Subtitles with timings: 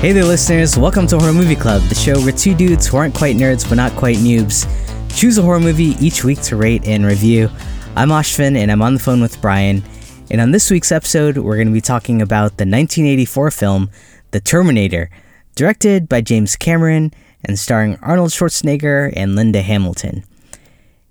[0.00, 0.78] Hey there, listeners.
[0.78, 3.74] Welcome to Horror Movie Club, the show where two dudes who aren't quite nerds but
[3.74, 4.66] not quite noobs
[5.14, 7.50] choose a horror movie each week to rate and review.
[7.96, 9.82] I'm Ashvin, and I'm on the phone with Brian.
[10.30, 13.90] And on this week's episode, we're going to be talking about the 1984 film,
[14.30, 15.10] The Terminator,
[15.54, 17.12] directed by James Cameron
[17.44, 20.24] and starring Arnold Schwarzenegger and Linda Hamilton.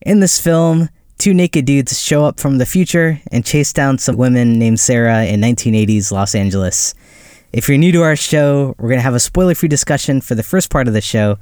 [0.01, 4.17] In this film, two naked dudes show up from the future and chase down some
[4.17, 6.95] women named Sarah in 1980s Los Angeles.
[7.51, 10.35] If you're new to our show, we're going to have a spoiler free discussion for
[10.35, 11.39] the first part of the show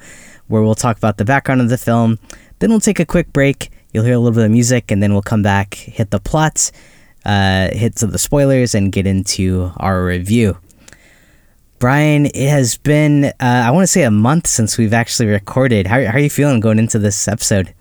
[0.47, 2.17] where we'll talk about the background of the film.
[2.59, 3.71] Then we'll take a quick break.
[3.91, 6.71] You'll hear a little bit of music, and then we'll come back, hit the plots,
[7.25, 10.57] uh, hit some of the spoilers, and get into our review.
[11.77, 15.87] Brian, it has been, uh, I want to say, a month since we've actually recorded.
[15.87, 17.73] How, how are you feeling going into this episode?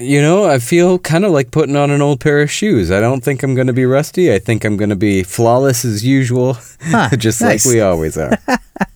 [0.00, 2.90] You know, I feel kind of like putting on an old pair of shoes.
[2.90, 4.32] I don't think I'm going to be rusty.
[4.32, 7.66] I think I'm going to be flawless as usual, huh, just nice.
[7.66, 8.38] like we always are.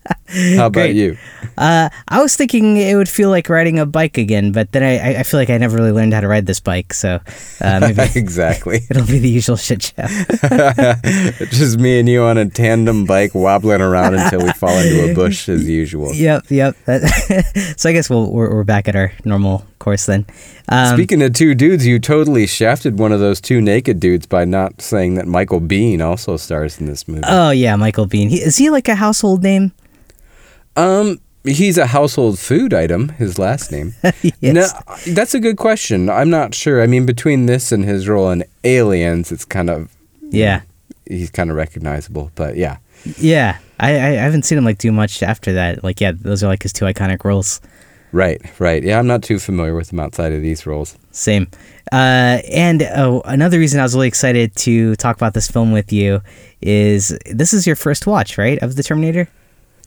[0.56, 0.96] How about Great.
[0.96, 1.16] you?
[1.56, 5.20] Uh, I was thinking it would feel like riding a bike again, but then I,
[5.20, 7.20] I feel like I never really learned how to ride this bike, so
[7.60, 10.06] uh, maybe exactly it'll be the usual shit show.
[11.50, 15.14] Just me and you on a tandem bike wobbling around until we fall into a
[15.14, 16.12] bush as usual.
[16.12, 16.76] Yep, yep.
[17.76, 20.26] so I guess we'll, we're, we're back at our normal course then.
[20.68, 24.44] Um, Speaking of two dudes, you totally shafted one of those two naked dudes by
[24.44, 27.22] not saying that Michael Biehn also stars in this movie.
[27.26, 28.28] Oh yeah, Michael Biehn.
[28.30, 29.72] He, is he like a household name?
[30.76, 33.10] Um, he's a household food item.
[33.10, 33.94] His last name.
[34.22, 34.34] yes.
[34.42, 34.66] No,
[35.14, 36.08] that's a good question.
[36.08, 36.82] I'm not sure.
[36.82, 39.94] I mean, between this and his role in Aliens, it's kind of
[40.30, 40.62] yeah.
[41.06, 42.78] He's kind of recognizable, but yeah.
[43.18, 45.84] Yeah, I, I haven't seen him like do much after that.
[45.84, 47.60] Like, yeah, those are like his two iconic roles.
[48.12, 48.82] Right, right.
[48.82, 50.96] Yeah, I'm not too familiar with him outside of these roles.
[51.10, 51.48] Same.
[51.92, 55.92] Uh, and oh, another reason I was really excited to talk about this film with
[55.92, 56.22] you
[56.62, 59.28] is this is your first watch, right, of The Terminator?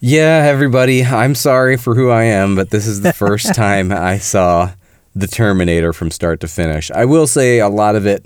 [0.00, 4.18] Yeah, everybody, I'm sorry for who I am, but this is the first time I
[4.18, 4.70] saw
[5.16, 6.88] The Terminator from start to finish.
[6.92, 8.24] I will say a lot of it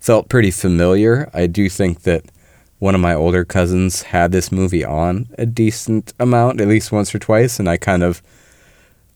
[0.00, 1.28] felt pretty familiar.
[1.34, 2.24] I do think that
[2.78, 7.14] one of my older cousins had this movie on a decent amount, at least once
[7.14, 8.22] or twice, and I kind of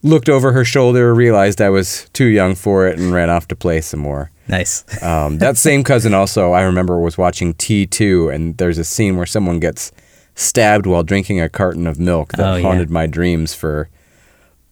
[0.02, 3.56] looked over her shoulder, realized I was too young for it, and ran off to
[3.56, 4.30] play some more.
[4.46, 4.84] Nice.
[5.02, 9.24] um, that same cousin also, I remember, was watching T2, and there's a scene where
[9.24, 9.90] someone gets
[10.34, 12.94] stabbed while drinking a carton of milk that oh, haunted yeah.
[12.94, 13.88] my dreams for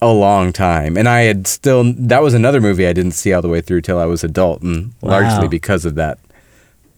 [0.01, 0.97] a long time.
[0.97, 3.83] And I had still that was another movie I didn't see all the way through
[3.83, 5.21] till I was adult and wow.
[5.21, 6.19] largely because of that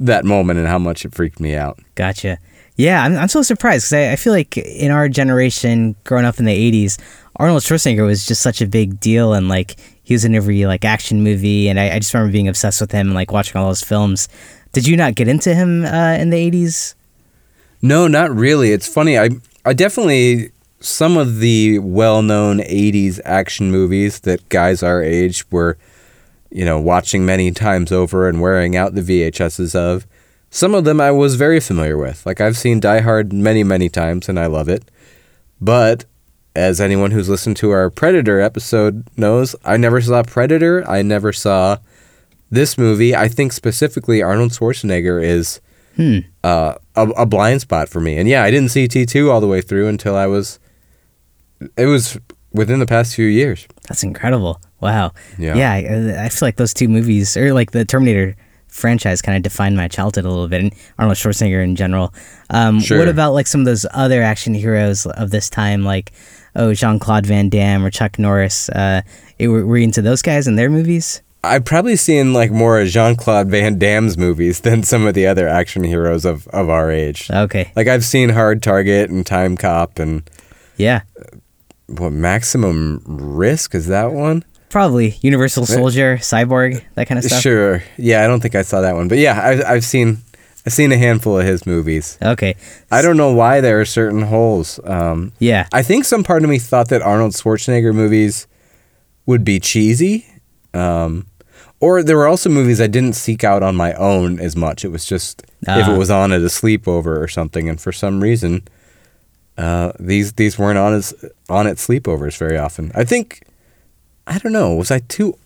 [0.01, 1.79] that moment and how much it freaked me out.
[1.95, 2.39] Gotcha.
[2.77, 6.41] Yeah, I'm, I'm so surprised because I, I feel like in our generation, growing up
[6.41, 7.01] in the 80s,
[7.37, 10.85] Arnold Schwarzenegger was just such a big deal and like he was in every like
[10.85, 13.69] action movie and I, I just remember being obsessed with him and like watching all
[13.69, 14.29] those films.
[14.73, 16.95] Did you not get into him uh, in the 80s?
[17.85, 18.73] No, not really.
[18.73, 19.19] It's funny.
[19.19, 19.29] I
[19.67, 25.77] I definitely some of the well-known 80s action movies that guys our age were
[26.51, 30.07] you know watching many times over and wearing out the VHSs of.
[30.49, 32.25] Some of them I was very familiar with.
[32.25, 34.91] Like I've seen Die Hard many, many times and I love it.
[35.61, 36.07] But
[36.57, 40.89] as anyone who's listened to our Predator episode knows, I never saw Predator.
[40.89, 41.77] I never saw
[42.51, 43.15] this movie.
[43.15, 45.61] I think specifically Arnold Schwarzenegger is
[45.97, 46.21] hmm.
[46.43, 48.19] uh, a, a, blind spot for me.
[48.19, 50.59] And yeah, I didn't see T2 all the way through until I was,
[51.77, 52.19] it was
[52.53, 53.67] within the past few years.
[53.89, 54.61] That's incredible.
[54.81, 55.13] Wow.
[55.39, 55.55] Yeah.
[55.55, 55.73] Yeah.
[55.73, 58.37] I, I feel like those two movies, or like the Terminator
[58.69, 62.15] franchise, kind of defined my childhood a little bit, and Arnold Schwarzenegger in general.
[62.51, 62.99] Um, sure.
[62.99, 66.13] What about like some of those other action heroes of this time, like
[66.55, 68.69] oh Jean Claude Van Damme or Chuck Norris?
[68.69, 69.03] Uh,
[69.41, 71.23] were, were you into those guys and their movies?
[71.45, 75.49] I've probably seen like more Jean Claude Van Damme's movies than some of the other
[75.49, 77.31] action heroes of, of our age.
[77.31, 77.71] Okay.
[77.77, 80.29] Like I've seen Hard Target and Time Cop and
[80.77, 81.03] yeah.
[81.87, 84.45] What Maximum Risk is that one?
[84.71, 87.41] Probably Universal Soldier, Cyborg, that kind of stuff.
[87.41, 87.83] Sure.
[87.97, 90.19] Yeah, I don't think I saw that one, but yeah, I've I've seen
[90.67, 92.19] I've seen a handful of his movies.
[92.23, 92.57] Okay.
[92.91, 94.81] I don't know why there are certain holes.
[94.85, 95.69] Um, yeah.
[95.73, 98.47] I think some part of me thought that Arnold Schwarzenegger movies
[99.27, 100.27] would be cheesy.
[100.73, 101.27] Um,
[101.85, 104.87] or there were also movies I didn't seek out on my own as much.
[104.87, 105.73] It was just uh.
[105.73, 105.99] if it ah.
[105.99, 108.67] was on at a sleepover or something, and for some reason,
[109.59, 111.13] uh, these these weren't on as
[111.51, 112.91] on at sleepovers very often.
[112.95, 113.47] I think
[114.27, 114.75] I don't know.
[114.75, 115.39] Was I too?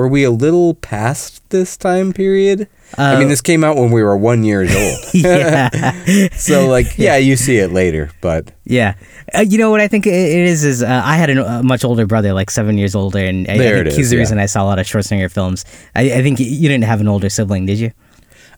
[0.00, 2.68] Were we a little past this time period?
[2.96, 4.98] Uh, I mean, uh, this came out when we were one years old.
[5.12, 6.28] yeah.
[6.32, 8.94] so, like, yeah, you see it later, but yeah,
[9.36, 12.06] uh, you know what I think it is is uh, I had a, much older
[12.06, 14.20] brother, like seven years older, and I, there I think he's the yeah.
[14.20, 15.66] reason I saw a lot of Schwarzenegger films.
[15.94, 17.92] I, I, think you didn't have an older sibling, did you?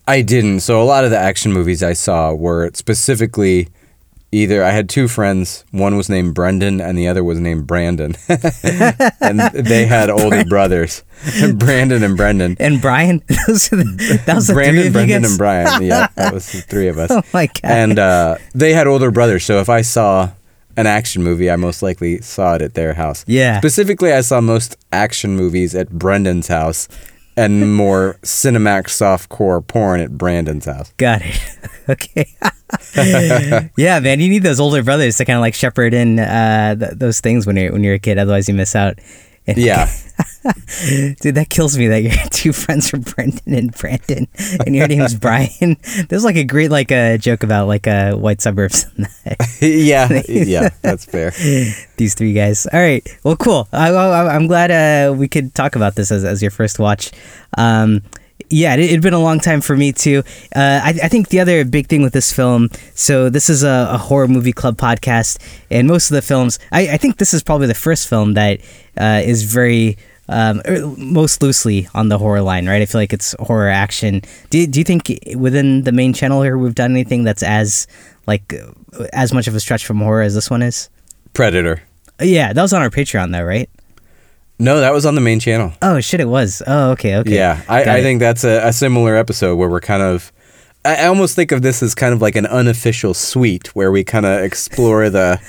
[0.07, 0.61] I didn't.
[0.61, 3.67] So a lot of the action movies I saw were specifically
[4.33, 5.65] either I had two friends.
[5.71, 11.05] One was named Brendan, and the other was named Brandon, and they had older brothers,
[11.55, 12.57] Brandon and Brendan.
[12.59, 15.83] And Brian, those are the, that was the Brandon, three of Brendan, and Brian.
[15.83, 17.11] Yeah, that was the three of us.
[17.11, 17.61] Oh my god!
[17.65, 19.45] and uh, they had older brothers.
[19.45, 20.31] So if I saw
[20.77, 23.25] an action movie, I most likely saw it at their house.
[23.29, 23.59] Yeah.
[23.59, 26.89] Specifically, I saw most action movies at Brendan's house,
[27.37, 30.93] and more Cinemax softcore porn at Brandon's house.
[30.97, 31.59] Got it.
[31.89, 32.37] okay.
[33.77, 36.93] yeah, man, you need those older brothers to kind of like shepherd in uh, th-
[36.95, 38.19] those things when you're when you're a kid.
[38.19, 38.99] Otherwise, you miss out.
[39.47, 39.91] And- Yeah.
[41.21, 44.27] dude, that kills me that your two friends are Brendan and Brandon,
[44.65, 45.77] and your name's Brian.
[46.09, 48.87] There's like a great like a uh, joke about like uh, white suburbs.
[49.61, 50.23] yeah.
[50.29, 50.71] Yeah.
[50.83, 51.31] That's fair.
[51.97, 52.67] These three guys.
[52.73, 53.07] All right.
[53.25, 53.69] Well, cool.
[53.73, 57.11] I, I, I'm glad uh, we could talk about this as, as your first watch.
[57.57, 58.03] Um,
[58.53, 60.23] yeah, it had been a long time for me too.
[60.55, 63.89] Uh, I, I think the other big thing with this film, so this is a,
[63.91, 65.39] a horror movie club podcast,
[65.71, 68.61] and most of the films, I, I think this is probably the first film that
[68.99, 69.97] uh, is very
[70.29, 72.83] um, er, most loosely on the horror line, right?
[72.83, 74.21] I feel like it's horror action.
[74.51, 77.87] Do, do you think within the main channel here we've done anything that's as
[78.27, 78.55] like
[79.15, 80.91] as much of a stretch from horror as this one is?
[81.33, 81.83] Predator.
[82.21, 83.71] Yeah, that was on our Patreon though, right?
[84.63, 85.73] No, that was on the main channel.
[85.83, 86.63] Oh shit, it was.
[86.67, 87.35] Oh, okay, okay.
[87.35, 90.33] Yeah, I, I think that's a, a similar episode where we're kind of.
[90.85, 94.25] I almost think of this as kind of like an unofficial suite where we kind
[94.27, 95.41] of explore the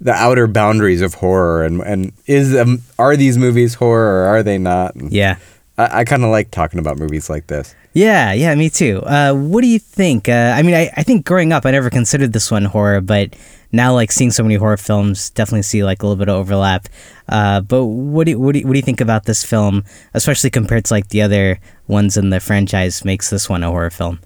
[0.00, 4.42] the outer boundaries of horror and and is um, are these movies horror or are
[4.42, 4.94] they not?
[4.94, 5.36] And Yeah.
[5.78, 7.74] I, I kind of like talking about movies like this.
[7.92, 9.00] Yeah, yeah, me too.
[9.04, 10.28] Uh, what do you think?
[10.28, 13.34] Uh, I mean, I, I think growing up, I never considered this one horror, but
[13.76, 16.88] now, like seeing so many horror films, definitely see like a little bit of overlap.
[17.28, 19.84] Uh, but what do you, what do you, what do you think about this film,
[20.14, 23.04] especially compared to like the other ones in the franchise?
[23.04, 24.20] Makes this one a horror film?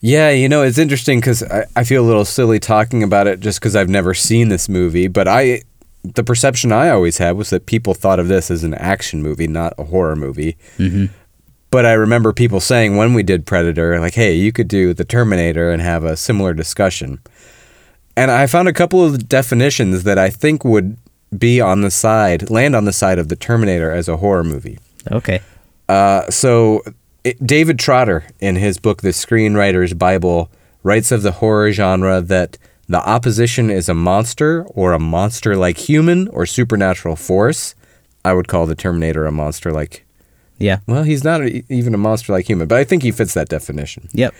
[0.00, 3.40] Yeah, you know, it's interesting because I, I feel a little silly talking about it
[3.40, 5.08] just because I've never seen this movie.
[5.08, 5.62] But I,
[6.04, 9.48] the perception I always had was that people thought of this as an action movie,
[9.48, 10.56] not a horror movie.
[10.78, 11.06] Mm-hmm.
[11.70, 15.04] But I remember people saying when we did Predator, like, hey, you could do the
[15.04, 17.20] Terminator and have a similar discussion.
[18.16, 20.96] And I found a couple of definitions that I think would
[21.36, 24.78] be on the side, land on the side of the Terminator as a horror movie.
[25.12, 25.40] Okay.
[25.88, 26.82] Uh, so
[27.24, 30.50] it, David Trottier, in his book *The Screenwriter's Bible*,
[30.82, 32.58] writes of the horror genre that
[32.88, 37.74] the opposition is a monster or a monster-like human or supernatural force.
[38.24, 40.04] I would call the Terminator a monster-like.
[40.58, 40.78] Yeah.
[40.86, 44.08] Well, he's not e- even a monster-like human, but I think he fits that definition.
[44.12, 44.34] Yep.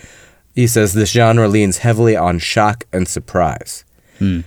[0.57, 3.85] He says this genre leans heavily on shock and surprise.
[4.17, 4.39] Hmm.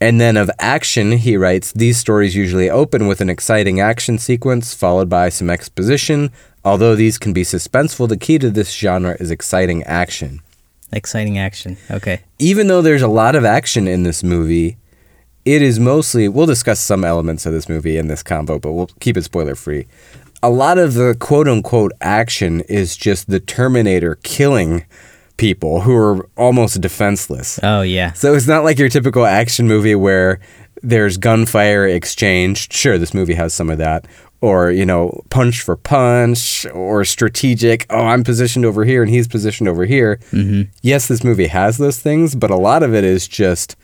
[0.00, 4.74] And then of action, he writes these stories usually open with an exciting action sequence
[4.74, 6.30] followed by some exposition.
[6.64, 10.40] Although these can be suspenseful, the key to this genre is exciting action.
[10.92, 11.78] Exciting action.
[11.90, 12.20] Okay.
[12.38, 14.76] Even though there's a lot of action in this movie,
[15.44, 18.90] it is mostly, we'll discuss some elements of this movie in this combo, but we'll
[19.00, 19.88] keep it spoiler free.
[20.44, 24.84] A lot of the quote unquote action is just the Terminator killing
[25.40, 27.58] people who are almost defenseless.
[27.62, 28.12] Oh yeah.
[28.12, 30.38] So it's not like your typical action movie where
[30.82, 32.72] there's gunfire exchanged.
[32.72, 34.06] Sure, this movie has some of that.
[34.42, 37.84] Or, you know, punch for punch or strategic.
[37.90, 40.16] Oh, I'm positioned over here and he's positioned over here.
[40.32, 40.70] Mm-hmm.
[40.80, 43.76] Yes, this movie has those things, but a lot of it is just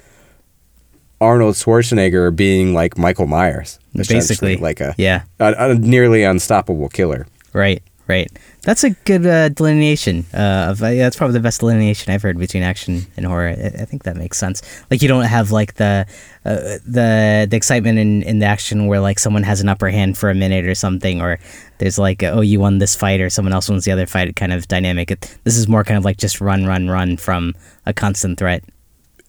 [1.20, 3.78] Arnold Schwarzenegger being like Michael Myers.
[3.94, 4.56] Basically.
[4.56, 5.22] Like a, Yeah.
[5.38, 7.26] a, a nearly unstoppable killer.
[7.52, 8.30] Right, right.
[8.66, 10.26] That's a good uh, delineation.
[10.35, 13.50] Uh, of uh, that's probably the best delineation I've heard between action and horror.
[13.50, 14.61] I, I think that makes sense.
[14.90, 16.04] Like you don't have like the
[16.44, 20.18] uh, the the excitement in, in the action where like someone has an upper hand
[20.18, 21.38] for a minute or something, or
[21.78, 24.52] there's like oh you won this fight or someone else wins the other fight kind
[24.52, 25.12] of dynamic.
[25.12, 27.54] It, this is more kind of like just run, run, run from
[27.87, 28.64] a constant threat.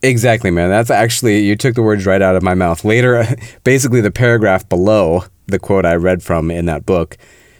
[0.02, 0.68] Exactly, man.
[0.68, 2.84] That's actually, you took the words right out of my mouth.
[2.84, 3.24] Later,
[3.64, 7.16] basically, the paragraph below the quote I read from in that book,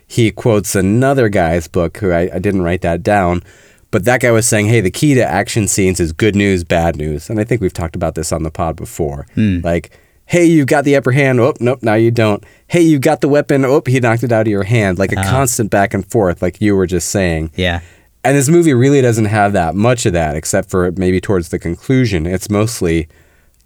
[0.08, 3.42] he quotes another guy's book who I, I didn't write that down.
[3.90, 6.96] But that guy was saying, hey, the key to action scenes is good news, bad
[6.96, 7.30] news.
[7.30, 9.26] And I think we've talked about this on the pod before.
[9.34, 9.60] Hmm.
[9.62, 11.40] Like, hey, you've got the upper hand.
[11.40, 12.44] Oh, nope, now you don't.
[12.66, 13.64] Hey, you've got the weapon.
[13.64, 14.98] Oh, he knocked it out of your hand.
[14.98, 15.30] Like a uh-huh.
[15.30, 17.50] constant back and forth, like you were just saying.
[17.54, 17.80] Yeah,
[18.24, 21.58] And this movie really doesn't have that much of that, except for maybe towards the
[21.58, 22.26] conclusion.
[22.26, 23.08] It's mostly,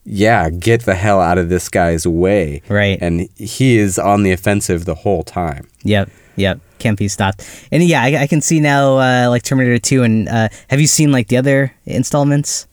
[0.04, 2.62] yeah, get the hell out of this guy's way.
[2.68, 2.96] Right.
[3.00, 5.68] And he is on the offensive the whole time.
[5.82, 6.60] yep, yep.
[6.78, 7.46] Can't be stopped.
[7.70, 10.02] And yeah, I, I can see now uh, like Terminator Two.
[10.02, 12.66] And uh, have you seen like the other installments?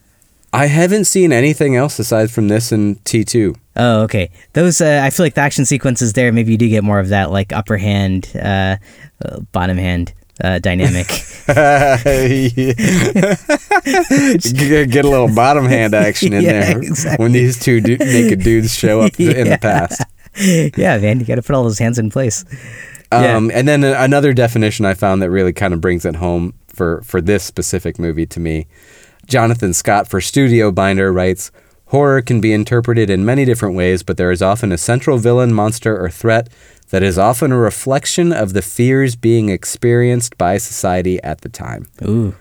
[0.51, 3.56] I haven't seen anything else aside from this and T2.
[3.75, 4.32] Oh, okay.
[4.54, 6.32] Those uh, I feel like the action sequences there.
[6.32, 8.78] Maybe you do get more of that, like upper hand, uh,
[9.24, 10.13] uh, bottom hand
[10.44, 11.08] uh, dynamic.
[11.48, 11.58] Get
[15.06, 17.24] a little bottom hand action in yeah, there exactly.
[17.24, 19.32] when these two du- naked dudes show up yeah.
[19.32, 20.01] in the past.
[20.38, 22.46] Yeah, man, you got to put all those hands in place.
[23.12, 23.58] Um, yeah.
[23.58, 27.22] And then another definition I found that really kind of brings it home for, for
[27.22, 28.68] this specific movie to me.
[29.25, 31.51] Jonathan Scott for Studio Binder writes
[31.88, 35.54] Horror can be interpreted in many different ways, but there is often a central villain,
[35.54, 36.50] monster, or threat
[36.89, 41.88] that is often a reflection of the fears being experienced by society at the time.
[42.04, 42.36] Ooh.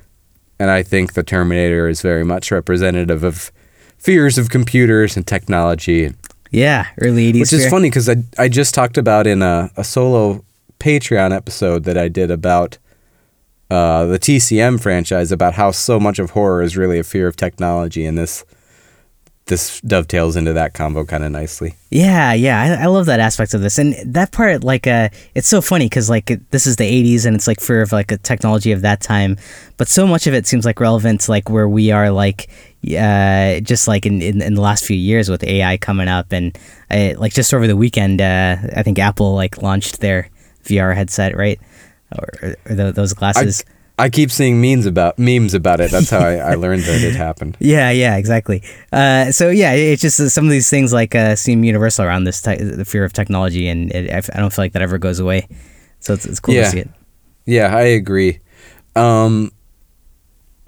[0.59, 3.51] And I think the Terminator is very much representative of
[3.97, 6.13] fears of computers and technology.
[6.51, 7.41] Yeah, early 80s.
[7.41, 7.71] Which is fear.
[7.71, 10.45] funny because I, I just talked about in a, a solo
[10.79, 12.79] Patreon episode that I did about
[13.71, 17.37] uh, the TCM franchise about how so much of horror is really a fear of
[17.37, 18.45] technology, and this
[19.49, 21.75] this dovetails into that combo kind of nicely.
[21.91, 25.49] Yeah, yeah, I, I, love that aspect of this, and that part, like, uh, it's
[25.49, 28.19] so funny because like this is the '80s, and it's like fear of like a
[28.19, 29.37] technology of that time,
[29.77, 32.49] but so much of it seems like relevant to like where we are, like,
[32.97, 36.57] uh, just like in, in, in the last few years with AI coming up, and
[36.91, 40.31] uh, like just over the weekend, uh, I think Apple like launched their
[40.69, 41.61] VR headset, right,
[42.17, 43.65] or, or those glasses.
[43.99, 45.91] I, I keep seeing memes about memes about it.
[45.91, 47.57] That's how I, I learned that it happened.
[47.69, 48.63] Yeah, yeah, exactly.
[48.93, 52.25] Uh, so yeah, it's just uh, some of these things like uh, seem universal around
[52.25, 55.19] this te- the fear of technology, and it, I don't feel like that ever goes
[55.19, 55.49] away.
[56.01, 56.65] So it's, it's cool yeah.
[56.65, 56.91] to see it.
[57.45, 58.41] Yeah, I agree.
[58.95, 59.53] Um,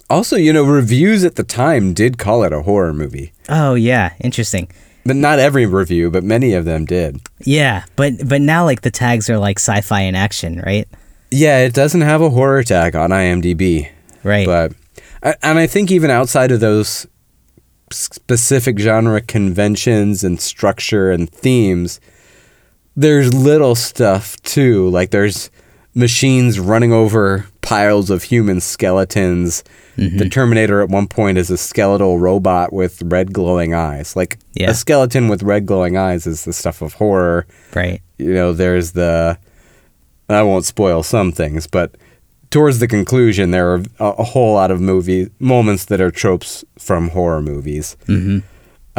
[0.09, 3.31] also, you know, reviews at the time did call it a horror movie.
[3.47, 4.69] Oh yeah, interesting.
[5.05, 7.21] But not every review, but many of them did.
[7.39, 10.87] Yeah, but but now like the tags are like sci-fi in action, right?
[11.31, 13.89] Yeah, it doesn't have a horror tag on IMDb.
[14.23, 14.45] Right.
[14.45, 14.73] But
[15.41, 17.07] and I think even outside of those
[17.91, 21.99] specific genre conventions and structure and themes,
[22.95, 24.89] there's little stuff too.
[24.89, 25.49] Like there's
[25.93, 29.63] machines running over piles of human skeletons.
[30.01, 30.17] Mm-hmm.
[30.17, 34.15] The Terminator at one point is a skeletal robot with red glowing eyes.
[34.15, 34.71] Like yeah.
[34.71, 37.45] a skeleton with red glowing eyes is the stuff of horror.
[37.75, 38.01] Right.
[38.17, 39.37] You know, there's the
[40.27, 41.95] I won't spoil some things, but
[42.49, 46.65] towards the conclusion, there are a, a whole lot of movie moments that are tropes
[46.79, 47.95] from horror movies.
[48.07, 48.39] Mm-hmm.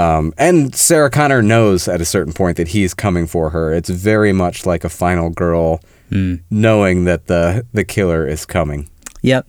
[0.01, 3.75] Um, and Sarah Connor knows at a certain point that he's coming for her.
[3.75, 5.81] It's very much like a final girl
[6.11, 6.41] mm.
[6.51, 8.89] knowing that the the killer is coming.
[9.23, 9.49] Yep.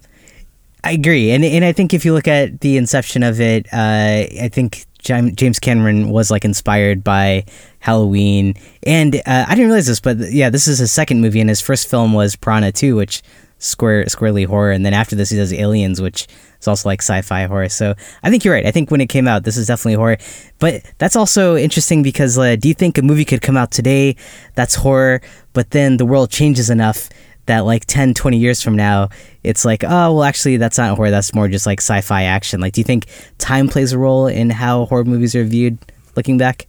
[0.83, 4.27] I agree, and and I think if you look at the inception of it, uh,
[4.41, 7.45] I think James Cameron was like inspired by
[7.79, 11.49] Halloween, and uh, I didn't realize this, but yeah, this is his second movie, and
[11.49, 13.21] his first film was Piranha 2, which
[13.59, 16.27] square squarely horror, and then after this he does Aliens, which
[16.59, 17.69] is also like sci-fi horror.
[17.69, 18.65] So I think you're right.
[18.65, 20.17] I think when it came out, this is definitely horror,
[20.59, 24.17] but that's also interesting because uh, do you think a movie could come out today
[24.55, 25.21] that's horror,
[25.53, 27.09] but then the world changes enough
[27.45, 29.09] that like 10 20 years from now
[29.43, 32.61] it's like oh well actually that's not horror that's more just like sci-fi action.
[32.61, 33.05] Like do you think
[33.37, 35.77] time plays a role in how horror movies are viewed
[36.15, 36.67] looking back?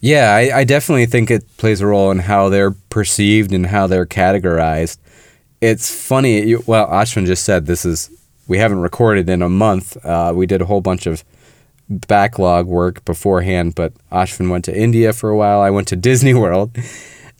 [0.00, 3.86] Yeah i, I definitely think it plays a role in how they're perceived and how
[3.86, 4.98] they're categorized.
[5.60, 8.10] It's funny you, well ashwin just said this is
[8.46, 9.96] we haven't recorded in a month.
[10.04, 11.24] Uh, we did a whole bunch of
[11.88, 16.32] backlog work beforehand but ashwin went to india for a while i went to disney
[16.32, 16.74] world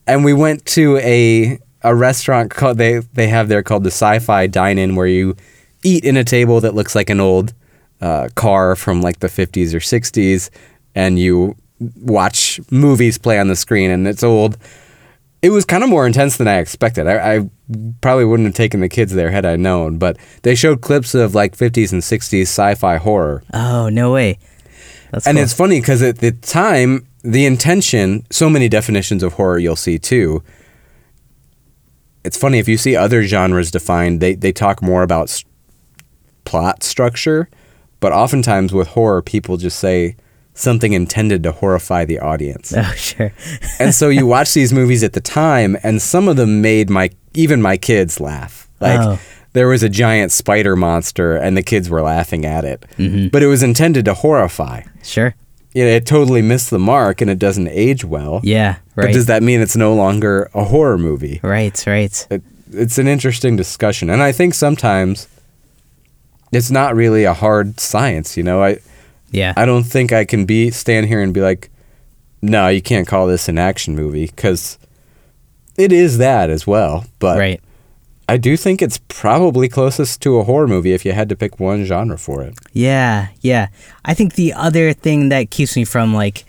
[0.07, 4.49] and we went to a a restaurant called they they have there called the Sci-Fi
[4.49, 5.37] Dine-In where you
[5.85, 7.53] eat in a table that looks like an old
[8.01, 10.51] uh, car from like the 50s or 60s,
[10.95, 11.55] and you
[11.97, 14.57] watch movies play on the screen, and it's old.
[15.43, 17.07] It was kind of more intense than I expected.
[17.07, 17.51] I, I
[18.01, 21.35] probably wouldn't have taken the kids there had I known, but they showed clips of
[21.35, 23.43] like 50s and 60s sci-fi horror.
[23.53, 24.39] Oh no way!
[25.11, 25.45] That's and cool.
[25.45, 29.99] it's funny because at the time, the intention, so many definitions of horror you'll see
[29.99, 30.43] too
[32.25, 35.51] it's funny if you see other genres defined, they they talk more about st-
[36.45, 37.49] plot structure,
[38.01, 40.17] but oftentimes with horror, people just say
[40.55, 42.73] something intended to horrify the audience.
[42.77, 43.33] Oh, sure.
[43.79, 47.11] and so you watch these movies at the time, and some of them made my
[47.35, 48.69] even my kids laugh.
[48.81, 49.19] Like oh.
[49.53, 53.29] there was a giant spider monster, and the kids were laughing at it, mm-hmm.
[53.29, 54.83] but it was intended to horrify.
[55.03, 55.35] Sure
[55.75, 58.41] you know, it totally missed the mark and it doesn't age well.
[58.43, 59.07] Yeah, right.
[59.07, 61.41] But does that mean it's no longer a horror movie?
[61.43, 62.27] Right, right.
[62.31, 65.29] It, it's an interesting discussion, and I think sometimes
[66.53, 68.37] it's not really a hard science.
[68.37, 68.79] You know, I
[69.31, 71.71] yeah, I don't think I can be stand here and be like,
[72.41, 74.79] no, you can't call this an action movie because
[75.77, 77.05] it is that as well.
[77.19, 77.61] But right.
[78.29, 81.61] I do think it's probably closest to a horror movie if you had to pick
[81.61, 82.55] one genre for it.
[82.73, 83.69] Yeah, yeah.
[84.05, 86.45] I think the other thing that keeps me from like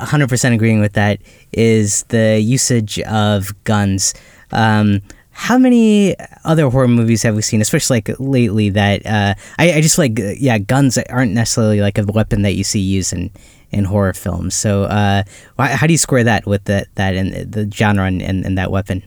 [0.00, 1.20] 100% agreeing with that
[1.52, 4.14] is the usage of guns.
[4.50, 5.00] Um,
[5.30, 6.14] how many
[6.44, 8.70] other horror movies have we seen, especially like lately?
[8.70, 12.64] That uh, I, I just like, yeah, guns aren't necessarily like a weapon that you
[12.64, 13.30] see used in,
[13.70, 14.54] in horror films.
[14.54, 15.22] So, uh,
[15.58, 18.70] how do you square that with the, that and the genre and, and, and that
[18.70, 19.02] weapon?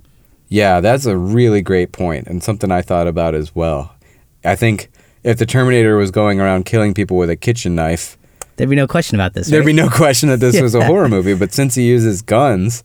[0.47, 3.95] Yeah, that's a really great point and something I thought about as well.
[4.43, 4.91] I think
[5.23, 8.17] if the Terminator was going around killing people with a kitchen knife,
[8.57, 9.47] there'd be no question about this.
[9.47, 10.61] There'd be no question that this yeah.
[10.63, 11.33] was a horror movie.
[11.33, 12.83] But since he uses guns,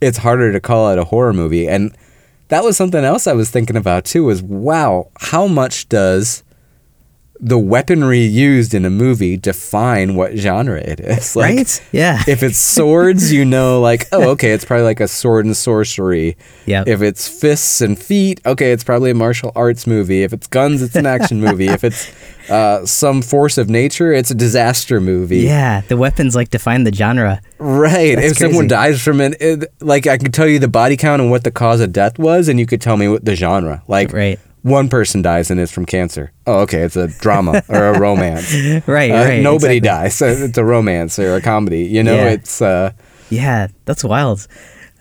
[0.00, 1.68] it's harder to call it a horror movie.
[1.68, 1.96] And
[2.48, 4.24] that was something else I was thinking about too.
[4.24, 6.42] Was wow, how much does
[7.42, 11.30] the weaponry used in a movie define what genre it is.
[11.40, 11.88] Like, right?
[11.92, 12.22] Yeah.
[12.26, 16.36] if it's swords, you know, like, oh, okay, it's probably like a sword and sorcery.
[16.66, 16.84] Yeah.
[16.86, 20.22] If it's fists and feet, okay, it's probably a martial arts movie.
[20.22, 21.68] If it's guns, it's an action movie.
[21.68, 22.12] If it's
[22.50, 25.38] uh, some force of nature, it's a disaster movie.
[25.38, 27.40] Yeah, the weapons like define the genre.
[27.58, 28.16] Right.
[28.16, 28.52] That's if crazy.
[28.52, 31.44] someone dies from it, it, like I could tell you the body count and what
[31.44, 33.82] the cause of death was, and you could tell me what the genre.
[33.88, 36.32] Like, right one person dies and it's from cancer.
[36.46, 38.52] Oh, okay, it's a drama or a romance.
[38.86, 39.42] right, uh, right.
[39.42, 39.80] Nobody exactly.
[39.80, 40.22] dies.
[40.50, 41.84] It's a romance or a comedy.
[41.84, 42.30] You know, yeah.
[42.30, 42.60] it's.
[42.60, 42.92] Uh,
[43.30, 44.46] yeah, that's wild.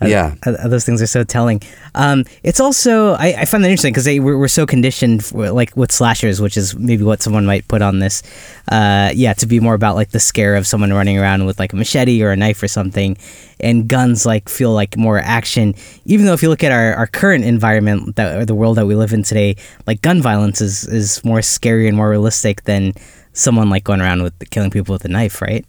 [0.07, 1.61] Yeah, uh, those things are so telling.
[1.93, 5.75] Um, it's also I, I find that interesting because we're, we're so conditioned, for, like
[5.75, 8.23] with slashers, which is maybe what someone might put on this.
[8.71, 11.73] Uh, yeah, to be more about like the scare of someone running around with like
[11.73, 13.17] a machete or a knife or something,
[13.59, 15.75] and guns like feel like more action.
[16.05, 18.85] Even though if you look at our, our current environment, that or the world that
[18.85, 22.93] we live in today, like gun violence is is more scary and more realistic than
[23.33, 25.65] someone like going around with killing people with a knife, right?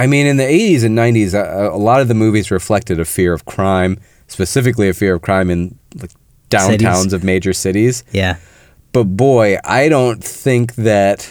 [0.00, 3.04] I mean, in the 80s and 90s, a, a, lot of the movies reflected a
[3.04, 6.10] fear of crime, specifically a fear of crime in like
[6.48, 7.12] downtowns cities.
[7.12, 8.02] of major cities.
[8.10, 8.38] Yeah.
[8.92, 11.30] But boy, I don't think that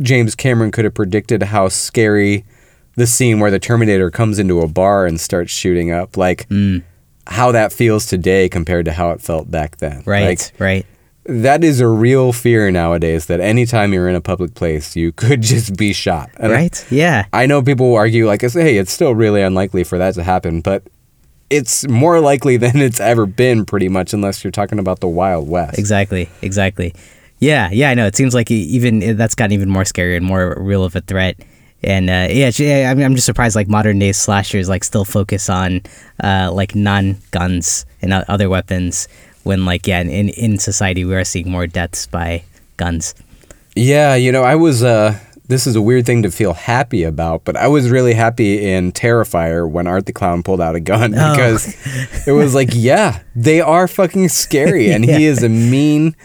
[0.00, 2.46] James Cameron could have predicted how scary
[2.94, 6.82] the scene where the Terminator comes into a bar and starts shooting up, like mm.
[7.26, 10.02] how that feels today compared to how it felt back then.
[10.06, 10.86] Right, like, right
[11.28, 15.42] that is a real fear nowadays that anytime you're in a public place, you could
[15.42, 16.30] just be shot.
[16.36, 16.86] And right?
[16.90, 17.26] Yeah.
[17.32, 20.60] I know people will argue, like, hey, it's still really unlikely for that to happen,
[20.60, 20.82] but
[21.50, 25.48] it's more likely than it's ever been, pretty much, unless you're talking about the Wild
[25.48, 25.78] West.
[25.78, 26.28] Exactly.
[26.42, 26.94] Exactly.
[27.38, 27.70] Yeah.
[27.70, 27.90] Yeah.
[27.90, 28.06] I know.
[28.06, 31.36] It seems like even that's gotten even more scary and more real of a threat.
[31.82, 35.82] And uh, yeah, I'm just surprised like modern day slashers like still focus on
[36.24, 39.06] uh, like non guns and other weapons
[39.46, 42.42] when like yeah in in society we are seeing more deaths by
[42.76, 43.14] guns
[43.74, 47.44] yeah you know i was uh this is a weird thing to feel happy about,
[47.44, 51.14] but I was really happy in Terrifier when Art the Clown pulled out a gun
[51.16, 51.32] oh.
[51.32, 51.76] because
[52.26, 55.18] it was like, yeah, they are fucking scary, and yeah.
[55.18, 56.16] he is a mean,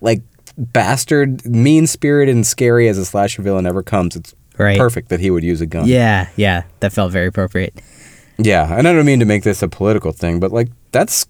[0.00, 0.22] like
[0.56, 4.16] bastard, mean spirited and scary as a slasher villain ever comes.
[4.16, 4.78] It's right.
[4.78, 5.86] perfect that he would use a gun.
[5.86, 7.74] Yeah, yeah, that felt very appropriate.
[8.38, 11.26] Yeah, and I don't mean to make this a political thing, but like that's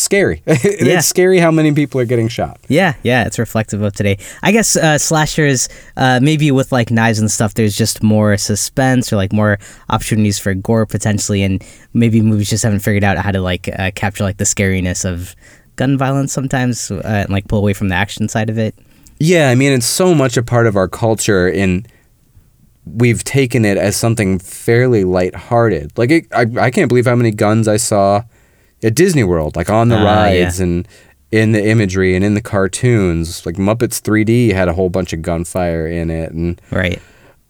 [0.00, 0.42] scary.
[0.46, 1.00] it's yeah.
[1.00, 2.58] scary how many people are getting shot.
[2.68, 4.18] Yeah, yeah, it's reflective of today.
[4.42, 9.12] I guess uh, slashers, uh, maybe with like knives and stuff, there's just more suspense
[9.12, 9.58] or like more
[9.88, 13.90] opportunities for gore potentially, and maybe movies just haven't figured out how to like uh,
[13.94, 15.34] capture like the scariness of
[15.76, 18.74] gun violence sometimes, uh, and like pull away from the action side of it.
[19.20, 21.86] Yeah, I mean, it's so much a part of our culture in
[22.94, 25.96] we've taken it as something fairly lighthearted.
[25.98, 28.22] Like it, I, I can't believe how many guns I saw
[28.82, 30.64] at Disney World, like on the uh, rides yeah.
[30.64, 30.88] and
[31.30, 33.44] in the imagery and in the cartoons.
[33.44, 37.00] Like Muppets 3D had a whole bunch of gunfire in it, and right.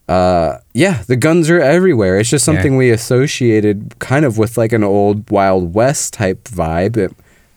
[0.09, 2.19] Uh, yeah, the guns are everywhere.
[2.19, 2.79] It's just something yeah.
[2.79, 6.97] we associated kind of with like an old Wild West type vibe.
[6.97, 7.13] It,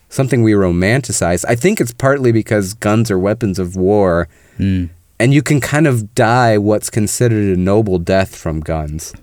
[0.09, 1.45] something we romanticize.
[1.47, 4.27] I think it's partly because guns are weapons of war,
[4.59, 4.89] mm.
[5.19, 9.13] and you can kind of die what's considered a noble death from guns.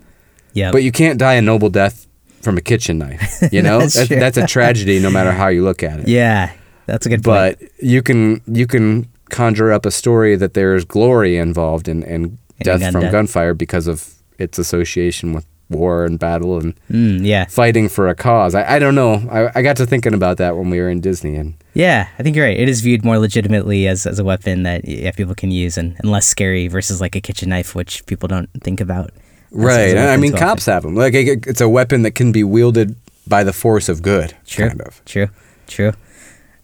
[0.53, 2.07] Yeah, but you can't die a noble death
[2.41, 3.43] from a kitchen knife.
[3.51, 6.07] You know, that's, that's, that's, a tragedy no matter how you look at it.
[6.07, 6.51] Yeah,
[6.85, 7.59] that's a good point.
[7.59, 12.37] But you can you can conjure up a story that there's glory involved in, in
[12.61, 13.11] death gun from death.
[13.11, 17.45] gunfire because of its association with war and battle and mm, yeah.
[17.45, 18.55] fighting for a cause.
[18.55, 19.13] I, I don't know.
[19.31, 22.23] I, I got to thinking about that when we were in Disney and yeah, I
[22.23, 22.59] think you're right.
[22.59, 25.95] It is viewed more legitimately as, as a weapon that yeah, people can use and,
[25.99, 29.11] and less scary versus like a kitchen knife, which people don't think about.
[29.51, 29.97] Right.
[29.97, 30.95] I mean, cops have them.
[30.95, 32.95] Like it's a weapon that can be wielded
[33.27, 34.35] by the force of good.
[34.45, 34.69] True.
[34.69, 35.03] Kind of.
[35.05, 35.27] True.
[35.67, 35.93] True.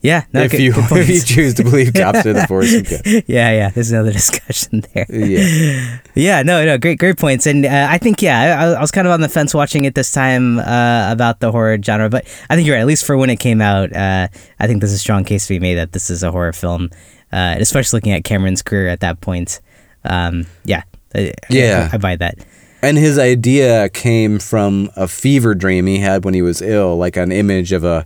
[0.02, 0.26] Yeah.
[0.34, 2.88] No, if good, you good if you choose to believe cops are the force of
[2.88, 3.24] good.
[3.28, 3.52] Yeah.
[3.52, 3.70] Yeah.
[3.70, 5.06] There's another discussion there.
[5.10, 6.00] Yeah.
[6.14, 6.42] Yeah.
[6.44, 6.64] No.
[6.66, 6.78] No.
[6.78, 7.00] Great.
[7.00, 7.48] Great points.
[7.48, 9.96] And uh, I think yeah, I, I, was kind of on the fence watching it
[9.96, 12.82] this time uh, about the horror genre, but I think you're right.
[12.82, 14.28] At least for when it came out, uh,
[14.60, 16.90] I think there's a strong case to be made that this is a horror film,
[17.32, 19.60] uh, especially looking at Cameron's career at that point.
[20.04, 20.84] Um, yeah.
[21.50, 21.90] Yeah.
[21.92, 22.38] I, I buy that.
[22.82, 27.18] And his idea came from a fever dream he had when he was ill, like
[27.18, 28.06] an image of a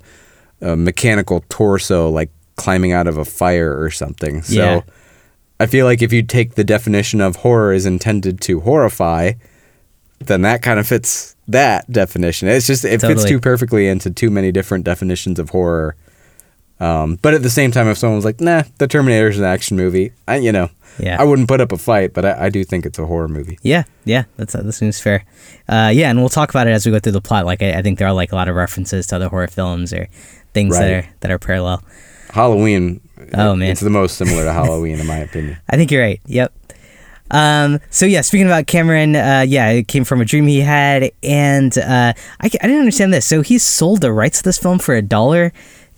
[0.62, 4.42] a mechanical torso like climbing out of a fire or something.
[4.42, 4.82] So Yeah.
[5.62, 9.34] I feel like if you take the definition of horror is intended to horrify,
[10.20, 12.48] then that kind of fits that definition.
[12.50, 15.96] It's just it fits too perfectly into too many different definitions of horror.
[16.80, 19.46] Um, but at the same time, if someone was like, "Nah, The Terminator is an
[19.46, 21.18] action movie," I, you know, Yeah.
[21.20, 22.14] I wouldn't put up a fight.
[22.14, 23.60] But I, I do think it's a horror movie.
[23.64, 25.26] Yeah, yeah, that's that seems fair.
[25.68, 27.46] Uh, yeah, and we'll talk about it as we go through the plot.
[27.46, 29.92] Like, I, I think there are like a lot of references to other horror films
[29.94, 30.08] or
[30.54, 31.84] things that are that are parallel.
[32.32, 33.02] Halloween.
[33.34, 33.72] Oh, man.
[33.72, 35.58] it's the most similar to Halloween in my opinion.
[35.70, 36.22] I think you're right.
[36.28, 36.54] Yep.
[37.32, 41.12] Um, so yeah, speaking about Cameron, uh, yeah, it came from a dream he had,
[41.22, 43.26] and uh, I, I didn't understand this.
[43.26, 45.52] So he sold the rights to this film for a dollar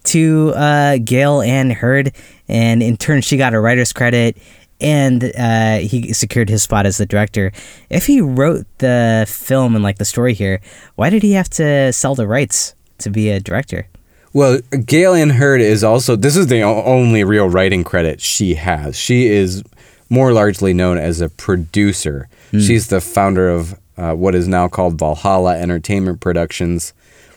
[0.05, 2.13] to uh, Gale Anne Hurd,
[2.47, 4.37] and in turn, she got a writer's credit,
[4.79, 7.51] and uh, he secured his spot as the director.
[7.89, 10.59] If he wrote the film and like the story here,
[10.95, 13.87] why did he have to sell the rights to be a director?
[14.33, 18.95] Well, Gale Anne Hurd is also this is the only real writing credit she has.
[18.95, 19.61] She is
[20.09, 22.29] more largely known as a producer.
[22.51, 26.91] She's the founder of uh, what is now called Valhalla Entertainment Productions,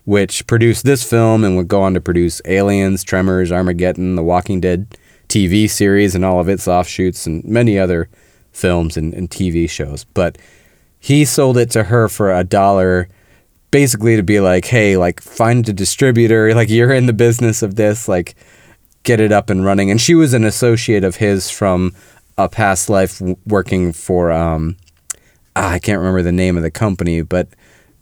[0.04, 4.60] which produced this film and would go on to produce Aliens, Tremors, Armageddon, The Walking
[4.60, 4.96] Dead
[5.28, 8.08] TV series, and all of its offshoots, and many other
[8.52, 10.04] films and, and TV shows.
[10.04, 10.38] But
[11.00, 13.08] he sold it to her for a dollar
[13.70, 16.54] basically to be like hey like find a distributor.
[16.54, 18.06] Like you're in the business of this.
[18.06, 18.36] Like
[19.02, 19.90] get it up and running.
[19.90, 21.92] And she was an associate of his from
[22.38, 24.76] a past life working for um
[25.56, 27.48] ah, i can't remember the name of the company but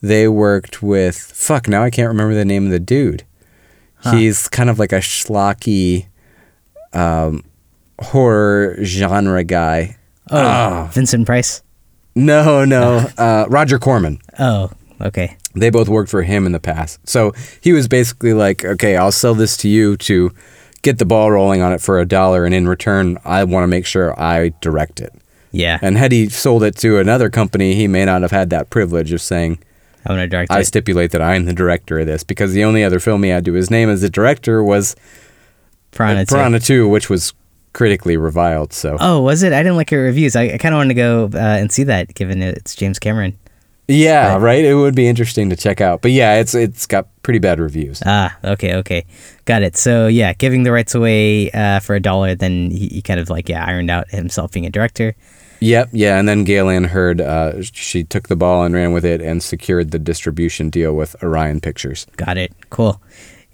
[0.03, 3.25] they worked with fuck now i can't remember the name of the dude
[4.11, 6.07] he's kind of like a schlocky
[6.93, 7.43] um
[8.01, 9.97] horror genre guy
[10.31, 11.63] Oh, Vincent Price.
[12.15, 15.37] no no uh roger corman Oh, okay.
[15.55, 17.01] they both worked for him in the past.
[17.09, 20.31] So he was basically like, okay, I'll sell this to you to
[20.83, 23.69] get the ball rolling on it for a dollar, and in return, I want to
[23.69, 25.13] make sure I direct it.
[25.51, 28.71] Yeah, And had he sold it to another company, he may not have had that
[28.71, 29.59] privilege of saying,
[30.05, 30.65] I'm gonna direct I it.
[30.65, 33.53] stipulate that I'm the director of this, because the only other film he had to
[33.53, 34.97] his name as a director was
[35.93, 36.35] Piranha 2.
[36.35, 37.35] Piranha 2, which was
[37.73, 38.73] critically reviled.
[38.73, 39.53] So Oh, was it?
[39.53, 40.37] I didn't look at reviews.
[40.37, 43.37] I, I kind of wanted to go uh, and see that, given it's James Cameron.
[43.89, 44.65] yeah, right.
[44.65, 46.03] It would be interesting to check out.
[46.03, 48.03] But yeah, it's it's got pretty bad reviews.
[48.07, 49.05] Ah, okay, okay,
[49.45, 49.77] got it.
[49.77, 53.29] So yeah, giving the rights away uh, for a dollar, then he, he kind of
[53.29, 55.15] like yeah ironed out himself being a director.
[55.63, 59.21] Yep, yeah, and then Gale Hurd uh, she took the ball and ran with it
[59.21, 62.07] and secured the distribution deal with Orion Pictures.
[62.17, 62.53] Got it.
[62.71, 63.01] Cool.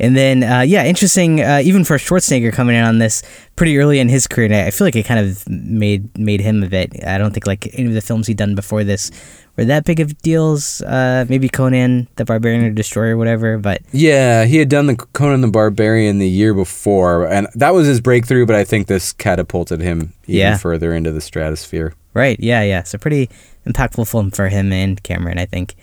[0.01, 1.41] And then, uh, yeah, interesting.
[1.43, 3.23] Uh, even for Schwarzenegger coming in on this
[3.57, 6.63] pretty early in his career, and I feel like it kind of made made him
[6.63, 7.05] a bit.
[7.05, 9.11] I don't think like any of the films he'd done before this
[9.57, 10.83] were that big of deals.
[10.83, 13.59] Uh, maybe Conan the Barbarian or Destroyer, or whatever.
[13.59, 17.89] But Yeah, he had done the Conan the Barbarian the year before, and that was
[17.89, 18.47] his breakthrough.
[18.47, 20.57] But I think this catapulted him even Yeah.
[20.59, 21.95] further into the stratosphere.
[22.19, 22.83] Right, yeah, yeah.
[22.83, 23.31] So pretty
[23.65, 25.77] impactful film for him and Cameron, I think.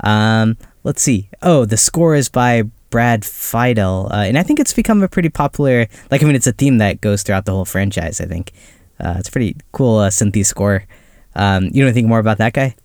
[0.00, 1.30] Um, let's see.
[1.40, 5.30] Oh, the score is by Brad Fiedel, uh, and I think it's become a pretty
[5.30, 5.86] popular.
[6.10, 8.20] Like, I mean, it's a theme that goes throughout the whole franchise.
[8.20, 8.52] I think
[8.98, 10.84] uh, it's a pretty cool uh, synthy score.
[11.34, 12.76] Um, you know anything more about that guy?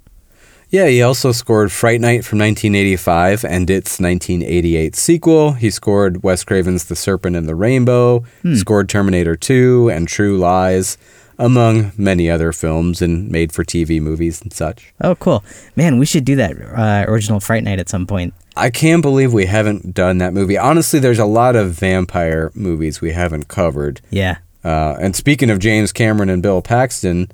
[0.69, 5.51] Yeah, he also scored Fright Night from 1985 and its 1988 sequel.
[5.53, 8.23] He scored Wes Craven's The Serpent and the Rainbow,
[8.55, 10.97] scored Terminator 2 and True Lies,
[11.37, 14.93] among many other films and made for TV movies and such.
[15.01, 15.43] Oh, cool,
[15.75, 15.97] man.
[15.97, 18.33] We should do that uh, original Fright Night at some point.
[18.57, 20.57] I can't believe we haven't done that movie.
[20.57, 23.99] Honestly, there's a lot of vampire movies we haven't covered.
[24.09, 24.37] Yeah.
[24.63, 27.31] Uh, and speaking of James Cameron and Bill Paxton,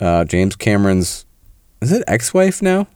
[0.00, 1.26] uh, James Cameron's
[1.80, 2.86] is it ex-wife now?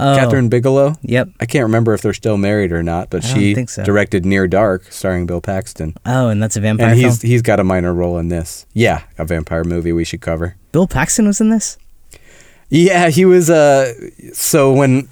[0.00, 0.94] Oh, Kathryn Bigelow.
[1.02, 1.28] Yep.
[1.40, 3.84] I can't remember if they're still married or not, but I she think so.
[3.84, 7.10] directed Near Dark, starring Bill Paxton, Oh, and that's a vampire and film.
[7.10, 8.66] he's he's got a minor role in this.
[8.72, 10.56] Yeah, a vampire movie we should cover.
[10.72, 11.78] Bill Paxton was in this.
[12.70, 13.50] Yeah, he was.
[13.50, 13.92] Uh,
[14.32, 15.08] so when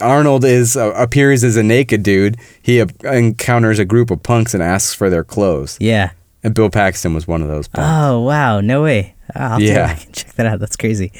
[0.00, 4.52] Arnold is uh, appears as a naked dude, he uh, encounters a group of punks
[4.54, 5.76] and asks for their clothes.
[5.80, 6.10] Yeah.
[6.42, 7.88] And Bill Paxton was one of those punks.
[7.88, 9.14] Oh wow, no way.
[9.36, 9.94] I'll have to Yeah.
[10.12, 10.58] check that out.
[10.58, 11.12] That's crazy.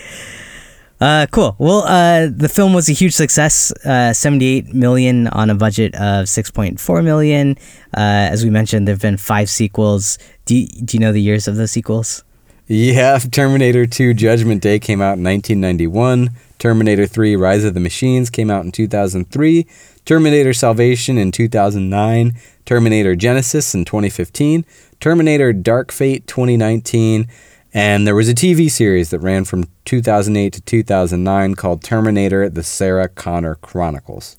[1.02, 1.56] Uh, cool.
[1.58, 3.72] Well, uh, the film was a huge success.
[3.84, 7.56] Uh, 78 million on a budget of 6.4 million.
[7.92, 10.16] Uh, as we mentioned, there have been five sequels.
[10.44, 12.22] Do you, do you know the years of the sequels?
[12.68, 16.30] Yeah, Terminator 2 Judgment Day came out in 1991.
[16.60, 19.66] Terminator 3 Rise of the Machines came out in 2003.
[20.04, 22.36] Terminator Salvation in 2009.
[22.64, 24.64] Terminator Genisys in 2015.
[25.00, 27.26] Terminator Dark Fate 2019.
[27.74, 32.62] And there was a TV series that ran from 2008 to 2009 called Terminator The
[32.62, 34.36] Sarah Connor Chronicles.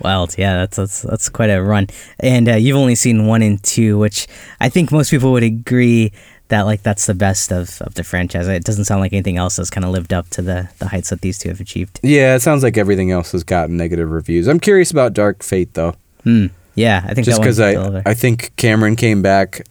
[0.00, 1.86] Wild, yeah, that's that's that's quite a run.
[2.18, 4.26] And uh, you've only seen one and two, which
[4.60, 6.12] I think most people would agree
[6.48, 8.48] that like that's the best of, of the franchise.
[8.48, 11.10] It doesn't sound like anything else has kind of lived up to the the heights
[11.10, 12.00] that these two have achieved.
[12.02, 14.48] Yeah, it sounds like everything else has gotten negative reviews.
[14.48, 15.94] I'm curious about Dark Fate though.
[16.24, 16.46] Hmm.
[16.74, 18.02] Yeah, I think just because I.
[18.04, 19.62] I think Cameron came back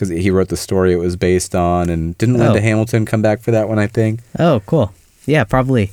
[0.00, 2.62] because he wrote the story it was based on, and didn't Linda Oh.
[2.62, 3.78] Hamilton come back for that one?
[3.78, 4.20] I think.
[4.38, 4.92] Oh, cool.
[5.26, 5.92] Yeah, probably.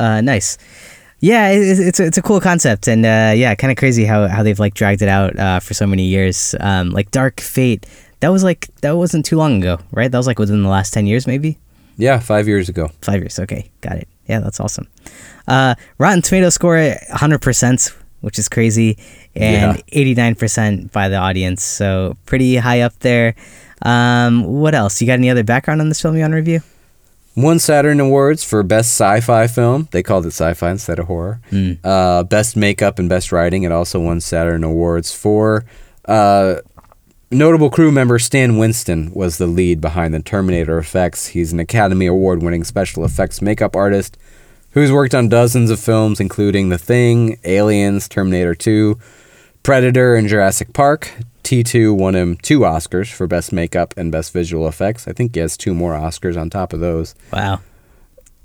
[0.00, 0.56] Uh, nice.
[1.20, 4.26] Yeah, it's- it's a, it's a cool concept, and uh, yeah, kind of crazy how,
[4.28, 6.54] how they've like dragged it out uh, for so many years.
[6.60, 7.86] Um, like Dark Fate,
[8.20, 10.10] that was like that wasn't too long ago, right?
[10.10, 11.58] That was like within the last ten years, maybe
[11.96, 12.90] Yeah, five years ago.
[13.02, 13.38] five years.
[13.38, 14.08] Okay, got it.
[14.26, 14.86] Yeah, that's awesome.
[15.46, 18.98] Uh, Rotten Tomato score hundred percent, which is crazy,
[19.36, 19.82] and Yeah.
[19.92, 23.34] eighty nine percent by the audience, so pretty high up there.
[23.82, 25.00] Um, what else?
[25.00, 26.60] You got any other background on this film you want to review?
[27.36, 29.88] Won Saturn Awards for Best Sci-Fi Film.
[29.90, 31.40] They called it sci-fi instead of horror.
[31.50, 31.78] Mm.
[31.82, 33.64] Uh, best Makeup and Best Writing.
[33.64, 35.64] It also won Saturn Awards for
[36.04, 36.56] uh,
[37.32, 41.26] notable crew member Stan Winston was the lead behind the Terminator effects.
[41.28, 44.16] He's an Academy Award-winning special effects makeup artist
[44.70, 48.96] who's worked on dozens of films, including The Thing, Aliens, Terminator 2,
[49.64, 51.10] Predator, and Jurassic Park.
[51.42, 55.08] T2 won him two Oscars for Best Makeup and Best Visual Effects.
[55.08, 57.14] I think he has two more Oscars on top of those.
[57.32, 57.60] Wow.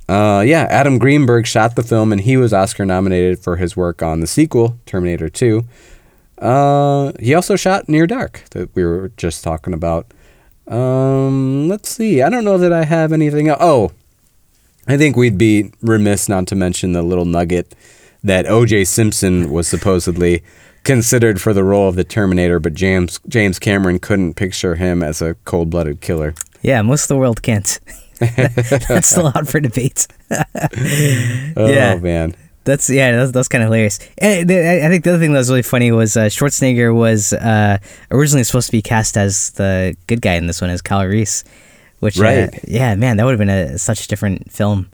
[0.08, 4.02] Uh, yeah, Adam Greenberg shot the film, and he was Oscar nominated for his work
[4.02, 5.64] on the sequel, Terminator 2.
[6.40, 10.08] Uh, he also shot Near Dark that we were just talking about.
[10.68, 12.22] Um, let's see.
[12.22, 13.60] I don't know that I have anything else.
[13.62, 13.92] Oh,
[14.88, 17.76] I think we'd be remiss not to mention the little nugget
[18.24, 18.86] that O.J.
[18.86, 20.44] Simpson was supposedly
[20.84, 25.22] considered for the role of the Terminator, but James James Cameron couldn't picture him as
[25.22, 26.34] a cold-blooded killer.
[26.62, 27.80] Yeah, most of the world can't.
[28.20, 30.08] that's still out for debate.
[31.58, 31.96] Oh Yeah.
[31.96, 32.36] man.
[32.66, 34.00] That's yeah, that's, that's kind of hilarious.
[34.20, 37.34] And I I think the other thing that was really funny was uh, Schwarzenegger was
[37.34, 37.78] uh,
[38.12, 41.44] originally supposed to be cast as the good guy in this one as Kyle Reese,
[42.00, 42.60] which uh, Right.
[42.68, 44.90] yeah, man, that would have been a such a different film.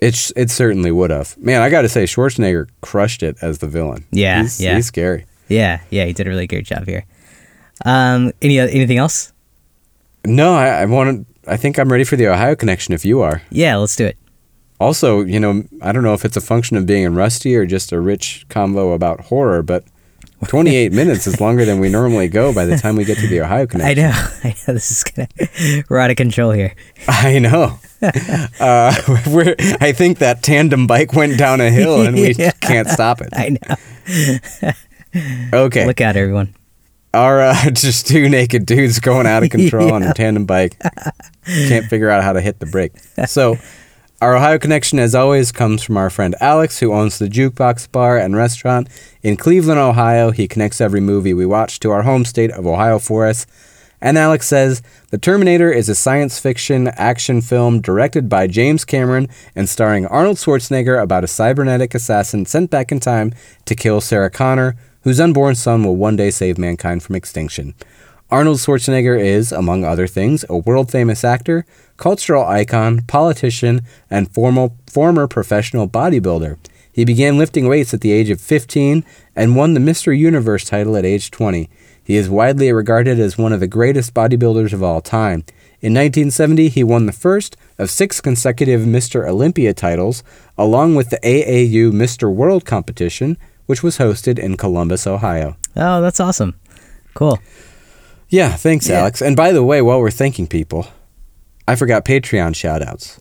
[0.00, 1.36] It it certainly would have.
[1.38, 4.06] Man, I got to say, Schwarzenegger crushed it as the villain.
[4.10, 4.76] Yeah, he's, yeah.
[4.76, 5.26] he's scary.
[5.48, 7.04] Yeah, yeah, he did a really great job here.
[7.84, 9.32] Um, any anything else?
[10.24, 12.94] No, I, I want I think I'm ready for the Ohio connection.
[12.94, 14.16] If you are, Yeah, let's do it.
[14.78, 17.66] also, you know, I don't know if it's a function of being in Rusty or
[17.66, 19.84] just a rich convo about horror, but
[20.48, 23.40] 28 minutes is longer than we normally go by the time we get to the
[23.42, 24.04] Ohio I connection.
[24.04, 24.10] know,
[24.44, 24.74] I know.
[24.74, 25.28] This is gonna
[25.88, 26.74] we're out of control here.
[27.08, 27.78] I know.
[28.02, 28.94] uh,
[29.30, 32.52] we're, I think that tandem bike went down a hill and we Yeah.
[32.60, 33.28] can't stop it.
[33.32, 34.72] I know.
[35.52, 35.86] Okay.
[35.86, 36.54] Look out, everyone.
[37.12, 40.76] are uh, just two naked dudes going out of control on a tandem bike.
[41.44, 42.92] Can't figure out how to hit the brake.
[43.26, 43.58] So,
[44.20, 48.18] our Ohio connection, as always, comes from our friend Alex, who owns the Jukebox Bar
[48.18, 48.86] and Restaurant
[49.22, 50.30] in Cleveland, Ohio.
[50.30, 53.46] He connects every movie we watch to our home state of Ohio for us.
[53.98, 59.26] And Alex says The Terminator is a science fiction action film directed by James Cameron
[59.56, 63.32] and starring Arnold Schwarzenegger about a cybernetic assassin sent back in time
[63.64, 67.74] to kill Sarah Connor, whose unborn son will one day save mankind from extinction.
[68.30, 71.66] Arnold Schwarzenegger is, among other things, a world famous actor,
[72.00, 76.56] cultural icon, politician, and formal, former professional bodybuilder.
[76.90, 79.04] He began lifting weights at the age of 15
[79.36, 80.16] and won the Mr.
[80.16, 81.70] Universe title at age 20.
[82.02, 85.44] He is widely regarded as one of the greatest bodybuilders of all time.
[85.82, 89.28] In 1970, he won the first of six consecutive Mr.
[89.28, 90.24] Olympia titles,
[90.58, 92.32] along with the AAU Mr.
[92.34, 93.36] World competition,
[93.66, 95.56] which was hosted in Columbus, Ohio.
[95.76, 96.54] Oh, that's awesome.
[97.14, 97.38] Cool.
[98.30, 99.00] Yeah, thanks, Yeah.
[99.00, 99.20] Alex.
[99.22, 100.86] And by the way, while we're thanking people,
[101.70, 103.20] I forgot Patreon shoutouts.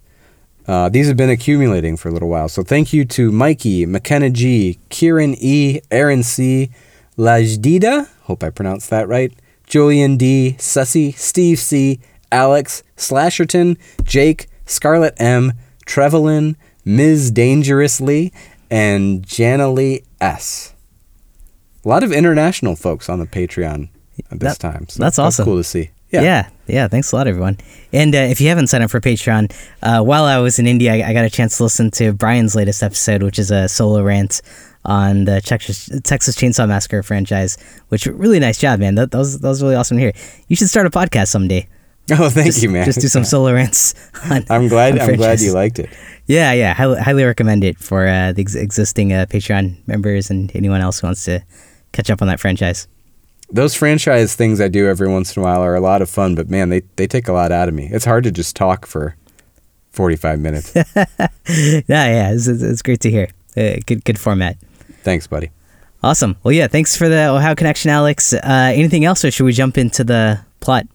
[0.68, 2.50] Uh, these have been accumulating for a little while.
[2.50, 6.72] So thank you to Mikey, McKenna G, Kieran E, Aaron C,
[7.16, 9.32] Lajdida, hope I pronounced that right,
[9.68, 12.00] Julian D, Sussy, Steve C,
[12.32, 15.54] Alex, Slasherton, Jake, Scarlett M,
[15.86, 17.30] Trevelin, Ms.
[17.30, 18.34] Dangerously,
[18.72, 20.74] and Janalee S.
[21.86, 23.90] A lot of international folks on the Patreon
[24.32, 24.88] this That- time.
[24.90, 25.46] So that's awesome.
[25.46, 25.92] cool to see.
[26.12, 26.22] Yeah.
[26.22, 26.50] Yeah.
[26.68, 27.58] yeah, Thanks a lot, everyone.
[27.94, 30.94] And uh, if you haven't signed up for Patreon, uh, while I was in India,
[30.94, 34.02] I, I got a chance to listen to Brian's latest episode, which is a solo
[34.02, 34.42] rant
[34.86, 37.58] on the Texas, Texas Chainsaw Massacre franchise.
[37.90, 38.96] Which really nice job, man.
[38.96, 40.14] That, that was that was really awesome to hear.
[40.48, 41.68] You should start a podcast someday.
[42.12, 42.86] Oh, thank Just, you, man.
[42.86, 43.94] Just do some solo rants.
[44.32, 44.98] On, I'm glad.
[44.98, 45.92] I'm glad you liked it.
[46.26, 46.74] Yeah, yeah.
[46.74, 51.02] Highly, highly recommend it for uh, the ex- existing uh, Patreon members and anyone else
[51.02, 51.44] who wants to
[51.92, 52.88] catch up on that franchise.
[53.52, 56.36] Those franchise things I do every once in a while are a lot of fun,
[56.36, 57.90] but man, they they take a lot out of me.
[57.92, 59.16] It's hard to just talk for
[59.92, 60.74] 45 minutes.
[60.96, 62.32] yeah, yeah.
[62.32, 63.28] It's, it's, great to hear.
[63.58, 64.58] Uh, good, good format.
[65.04, 65.52] Thanks, buddy.
[66.02, 66.38] Awesome.
[66.44, 68.34] Well, yeah, thanks for the Ohio connection, Alex.
[68.34, 70.88] Uh, anything else, or should we jump into the plot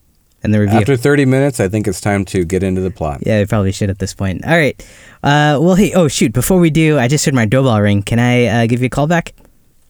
[0.42, 0.78] and the review?
[0.78, 3.20] After 30 minutes, I think it's time to get into the plot.
[3.26, 4.46] Yeah, we probably should at this point.
[4.46, 4.80] All right.
[5.22, 6.32] Uh, well, hey, oh, shoot.
[6.32, 8.02] Before we do, I just heard my doorbell ring.
[8.02, 9.34] Can I uh, give you a call back?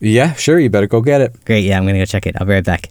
[0.04, 0.58] Yeah, sure.
[0.58, 1.44] You better go get it.
[1.44, 1.64] Great.
[1.64, 2.36] Yeah, I'm going to go check it.
[2.38, 2.90] I'll be right back.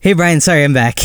[0.00, 0.40] Hey, Brian.
[0.40, 0.98] Sorry, I'm back.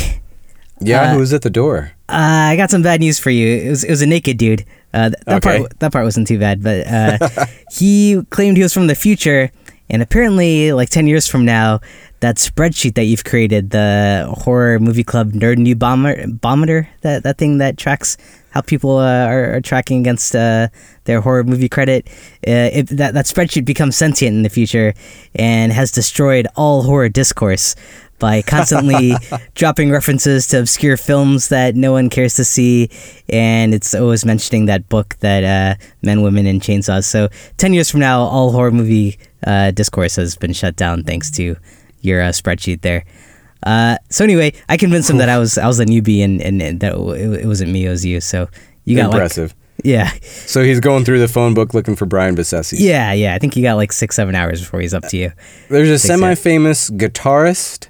[0.80, 1.92] Yeah, Uh, who's at the door?
[2.10, 3.48] Uh, I got some bad news for you.
[3.48, 4.66] It was, it was a naked dude.
[4.94, 5.60] Uh, th- that Okay.
[5.60, 7.18] part that part wasn't too bad, but uh,
[7.72, 9.52] he claimed he was from the future,
[9.90, 11.80] and apparently, like ten years from now,
[12.22, 17.38] that spreadsheet that you've created, the horror movie club nerd new bomber bometer, that that
[17.38, 18.18] thing that tracks
[18.52, 20.68] how people uh, are, are tracking against uh,
[21.04, 22.08] their horror movie credit,
[22.48, 24.94] uh, it, that that spreadsheet becomes sentient in the future
[25.36, 27.76] and has destroyed all horror discourse
[28.20, 29.14] by constantly
[29.56, 32.90] dropping references to obscure films that no one cares to see,
[33.30, 37.06] and it's always mentioning that book that uh, Men, Women, and Chainsaws.
[37.06, 41.30] So ten years from now, all horror movie uh, discourse has been shut down thanks
[41.32, 41.56] to
[42.02, 43.06] your uh, spreadsheet there.
[43.64, 46.62] Uh, so anyway, I convinced him that I was I was a newbie and, and,
[46.62, 48.22] and that it, it wasn't me, it was you.
[48.22, 48.50] So
[48.86, 49.50] you got Impressive.
[49.50, 52.78] like yeah, so he's going through the phone book looking for Brian Besessi.
[52.80, 53.36] yeah, yeah.
[53.36, 55.32] I think he got like six seven hours before he's up to you.
[55.70, 57.88] There's a semi-famous guitarist,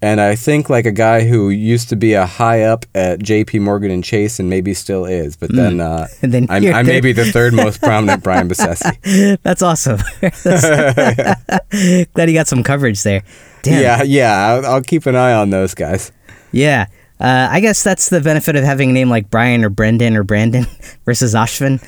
[0.00, 3.58] and I think like a guy who used to be a high up at J.P.
[3.58, 5.36] Morgan and Chase, and maybe still is.
[5.36, 6.14] But then, uh, Hmm.
[6.24, 9.38] And then I'm, I may be the third most prominent Brian Besessi.
[9.42, 10.00] That's awesome.
[10.20, 13.22] That's- Glad you got some coverage there.
[13.62, 13.82] Damn.
[13.82, 14.46] Yeah, yeah.
[14.46, 16.12] I'll, I'll keep an eye on those guys.
[16.52, 16.86] Yeah.
[17.20, 20.22] Uh, I guess that's the benefit of having a name like Brian or Brendan or
[20.22, 20.66] Brandon
[21.04, 21.80] versus Ashvin.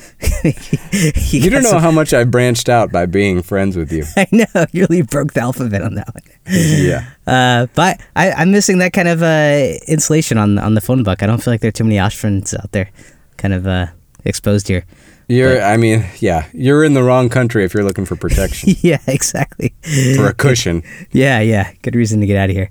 [1.31, 4.03] You don't know how much I branched out by being friends with you.
[4.17, 6.23] I know you really broke the alphabet on that one.
[6.47, 7.05] Yeah.
[7.25, 11.23] Uh, but I, I'm missing that kind of uh, insulation on on the phone book.
[11.23, 12.89] I don't feel like there are too many Ashvins out there,
[13.37, 13.87] kind of uh,
[14.25, 14.85] exposed here.
[15.31, 18.99] You're, I mean, yeah, you're in the wrong country if you're looking for protection, yeah,
[19.07, 19.73] exactly.
[20.17, 20.83] for a cushion.
[21.11, 21.71] Yeah, yeah.
[21.83, 22.69] Good reason to get out of here.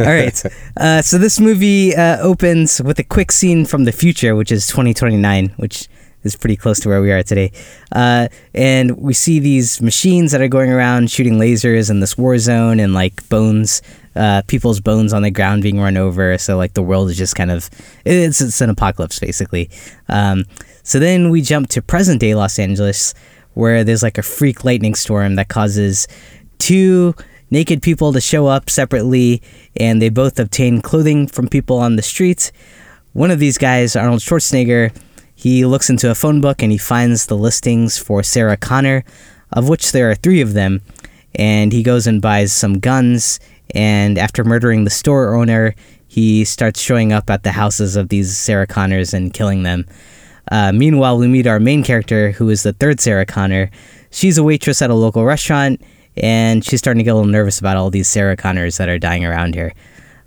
[0.00, 0.42] All right.
[0.76, 4.66] uh, so this movie uh, opens with a quick scene from the future, which is
[4.66, 5.88] 2029, which
[6.24, 7.52] is pretty close to where we are today.
[7.92, 12.36] Uh, and we see these machines that are going around shooting lasers in this war
[12.38, 13.80] zone and like bones,
[14.16, 16.36] uh, people's bones on the ground being run over.
[16.38, 17.70] So like the world is just kind of
[18.04, 19.70] it's it's an apocalypse basically.
[20.08, 20.46] Um,
[20.82, 23.14] so then we jump to present day Los Angeles,
[23.54, 26.08] where there's like a freak lightning storm that causes
[26.58, 27.14] two
[27.50, 29.42] naked people to show up separately,
[29.76, 32.50] and they both obtain clothing from people on the streets.
[33.12, 34.96] One of these guys, Arnold Schwarzenegger,
[35.34, 39.04] he looks into a phone book and he finds the listings for Sarah Connor,
[39.52, 40.80] of which there are three of them,
[41.34, 43.38] and he goes and buys some guns.
[43.74, 45.74] And after murdering the store owner,
[46.08, 49.86] he starts showing up at the houses of these Sarah Connors and killing them.
[50.50, 53.70] Uh, meanwhile, we meet our main character, who is the third Sarah Connor.
[54.10, 55.80] She's a waitress at a local restaurant,
[56.16, 58.98] and she's starting to get a little nervous about all these Sarah Connors that are
[58.98, 59.72] dying around here.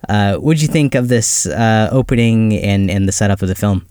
[0.08, 3.86] Uh, what'd you think of this uh, opening and, and the setup of the film?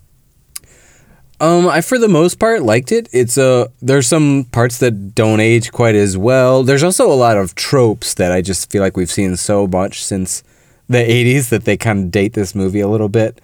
[1.40, 3.08] Um, I for the most part liked it.
[3.12, 6.62] It's uh there's some parts that don't age quite as well.
[6.62, 10.02] There's also a lot of tropes that I just feel like we've seen so much
[10.02, 10.44] since
[10.88, 13.40] the 80s that they kind of date this movie a little bit.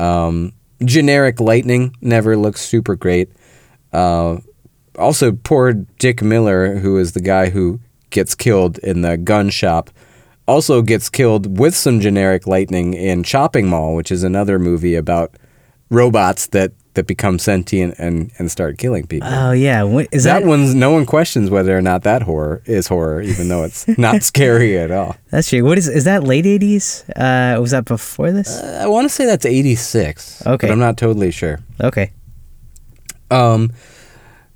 [0.00, 0.52] Um,
[0.84, 3.30] generic lightning never looks super great.
[3.92, 4.38] Uh,
[4.98, 9.90] also, poor Dick Miller, who is the guy who gets killed in the gun shop,
[10.46, 15.34] also gets killed with some generic lightning in Chopping Mall, which is another movie about
[15.90, 19.28] robots that, that become sentient and, and start killing people.
[19.30, 22.60] Oh yeah, what, is that, that, one's no one questions whether or not that horror
[22.64, 25.16] is horror, even though it's not scary at all.
[25.30, 25.62] That's true.
[25.62, 27.08] What is is that late eighties?
[27.14, 28.60] Uh, was that before this?
[28.60, 30.44] I want to say that's 86.
[30.44, 30.66] Okay.
[30.66, 31.60] But I'm not totally sure.
[31.80, 32.10] Okay.
[33.30, 33.72] Um,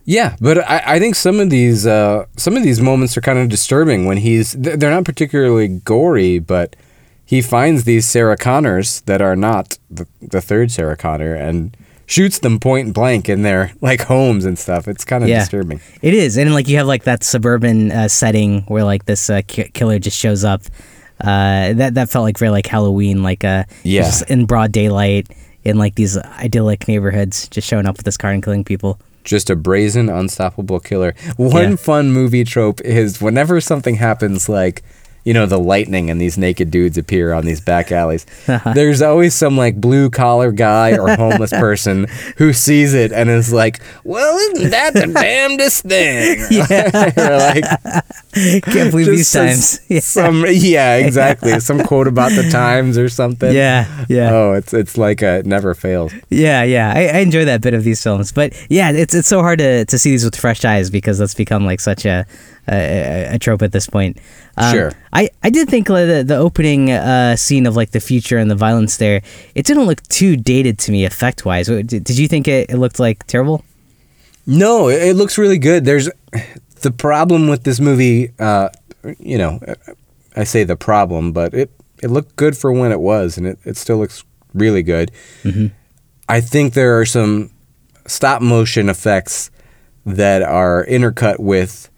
[0.05, 3.38] yeah, but I, I think some of these uh, some of these moments are kind
[3.38, 6.74] of disturbing when he's they're not particularly gory, but
[7.24, 11.76] he finds these Sarah Connors that are not the, the third Sarah Connor and
[12.12, 14.86] shoots them point blank in their like homes and stuff.
[14.86, 15.40] It's kind of Yeah.
[15.40, 15.80] disturbing.
[16.02, 19.40] It is, and like you have like that suburban uh, setting where like this uh,
[19.46, 20.62] ki- killer just shows up.
[21.20, 24.02] Uh, that that felt like very like Halloween, like uh, Yeah.
[24.02, 25.28] just in broad daylight
[25.64, 28.98] in like these idyllic neighborhoods, just showing up with this car and killing people.
[29.24, 31.14] Just a brazen, unstoppable killer.
[31.36, 31.76] One Yeah.
[31.76, 34.82] fun movie trope is whenever something happens like
[35.24, 38.26] you know, the lightning and these naked dudes appear on these back alleys.
[38.74, 42.06] There's always some like blue collar guy or homeless person
[42.38, 47.12] who sees it and is like, "Well, isn't that the damnedest thing?" Yeah.
[47.52, 49.80] like, Can't believe these times.
[49.88, 50.00] Yeah.
[50.00, 51.60] Some yeah, exactly.
[51.60, 53.54] Some quote about the times or something.
[53.54, 54.30] Yeah, yeah.
[54.32, 56.12] Oh, it's it's like a, it never fails.
[56.30, 59.40] Yeah, yeah, I, I enjoy that bit of these films, but yeah, it's it's so
[59.40, 62.26] hard to, to see these with fresh eyes because that's become like such a
[62.68, 64.18] a, a trope at this point.
[64.56, 64.92] Um, Sure.
[65.12, 68.54] I, I did think the the opening uh, scene of like the future and the
[68.54, 69.22] violence there,
[69.54, 71.66] it didn't look too dated to me effect wise.
[71.66, 73.64] Did, did you think it, it looked like terrible?
[74.46, 75.84] No, it, it looks really good.
[75.84, 76.08] There's
[76.80, 78.32] the problem with this movie.
[78.38, 78.68] Uh,
[79.18, 79.60] you know,
[80.36, 81.70] I say the problem, but it
[82.02, 85.10] it looked good for when it was, and it, it still looks really good.
[86.28, 87.50] I think there are some
[88.06, 89.50] stop motion effects
[90.04, 91.88] that are intercut with,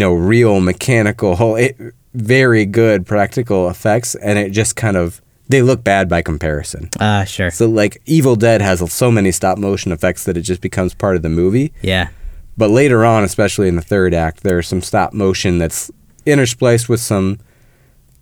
[0.00, 1.76] you know, real mechanical, it,
[2.14, 5.20] very good practical effects, and it just kind of
[5.50, 6.88] they look bad by comparison.
[6.98, 7.50] Uh, sure.
[7.50, 11.16] So like Evil Dead has so many stop motion effects that it just becomes part
[11.16, 11.74] of the movie.
[11.82, 12.08] Yeah.
[12.56, 15.90] But later on, especially in the third act, there's some stop motion that's
[16.24, 17.38] interspliced with some,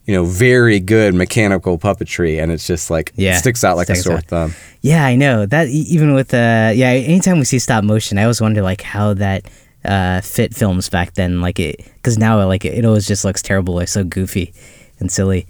[0.05, 3.87] you know, very good mechanical puppetry, and it's just like Yeah, it sticks out like
[3.87, 4.25] sticks a sore out.
[4.25, 4.55] thumb.
[4.81, 5.69] Yeah, I know that.
[5.69, 9.45] Even with uh, yeah, anytime we see stop motion, I always wonder like how that
[9.85, 11.41] uh fit films back then.
[11.41, 14.53] Like it, because now like it always just looks terrible, like so goofy
[14.99, 15.47] and silly.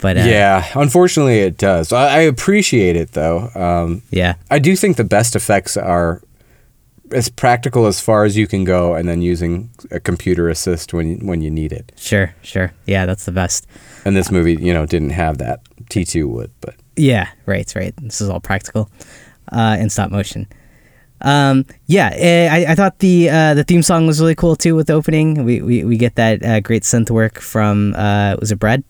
[0.00, 1.92] But uh, yeah, unfortunately, it does.
[1.92, 3.50] I, I appreciate it though.
[3.54, 6.22] Um, yeah, I do think the best effects are
[7.12, 11.06] as practical as far as you can go, and then using a computer assist when
[11.08, 11.92] you, when you need it.
[11.96, 12.72] sure, sure.
[12.86, 13.66] Yeah, that's the best.
[14.04, 15.60] And this movie, you know, didn't have that.
[15.88, 17.94] T two would, but Yeah, right, right.
[18.02, 18.90] This is all practical
[19.52, 20.46] uh, and stop motion.
[21.22, 24.74] Um, yeah, eh, I, I thought the uh, the theme song was really cool too
[24.74, 25.44] with the opening.
[25.44, 28.84] We we, we get that uh, great synth work from uh, was it Brad?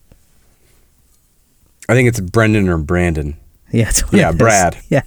[1.89, 3.37] I think it's Brendan or Brandon.
[3.73, 4.33] Yeah, Yeah.
[4.33, 4.77] Brad.
[4.89, 5.03] Yeah.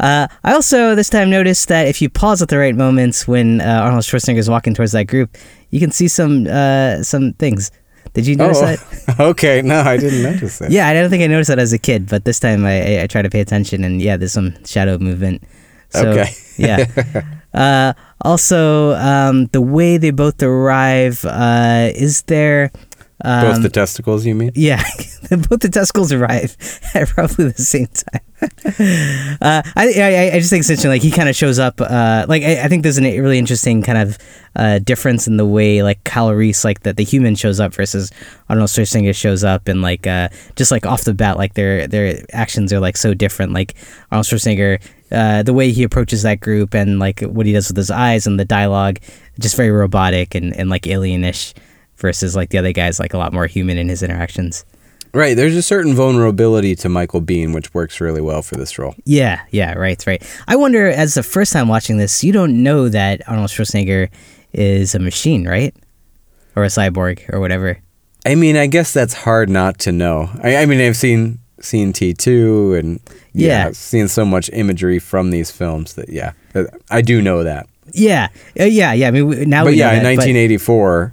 [0.00, 3.60] Uh, I also this time noticed that if you pause at the right moments when
[3.60, 5.36] uh, Arnold Schwarzenegger is walking towards that group,
[5.70, 7.70] you can see some uh, some things.
[8.12, 9.20] Did you notice that?
[9.20, 9.62] okay.
[9.62, 10.70] No, I didn't notice that.
[10.76, 13.02] Yeah, I don't think I noticed that as a kid, but this time I, I,
[13.02, 15.42] I try to pay attention, and yeah, there's some shadow movement.
[15.90, 16.30] So, Okay.
[16.56, 16.86] yeah.
[17.52, 22.70] Uh, also, um, the way they both arrive, uh, is there.
[23.24, 24.52] Um, Both the testicles, you mean?
[24.54, 24.80] yeah,
[25.30, 26.56] both the testicles arrive
[26.94, 29.36] at roughly the same time.
[29.42, 30.90] uh, I, I I just think it's interesting.
[30.90, 31.80] Like he kind of shows up.
[31.80, 34.16] Uh, like I, I think there's a really interesting kind of
[34.54, 38.12] uh, difference in the way like Kyle Reese, like that the human shows up versus
[38.48, 42.22] Arnold Schwarzenegger shows up, and like uh, just like off the bat, like their their
[42.32, 43.52] actions are like so different.
[43.52, 43.74] Like
[44.12, 44.80] Arnold Schwarzenegger.
[45.12, 48.26] Uh, the way he approaches that group and like what he does with his eyes
[48.26, 48.98] and the dialogue,
[49.40, 51.52] just very robotic and, and like alienish,
[51.96, 54.64] versus like the other guys like a lot more human in his interactions.
[55.12, 55.36] Right.
[55.36, 58.94] There's a certain vulnerability to Michael Biehn, which works really well for this role.
[59.04, 60.22] Yeah, yeah, right, right.
[60.46, 64.08] I wonder, as the first time watching this, you don't know that Arnold Schwarzenegger
[64.52, 65.74] is a machine, right?
[66.54, 67.80] Or a cyborg or whatever.
[68.24, 70.30] I mean, I guess that's hard not to know.
[70.44, 73.00] I, I mean, I've seen seen T two and
[73.32, 73.70] yeah, Yeah.
[73.72, 76.32] seen so much imagery from these films that yeah,
[76.90, 77.66] I do know that.
[77.92, 78.28] Yeah,
[78.58, 79.08] uh, yeah, yeah.
[79.08, 81.12] I mean, we- now But we know yeah, in that, but- 1984,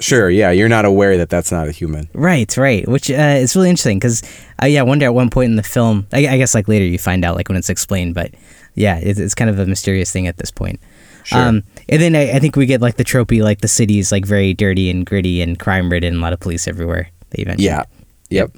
[0.00, 2.08] sure, yeah, you're not aware that that's not a human.
[2.12, 2.86] Right, right.
[2.86, 4.22] Which uh, is really interesting because,
[4.62, 6.84] uh, yeah, I wonder at one point in the film, I, I guess like later
[6.84, 8.32] you find out like when it's explained, but
[8.74, 10.80] yeah, it's, it's kind of a mysterious thing at this point.
[11.24, 11.38] Sure.
[11.40, 14.12] Um, and then I, I think we get like the tropey, like the city is
[14.12, 17.08] like very dirty and gritty and crime ridden, a lot of police everywhere.
[17.30, 17.64] That you mentioned.
[17.64, 17.84] Yeah.
[18.30, 18.52] Yep.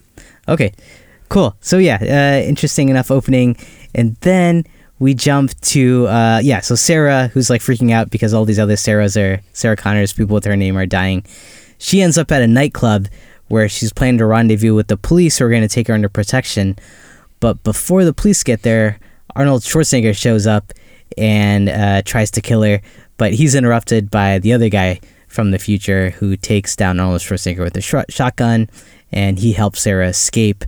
[0.48, 0.72] Okay,
[1.30, 1.56] cool.
[1.60, 3.56] So yeah, uh, interesting enough opening,
[3.94, 4.64] and then
[4.98, 6.60] we jump to uh, yeah.
[6.60, 10.34] So Sarah, who's like freaking out because all these other Sarahs are Sarah Connors, people
[10.34, 11.24] with her name are dying.
[11.78, 13.08] She ends up at a nightclub
[13.48, 16.10] where she's planning to rendezvous with the police who are going to take her under
[16.10, 16.76] protection.
[17.40, 19.00] But before the police get there,
[19.34, 20.72] Arnold Schwarzenegger shows up
[21.16, 22.80] and uh, tries to kill her,
[23.16, 27.64] but he's interrupted by the other guy from the future who takes down Arnold Schwarzenegger
[27.64, 28.68] with a sh- shotgun,
[29.10, 30.64] and he helps Sarah escape.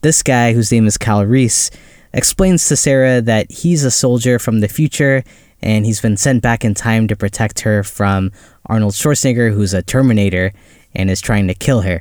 [0.00, 1.72] This guy, whose name is Kyle Reese,
[2.12, 5.24] explains to Sarah that he's a soldier from the future
[5.60, 8.30] and he's been sent back in time to protect her from
[8.66, 10.52] Arnold Schwarzenegger, who's a Terminator
[10.94, 12.00] and is trying to kill her.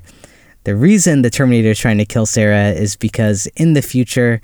[0.63, 4.41] The reason the Terminator is trying to kill Sarah is because in the future,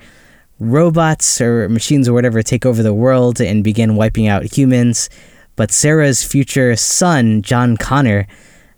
[0.59, 5.11] robots or machines or whatever take over the world and begin wiping out humans.
[5.55, 8.25] But Sarah's future son, John Connor,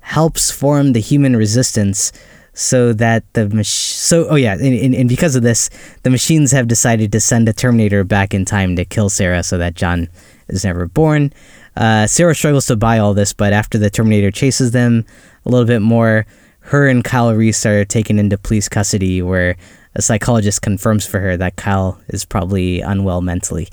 [0.01, 2.11] helps form the human resistance
[2.55, 5.69] so that the mach- so oh yeah and, and, and because of this
[6.01, 9.57] the machines have decided to send a terminator back in time to kill sarah so
[9.57, 10.07] that john
[10.47, 11.31] is never born
[11.77, 15.05] uh, sarah struggles to buy all this but after the terminator chases them
[15.45, 16.25] a little bit more
[16.65, 19.55] her and Kyle Reese are taken into police custody, where
[19.93, 23.69] a psychologist confirms for her that Kyle is probably unwell mentally.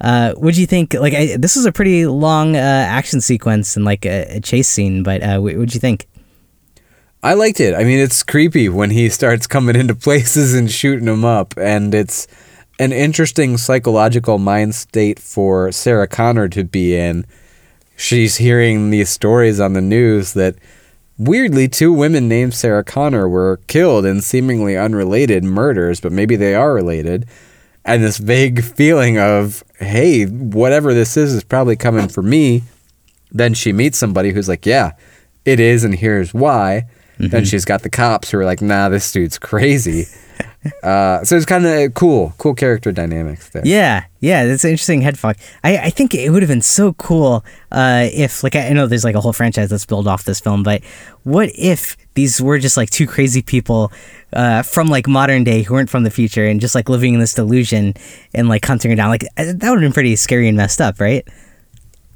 [0.00, 0.94] Uh, what do you think?
[0.94, 4.68] Like, I, this is a pretty long uh, action sequence and like a, a chase
[4.68, 6.06] scene, but uh, what would you think?
[7.22, 7.74] I liked it.
[7.74, 11.92] I mean, it's creepy when he starts coming into places and shooting them up, and
[11.92, 12.28] it's
[12.78, 17.26] an interesting psychological mind state for Sarah Connor to be in.
[17.96, 20.54] She's hearing these stories on the news that
[21.18, 26.54] weirdly two women named Sarah Connor were killed in seemingly unrelated murders, but maybe they
[26.54, 27.26] are related.
[27.84, 32.62] And this vague feeling of, hey, whatever this is is probably coming for me.
[33.32, 34.92] Then she meets somebody who's like, yeah,
[35.44, 36.86] it is, and here's why.
[37.18, 37.28] Mm-hmm.
[37.28, 40.06] Then she's got the cops who are like, nah, this dude's crazy.
[40.82, 43.62] uh, so it's kind of cool, cool character dynamics there.
[43.64, 45.36] Yeah, yeah, that's an interesting head fuck.
[45.64, 49.04] I, I think it would have been so cool uh, if, like, I know there's
[49.04, 50.84] like a whole franchise that's built off this film, but
[51.24, 53.92] what if these were just like two crazy people
[54.32, 57.20] uh, from like modern day who weren't from the future and just like living in
[57.20, 57.94] this delusion
[58.32, 59.10] and like hunting her down?
[59.10, 61.26] Like, that would have been pretty scary and messed up, right?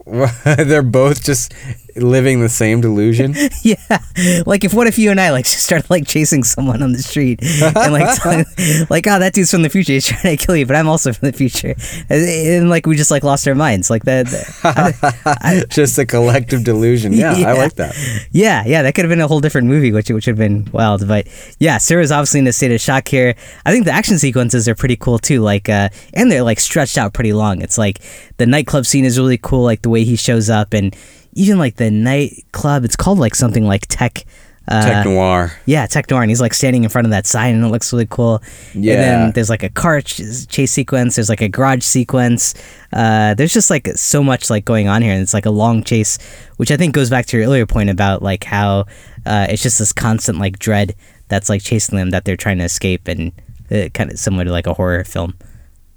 [0.44, 1.54] They're both just
[1.96, 3.34] living the same delusion.
[3.62, 3.98] yeah,
[4.46, 7.40] like if what if you and I like started like chasing someone on the street
[7.42, 8.44] and like telling,
[8.90, 11.12] like oh that dude's from the future he's trying to kill you but I'm also
[11.12, 11.74] from the future
[12.08, 14.26] and, and like we just like lost our minds like that.
[14.64, 17.12] I, I, just a collective delusion.
[17.12, 17.96] Yeah, yeah, I like that.
[18.30, 20.68] Yeah, yeah, that could have been a whole different movie which which would have been
[20.72, 21.06] wild.
[21.06, 21.26] But
[21.58, 23.34] yeah, Sarah's obviously in a state of shock here.
[23.64, 25.40] I think the action sequences are pretty cool too.
[25.40, 27.62] Like uh, and they're like stretched out pretty long.
[27.62, 28.00] It's like
[28.36, 29.62] the nightclub scene is really cool.
[29.62, 30.94] Like the way he shows up and
[31.34, 32.84] even like the nightclub.
[32.84, 34.24] It's called like something like Tech.
[34.68, 35.52] Uh, tech noir.
[35.66, 37.92] Yeah, tech noir, and he's like standing in front of that sign, and it looks
[37.92, 38.40] really cool.
[38.74, 38.92] Yeah.
[38.92, 41.16] And then there's like a car ch- chase sequence.
[41.16, 42.54] There's like a garage sequence.
[42.92, 45.82] Uh, there's just like so much like going on here, and it's like a long
[45.82, 46.16] chase,
[46.58, 48.86] which I think goes back to your earlier point about like how
[49.26, 50.94] uh, it's just this constant like dread
[51.26, 53.32] that's like chasing them that they're trying to escape, and
[53.68, 55.34] uh, kind of similar to like a horror film.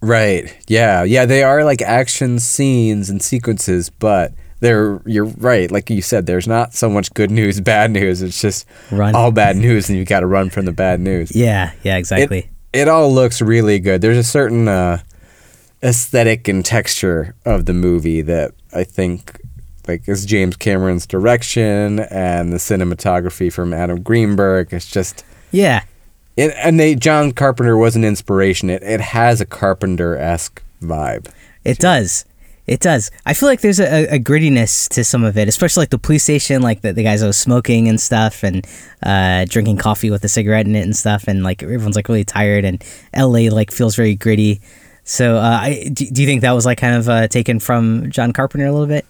[0.01, 0.55] Right.
[0.67, 1.03] Yeah.
[1.03, 1.25] Yeah.
[1.25, 5.69] They are like action scenes and sequences, but there you're right.
[5.71, 8.21] Like you said there's not so much good news bad news.
[8.21, 9.15] It's just run.
[9.15, 11.35] all bad news and you've got to run from the bad news.
[11.35, 12.49] Yeah yeah exactly.
[12.73, 14.01] it, it all looks really good.
[14.01, 14.99] There's a certain uh,
[15.83, 19.39] aesthetic and texture of the movie that i think
[19.87, 24.73] like is james cameron's direction and the cinematography from adam greenberg.
[24.73, 25.83] It's just yeah.
[26.37, 28.69] It, and they john carpenter was an inspiration.
[28.69, 31.31] It, it has a carpenter-esque vibe.
[31.63, 32.25] It does
[32.67, 33.11] it does.
[33.25, 36.23] I feel like there's a, a, grittiness to some of it, especially like the police
[36.23, 38.65] station, like the, the guys that was smoking and stuff, and
[39.03, 42.23] uh, drinking coffee with a cigarette in it and stuff, and like everyone's like really
[42.23, 43.49] tired, and L.A.
[43.49, 44.61] like feels very gritty.
[45.03, 48.09] So, uh, I, do, do, you think that was like kind of uh, taken from
[48.09, 49.05] John Carpenter a little bit?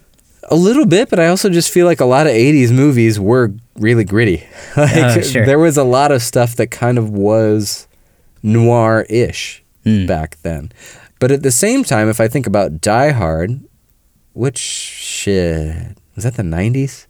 [0.50, 3.54] A little bit, but I also just feel like a lot of '80s movies were
[3.76, 4.46] really gritty.
[4.76, 5.46] like, oh, sure.
[5.46, 7.88] There was a lot of stuff that kind of was
[8.42, 10.06] noir-ish mm.
[10.06, 10.70] back then.
[11.18, 13.60] But at the same time, if I think about Die Hard,
[14.32, 17.06] which shit was that the '90s?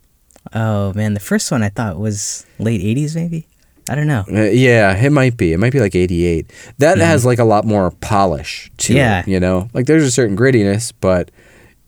[0.52, 3.46] Oh man, the first one I thought was late '80s, maybe.
[3.88, 4.24] I don't know.
[4.28, 5.52] Uh, yeah, it might be.
[5.52, 6.52] It might be like '88.
[6.78, 7.00] That mm.
[7.00, 9.20] has like a lot more polish to yeah.
[9.20, 9.28] it.
[9.28, 11.30] You know, like there's a certain grittiness, but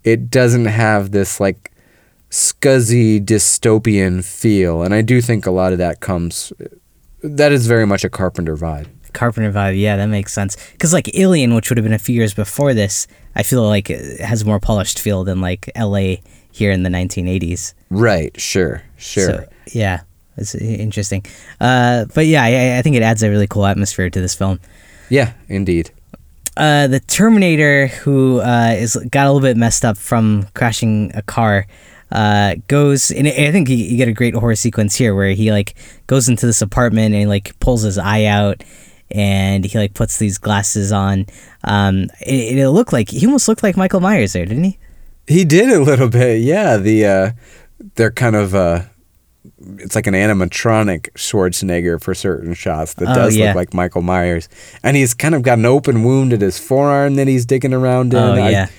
[0.04, 1.72] it doesn't have this like
[2.30, 4.82] scuzzy dystopian feel.
[4.82, 6.52] And I do think a lot of that comes.
[7.22, 8.86] That is very much a Carpenter vibe.
[9.12, 9.78] Carpenter vibe.
[9.78, 10.56] Yeah, that makes sense.
[10.72, 13.90] Because like Alien, which would have been a few years before this, I feel like
[13.90, 16.22] it has a more polished feel than like L.A.
[16.50, 17.74] here in the 1980s.
[17.90, 18.38] Right.
[18.40, 18.82] Sure.
[18.96, 19.26] Sure.
[19.26, 20.00] So, yeah,
[20.36, 21.24] it's interesting.
[21.60, 24.60] Uh, but yeah, I, I think it adds a really cool atmosphere to this film.
[25.08, 25.90] Yeah, indeed.
[26.56, 31.22] Uh, the Terminator, who uh, is got a little bit messed up from crashing a
[31.22, 31.66] car,
[32.10, 35.52] uh, goes and I think you, you, get a great horror sequence here where he
[35.52, 35.74] like
[36.06, 38.64] goes into this apartment and like pulls his eye out
[39.10, 41.26] and he like puts these glasses on.
[41.64, 44.78] Um, it, it looked like he almost looked like Michael Myers there, didn't he?
[45.26, 46.76] He did a little bit, yeah.
[46.76, 47.30] The uh,
[47.94, 48.82] they're kind of uh,
[49.78, 53.48] it's like an animatronic Schwarzenegger for certain shots that oh, does yeah.
[53.48, 54.48] look like Michael Myers,
[54.82, 58.12] and he's kind of got an open wound at his forearm that he's digging around
[58.12, 58.18] in.
[58.18, 58.66] Oh yeah.
[58.68, 58.72] I,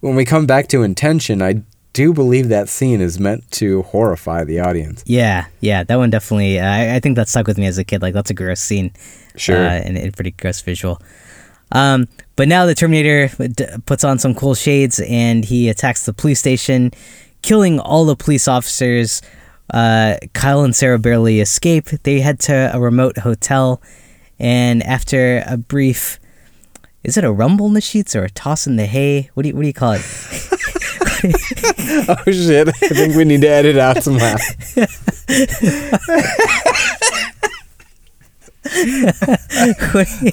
[0.00, 1.62] when we come back to intention, I
[1.92, 5.02] do believe that scene is meant to horrify the audience.
[5.06, 6.58] Yeah, yeah, that one definitely.
[6.58, 8.02] Uh, I, I think that stuck with me as a kid.
[8.02, 8.92] Like that's a gross scene.
[9.36, 9.56] Sure.
[9.56, 11.00] Uh, and, and pretty gross visual.
[11.72, 13.30] Um, but now the Terminator
[13.86, 16.90] puts on some cool shades and he attacks the police station,
[17.42, 19.22] killing all the police officers.
[19.72, 21.86] Uh, Kyle and Sarah barely escape.
[22.02, 23.80] They head to a remote hotel,
[24.40, 26.18] and after a brief,
[27.04, 29.30] is it a rumble in the sheets or a toss in the hay?
[29.34, 30.02] What do you what do you call it?
[32.08, 32.68] oh shit!
[32.68, 34.36] I think we need to edit out somehow.
[39.92, 40.26] what, do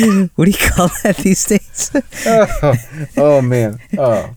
[0.00, 1.90] you, what do you call that these days?
[2.26, 2.74] oh,
[3.16, 3.78] oh man.
[3.98, 4.30] Oh.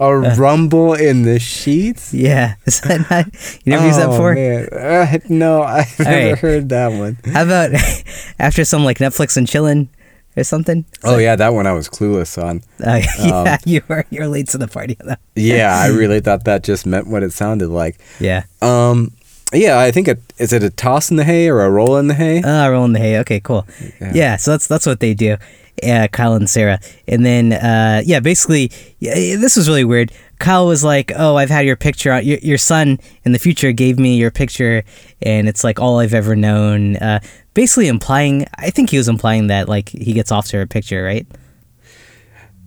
[0.00, 2.12] A rumble in the sheets?
[2.12, 3.26] Yeah, is that not?
[3.64, 4.34] You never used that Oh, before?
[4.34, 4.68] man.
[4.72, 6.38] Uh, no, I've All never right.
[6.38, 7.16] heard that one.
[7.32, 7.70] How about
[8.40, 9.88] after some like Netflix and chillin'
[10.36, 10.84] or something?
[11.04, 12.62] Oh yeah, that one I was clueless on.
[12.84, 15.20] Uh, yeah, Um, you were you're late to the party on that.
[15.34, 17.98] Yeah, I really thought that just meant what it sounded like.
[18.20, 18.44] Yeah.
[18.62, 19.12] Um,
[19.52, 22.08] yeah, I think it is it a toss in the hay or a roll in
[22.08, 22.42] the hay?
[22.44, 23.18] Ah, rolling the hay.
[23.20, 23.66] Okay, cool.
[24.00, 24.12] Yeah.
[24.14, 24.36] Yeah.
[24.36, 25.36] so that's that's what they do.
[25.84, 30.12] Yeah, Kyle and Sarah, and then uh, yeah, basically, yeah, this was really weird.
[30.38, 32.12] Kyle was like, "Oh, I've had your picture.
[32.12, 34.82] On, your your son in the future gave me your picture,
[35.22, 37.20] and it's like all I've ever known." Uh,
[37.54, 41.04] basically, implying, I think he was implying that like he gets off to her picture,
[41.04, 41.26] right?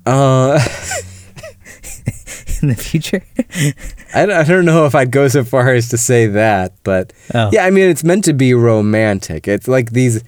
[0.06, 0.54] Uh,
[2.62, 3.22] in the future.
[4.16, 7.50] I, I don't know if I'd go so far as to say that, but Oh.
[7.52, 9.48] yeah, I mean it's meant to be romantic.
[9.48, 10.24] It's like these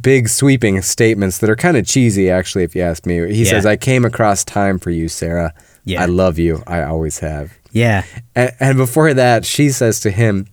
[0.00, 3.32] big sweeping statements that are kind of cheesy, actually, if you ask me.
[3.34, 3.50] He Yeah.
[3.50, 5.52] says, "I came across time for you, Sarah.
[5.84, 6.02] Yeah.
[6.02, 6.62] I love you.
[6.66, 8.04] I always have." yeah.
[8.34, 10.46] And, and before that, she says to him,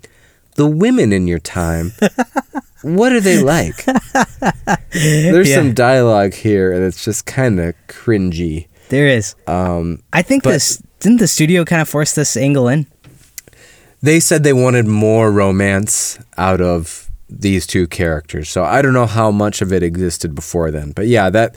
[0.55, 1.93] "The women in your time,
[2.81, 3.85] what are they like?"
[4.91, 5.55] There's Yeah.
[5.55, 8.67] some dialogue here that's just kind of cringy.
[8.89, 9.35] There is.
[9.47, 12.85] Um, I think But- this didn't the studio kind of force this angle in.
[14.01, 18.49] they said they wanted more romance out of these two characters.
[18.49, 20.91] So I don't know how much of it existed before then.
[20.91, 21.55] But yeah, that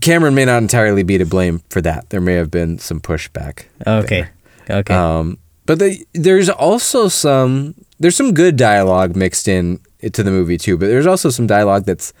[0.00, 2.10] Cameron may not entirely be to blame for that.
[2.10, 3.66] There may have been some pushback.
[3.86, 4.28] Okay.
[4.68, 4.94] Okay.
[4.94, 10.58] Um, but the, there's also some there's some good dialogue mixed in to the movie
[10.58, 10.76] too.
[10.76, 12.12] But there's also some dialogue that's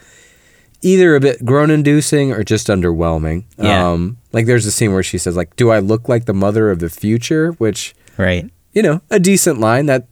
[0.82, 3.44] either a bit groan inducing or just underwhelming.
[3.58, 3.90] Yeah.
[3.90, 6.70] Um, like there's a scene where she says like, "Do I look like the mother
[6.70, 8.50] of the future?" Which right.
[8.72, 10.06] You know, a decent line that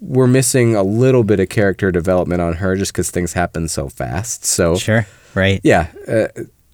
[0.00, 3.88] we're missing a little bit of character development on her just because things happen so
[3.88, 4.44] fast.
[4.44, 5.06] So Sure.
[5.34, 5.60] Right.
[5.64, 6.28] yeah, uh,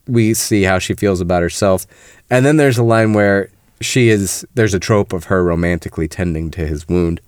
[0.07, 1.87] we see how she feels about herself,
[2.31, 3.51] and then there's a line where
[3.81, 4.45] she is.
[4.55, 7.21] There's a trope of her romantically tending to his wound,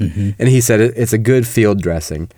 [0.00, 2.30] and he said it's a good field dressing,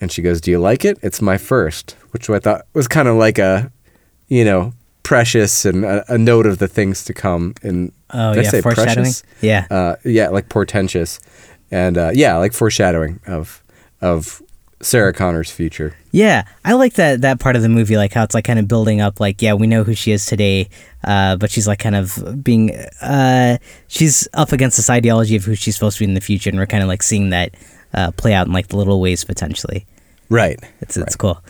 [0.00, 0.98] and she goes, "Do you like it?
[1.02, 3.72] It's my first, which I thought was kind of like a,
[4.28, 4.74] you know.
[5.08, 7.54] Precious and a, a note of the things to come.
[7.62, 8.94] In Oh did I say foreshadowing.
[8.96, 9.22] precious?
[9.40, 9.66] Yeah.
[9.70, 11.18] uh, yeah, like portentous,
[11.70, 13.62] and uh, yeah, like foreshadowing of
[14.02, 14.42] of
[14.82, 15.96] Sarah Connor's future.
[16.12, 18.68] Yeah, I like that that part of the movie, like how it's like kind of
[18.68, 19.18] building up.
[19.18, 20.68] Like, yeah, we know who she is today,
[21.02, 23.56] uh, but she's like kind of being, uh,
[23.86, 26.58] she's up against this ideology of who she's supposed to be in the future, and
[26.58, 27.54] we're kind of like seeing that
[27.94, 29.86] uh, play out in like the little ways potentially.
[30.28, 30.60] Right.
[30.82, 31.42] It's it's cool.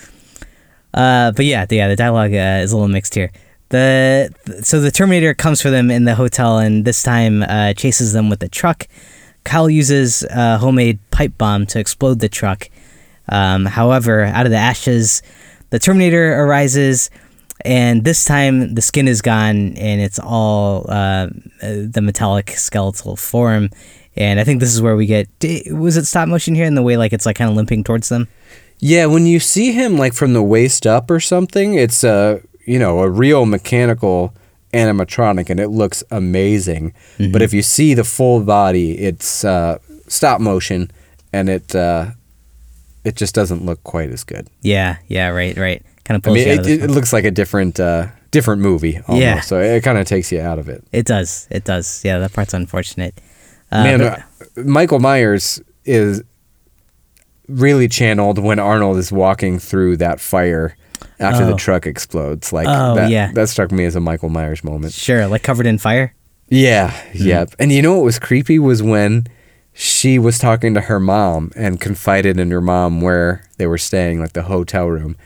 [0.94, 3.32] Uh, but yeah, the, yeah, the dialogue uh, is a little mixed here.
[3.70, 8.12] The so the Terminator comes for them in the hotel, and this time uh, chases
[8.12, 8.86] them with a truck.
[9.44, 12.68] Kyle uses a homemade pipe bomb to explode the truck.
[13.28, 15.22] Um, however, out of the ashes,
[15.70, 17.10] the Terminator arises,
[17.64, 21.28] and this time the skin is gone, and it's all uh,
[21.60, 23.70] the metallic skeletal form.
[24.16, 25.28] And I think this is where we get.
[25.70, 28.08] Was it stop motion here in the way like it's like kind of limping towards
[28.08, 28.28] them?
[28.80, 32.78] Yeah, when you see him like from the waist up or something, it's a you
[32.78, 34.34] know a real mechanical
[34.74, 36.92] animatronic, and it looks amazing.
[37.32, 40.90] But if you see the full body, it's uh, stop motion,
[41.32, 42.10] and it uh,
[43.04, 44.48] it just doesn't look quite as good.
[44.60, 45.82] Yeah, yeah, right, right.
[46.04, 48.98] Kind of I mean, you out it, it looks like a different uh, different movie.
[49.08, 49.40] Almost, Yeah.
[49.40, 50.84] so it kind of takes you out of it.
[50.92, 51.46] It does.
[51.50, 52.02] It does.
[52.04, 53.14] Yeah, that part's unfortunate.
[53.72, 54.18] Uh, Man, but-
[54.58, 56.22] uh, Michael Myers is
[57.48, 60.76] really channeled when Arnold is walking through that fire
[61.20, 61.56] after the Oh.
[61.56, 62.52] truck explodes.
[62.52, 63.32] Like Oh, that, yeah.
[63.32, 64.92] that struck me as a Michael Myers moment.
[64.92, 66.14] sure, like covered in fire.
[66.48, 67.26] Yeah, Mm-hmm.
[67.26, 67.54] yep.
[67.58, 69.26] And you know what was creepy was when
[69.72, 74.20] she was talking to her mom and confided in her mom where they were staying,
[74.20, 75.16] like the hotel room.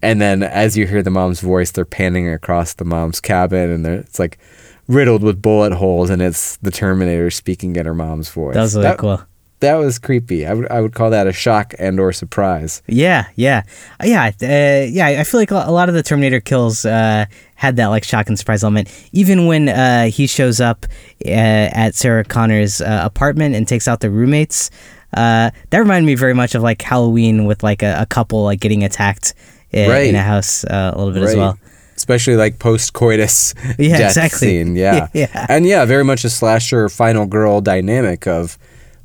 [0.00, 3.84] And then as you hear the mom's voice, they're panning across the mom's cabin and
[3.84, 4.38] they're, it's like
[4.86, 8.54] riddled with bullet holes and it's the Terminator speaking in her mom's voice.
[8.54, 9.20] That was really that, cool.
[9.60, 10.46] That was creepy.
[10.46, 12.80] I would I would call that a shock and or surprise.
[12.86, 13.62] Yeah, yeah,
[14.04, 15.06] yeah, uh, yeah.
[15.20, 18.38] I feel like a lot of the Terminator kills uh, had that like shock and
[18.38, 18.88] surprise element.
[19.12, 20.86] Even when uh, he shows up
[21.26, 24.70] uh, at Sarah Connor's uh, apartment and takes out the roommates,
[25.16, 28.60] uh, that reminded me very much of like Halloween with like a, a couple like
[28.60, 29.34] getting attacked
[29.72, 30.06] in, Right.
[30.06, 31.58] in a house uh, a little bit as well.
[31.96, 34.38] Especially like post coitus Yeah, death exactly.
[34.38, 34.76] scene.
[34.76, 35.08] Yeah.
[35.14, 35.46] Yeah.
[35.48, 38.56] And yeah, very much a slasher final girl dynamic of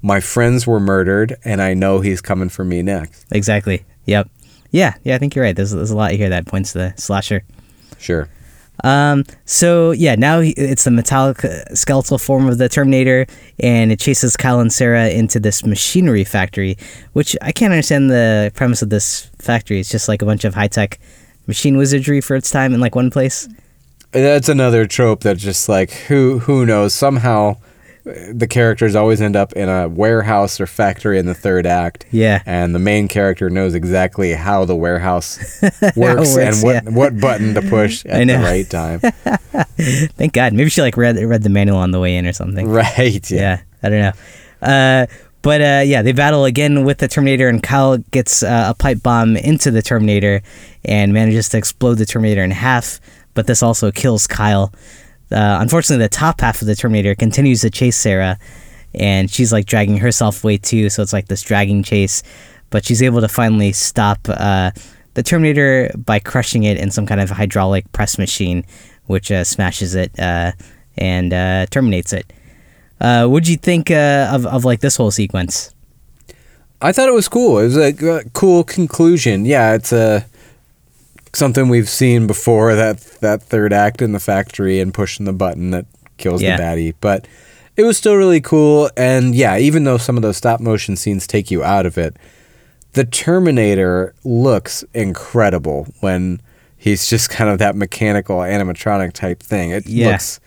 [0.04, 3.26] my friends were murdered and I know he's coming for me next.
[3.32, 3.86] Exactly.
[4.06, 4.30] Yep.
[4.70, 5.16] Yeah, yeah.
[5.16, 5.56] I think you're right.
[5.56, 7.44] There's there's a lot here that points to the slasher.
[7.98, 8.28] Sure.
[8.84, 13.28] Um, so yeah, now he, it's the metallic uh, skeletal form of the Terminator,
[13.60, 16.78] and it chases Kyle and Sarah into this machinery factory,
[17.14, 19.80] which I can't understand the premise of this factory.
[19.80, 21.00] It's just like a bunch of high tech
[21.48, 23.48] machine wizardry for its time in like one place.
[24.12, 27.58] That's another trope that just like who who knows somehow
[28.04, 32.06] the characters always end up in a warehouse or factory in the third act.
[32.12, 32.44] Yeah.
[32.46, 35.40] And the main character knows exactly how the warehouse
[35.96, 36.90] works, works, and what yeah.
[36.90, 39.00] what button to push at the right time.
[40.18, 40.54] Thank God.
[40.54, 42.68] Maybe she like read read the manual on the way in or something.
[42.68, 43.32] right.
[43.32, 43.40] Yeah.
[43.40, 44.14] Yeah, I don't know.
[44.62, 45.06] Uh,
[45.42, 49.04] but uh, yeah, they battle again with the Terminator, and Kyle gets uh, a pipe
[49.04, 50.42] bomb into the Terminator
[50.86, 53.02] and manages to explode the Terminator in half.
[53.34, 54.72] But this also kills Kyle.
[55.34, 58.38] Uh, unfortunately, the top half of the Terminator continues to chase Sarah,
[58.94, 60.90] and she's like dragging herself away too.
[60.90, 62.24] So it's like this dragging chase.
[62.70, 64.72] But she's able to finally stop uh,
[65.14, 68.66] the Terminator by crushing it in some kind of hydraulic press machine,
[69.06, 70.54] which uh, smashes it uh,
[70.98, 72.32] and uh, terminates it.
[73.00, 75.74] Uh, what'd you think of of like this whole sequence?
[76.82, 77.60] I thought it was cool.
[77.60, 79.46] It was a cool conclusion.
[79.46, 80.26] Yeah, it's a
[81.34, 85.72] something we've seen before that that third act in the factory and pushing the button
[85.72, 85.86] that
[86.18, 86.58] kills Yeah.
[86.58, 86.94] the baddie.
[87.02, 87.28] But
[87.76, 91.26] it was still really cool and yeah, even though some of those stop motion scenes
[91.28, 92.16] take you out of it,
[92.94, 96.40] the Terminator looks incredible when
[96.78, 99.72] he's just kind of that mechanical animatronic type thing.
[99.72, 100.12] It Yeah.
[100.12, 100.40] looks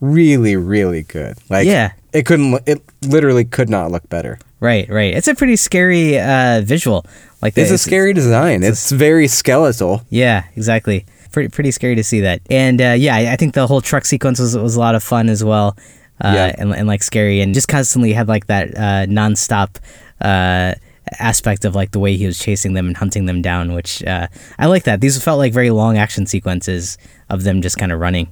[0.00, 1.36] really really good.
[1.48, 1.90] Like Yeah.
[2.12, 4.38] it couldn't it literally could not look better.
[4.60, 5.14] Right, right.
[5.14, 7.04] It's a pretty scary uh, visual.
[7.42, 8.62] Like It's the- a scary design.
[8.62, 10.02] It's very skeletal.
[10.10, 11.06] Yeah, exactly.
[11.32, 12.40] Pretty pretty scary to see that.
[12.50, 15.02] And uh, yeah, I, I think the whole truck sequence was, was a lot of
[15.02, 15.76] fun as well.
[16.22, 16.54] Uh, Yeah.
[16.58, 19.76] and, and like scary and just constantly had like that uh, nonstop
[20.20, 20.74] uh,
[21.18, 24.26] aspect of like the way he was chasing them and hunting them down, which uh,
[24.58, 25.00] I like that.
[25.00, 26.98] These felt like very long action sequences
[27.30, 28.28] of them just kind of running.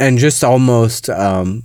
[0.00, 1.62] and just almost um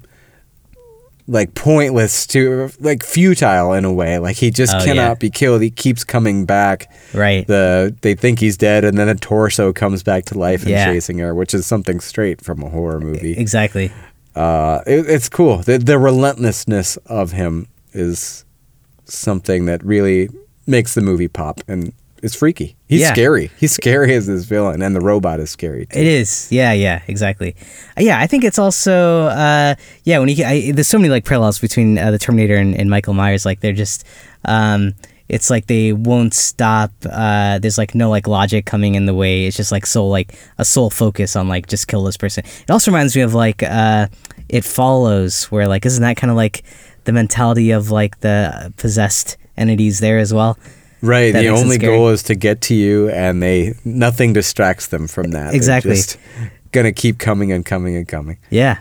[1.29, 5.13] like pointless to like futile in a way like he just Oh, cannot yeah.
[5.15, 7.45] be killed he keeps coming back Right.
[7.45, 10.85] the they think he's dead and then a torso comes back to life and Yeah.
[10.85, 13.91] chasing her which is something straight from a horror movie exactly.
[14.35, 18.45] uh it, it's cool the, the relentlessness of him is
[19.05, 20.29] something that really
[20.65, 21.91] makes the movie pop and
[22.23, 23.13] it's freaky he's Yeah.
[23.13, 25.99] scary he's scary as this villain and the robot is scary too.
[25.99, 27.55] It is, yeah, yeah, exactly.
[27.97, 31.25] Uh, Yeah, I think it's also, uh, yeah, when you, I, there's so many like
[31.25, 33.45] parallels between uh, the Terminator and, and Michael Myers.
[33.45, 34.03] Like they're just,
[34.45, 34.93] um,
[35.29, 36.91] it's like they won't stop.
[37.09, 39.45] Uh, there's like no like logic coming in the way.
[39.45, 42.45] It's just like so like a sole focus on like just kill this person.
[42.45, 44.07] It also reminds me of like, uh,
[44.49, 46.63] it follows where like isn't that kind of like
[47.03, 50.57] the mentality of like the possessed entities there as well?
[51.01, 51.31] Right.
[51.33, 55.31] That the only goal is to get to you, and they nothing distracts them from
[55.31, 55.53] that.
[55.53, 55.89] Exactly.
[55.89, 56.17] They're just
[56.71, 58.37] gonna keep coming and coming and coming.
[58.49, 58.79] Yeah.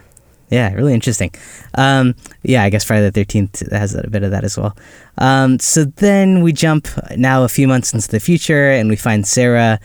[0.48, 1.32] Yeah, really interesting.
[1.74, 2.14] Um,
[2.44, 4.76] yeah, I guess Friday the Thirteenth has a bit of that as well.
[5.18, 6.86] Um, so then we jump
[7.16, 9.80] now a few months into the future, and we find Sarah,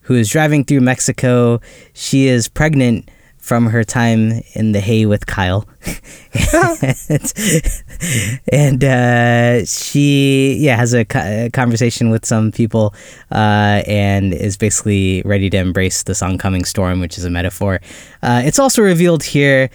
[0.00, 1.60] who is driving through Mexico.
[1.92, 3.10] She is pregnant
[3.46, 5.68] from her time in the hay with Kyle,
[8.52, 12.92] and uh, she yeah has a, co- a conversation with some people,
[13.30, 17.80] uh, and is basically ready to embrace this oncoming storm, which is a metaphor.
[18.20, 19.70] Uh, it's also revealed here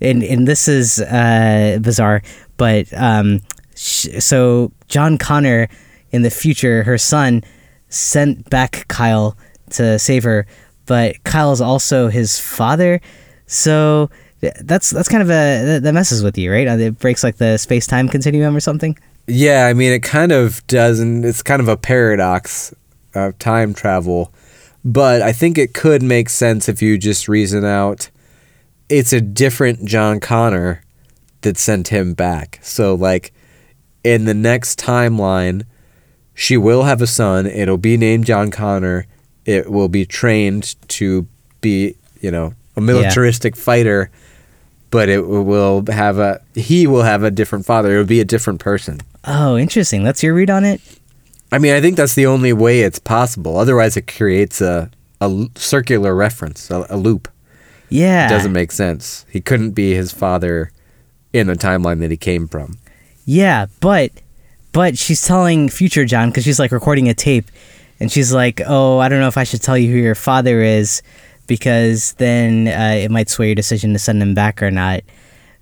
[0.00, 2.22] and and this is uh, bizarre,
[2.56, 3.40] but um,
[3.76, 5.68] sh- so John Connor
[6.10, 7.44] in the future, her son,
[7.88, 9.36] sent back Kyle
[9.70, 10.46] to save her,
[10.86, 13.00] but Kyle's also his father,
[13.46, 14.10] so
[14.60, 16.66] that's that's kind of a that- messes with you, right?
[16.66, 18.98] Uh, It breaks like the space time continuum or something.
[19.28, 21.24] Yeah, I mean, it kind of doesn't.
[21.24, 22.74] It's kind of a paradox
[23.14, 24.32] of time travel,
[24.84, 28.10] but I think it could make sense if you just reason out.
[28.88, 30.82] It's a different John Connor
[31.42, 32.58] that sent him back.
[32.62, 33.32] So, like,
[34.04, 35.64] in the next timeline,
[36.34, 37.46] she will have a son.
[37.46, 39.06] It'll be named John Connor.
[39.44, 41.26] It will be trained to
[41.60, 44.10] be, you know, a militaristic fighter,
[44.90, 47.94] but it will have a he will have a different father.
[47.94, 49.00] It will be a different person.
[49.24, 50.02] Oh, interesting.
[50.04, 50.80] That's your read on it.
[51.50, 53.58] I mean, I think that's the only way it's possible.
[53.58, 54.90] Otherwise, it creates a
[55.20, 57.28] a circular reference, a, a loop.
[57.88, 59.26] Yeah, It doesn't make sense.
[59.30, 60.72] He couldn't be his father
[61.32, 62.78] in the timeline that he came from.
[63.26, 64.10] Yeah, but
[64.72, 67.44] but she's telling future John because she's like recording a tape,
[68.02, 70.60] and she's like, "Oh, I don't know if I should tell you who your father
[70.60, 71.02] is,
[71.46, 75.02] because then uh, it might sway your decision to send him back or not."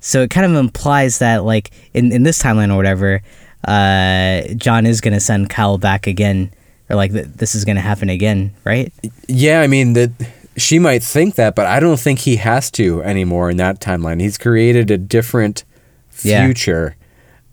[0.00, 3.20] So it kind of implies that, like in in this timeline or whatever,
[3.68, 6.50] uh, John is gonna send Kyle back again,
[6.88, 8.90] or like th- this is gonna happen again, right?
[9.28, 10.10] Yeah, I mean that
[10.56, 14.18] she might think that, but I don't think he has to anymore in that timeline.
[14.18, 15.64] He's created a different
[16.08, 16.96] future.
[16.98, 16.99] Yeah.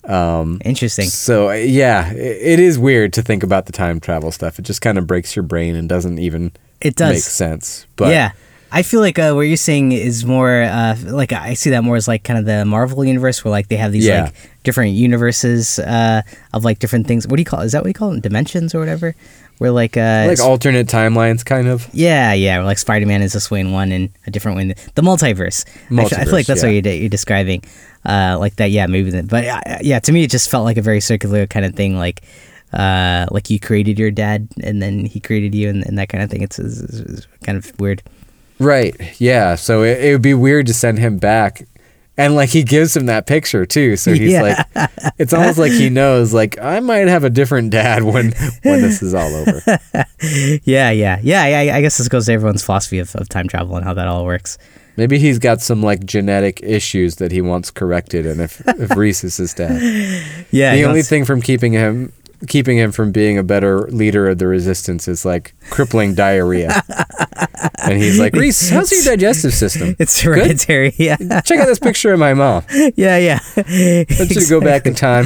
[0.08, 1.10] Um, Interesting.
[1.10, 4.58] so yeah, i- it is weird to think about the time travel stuff.
[4.60, 6.52] It just kind of breaks your brain and doesn't even
[6.82, 7.14] It does.
[7.16, 7.86] make sense.
[7.98, 8.32] But yeah.
[8.70, 11.96] I feel like uh, what you're saying is more uh, like I see that more
[11.96, 14.24] as like kind of the Marvel universe where like they have these Yeah.
[14.26, 14.34] like
[14.64, 16.22] different universes uh,
[16.54, 17.26] of like different things.
[17.28, 17.62] What do you call?
[17.62, 18.20] Is that what you call them?
[18.20, 19.16] Dimensions or whatever?
[19.60, 21.90] Where like uh, like alternate timelines, kind of.
[21.92, 22.64] Yeah, yeah.
[22.64, 25.02] Like Spider Man is this way in one and a different way in the, the
[25.02, 25.66] multiverse.
[25.92, 26.68] I f- I, feel like that's yeah.
[26.68, 27.64] what you're, de- you're describing.
[28.06, 29.10] Uh, like that, yeah, maybe.
[29.10, 31.74] That, but uh, yeah, to me, it just felt like a very circular kind of
[31.74, 31.98] thing.
[31.98, 32.22] Like,
[32.72, 36.24] uh, like you created your dad and then he created you and, and that kind
[36.24, 36.44] of thing.
[36.44, 38.04] It's, it's, it's kind of weird.
[38.60, 39.20] Right.
[39.20, 39.56] Yeah.
[39.56, 41.68] So it, it would be weird to send him back.
[42.20, 43.96] And like he gives him that picture too.
[43.96, 44.42] So he's Yeah.
[44.76, 44.90] like
[45.20, 49.02] it's almost like he knows like I might have a different dad when when this
[49.04, 49.62] is all over.
[50.64, 51.44] Yeah, yeah, yeah.
[51.44, 54.08] I, I guess this goes to everyone's philosophy of, of time travel and how that
[54.08, 54.58] all works.
[54.98, 59.24] Maybe he's got some like genetic issues that he wants corrected and if if Reese
[59.24, 59.80] is his dad.
[60.50, 60.76] Yeah.
[60.76, 62.12] the only thing from keeping him
[62.48, 66.84] keeping him from being a better leader of the resistance is like crippling diarrhea.
[67.84, 69.96] and he's like, Reese, how's your digestive system?
[70.00, 70.94] It's hereditary.
[70.98, 71.18] Yeah.
[71.42, 72.64] Check out this picture of my mom.
[72.96, 73.40] yeah, yeah.
[73.56, 75.26] Let's just go back in time,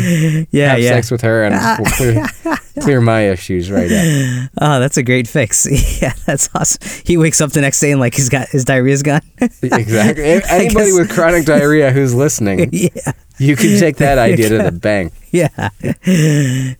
[0.51, 0.89] Yeah, have yeah.
[0.89, 2.25] sex with her, and we'll
[2.81, 4.49] clear, my issues right up.
[4.61, 5.67] Oh, that's a great fix.
[6.01, 7.03] yeah, that's awesome.
[7.05, 9.21] He wakes up the next day and like he's got his diarrhea's gone.
[9.39, 10.23] Exactly.
[10.23, 13.11] Anybody with chronic diarrhea who's listening, yeah.
[13.37, 15.13] you can take that idea to the bank.
[15.31, 15.69] Yeah.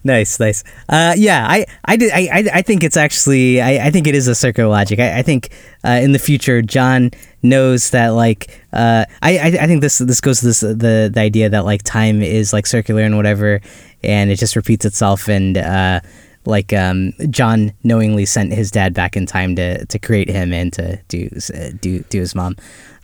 [0.04, 0.64] nice, nice.
[0.90, 4.16] Uh, yeah, I, I, did, I, I, I think it's actually, I, I think it
[4.16, 5.00] is a circular logic.
[5.00, 5.52] I, I think
[5.86, 7.12] uh, in the future, John
[7.44, 11.20] knows that like, uh, I, I, I think this, this goes to this, the, the
[11.20, 13.62] idea that like time is like circular and whatever,
[14.04, 15.28] and it just repeats itself.
[15.28, 16.02] And uh,
[16.46, 20.72] like, um, John knowingly sent his dad back in time to, to create him and
[20.74, 22.56] to do, uh, do, do his mom.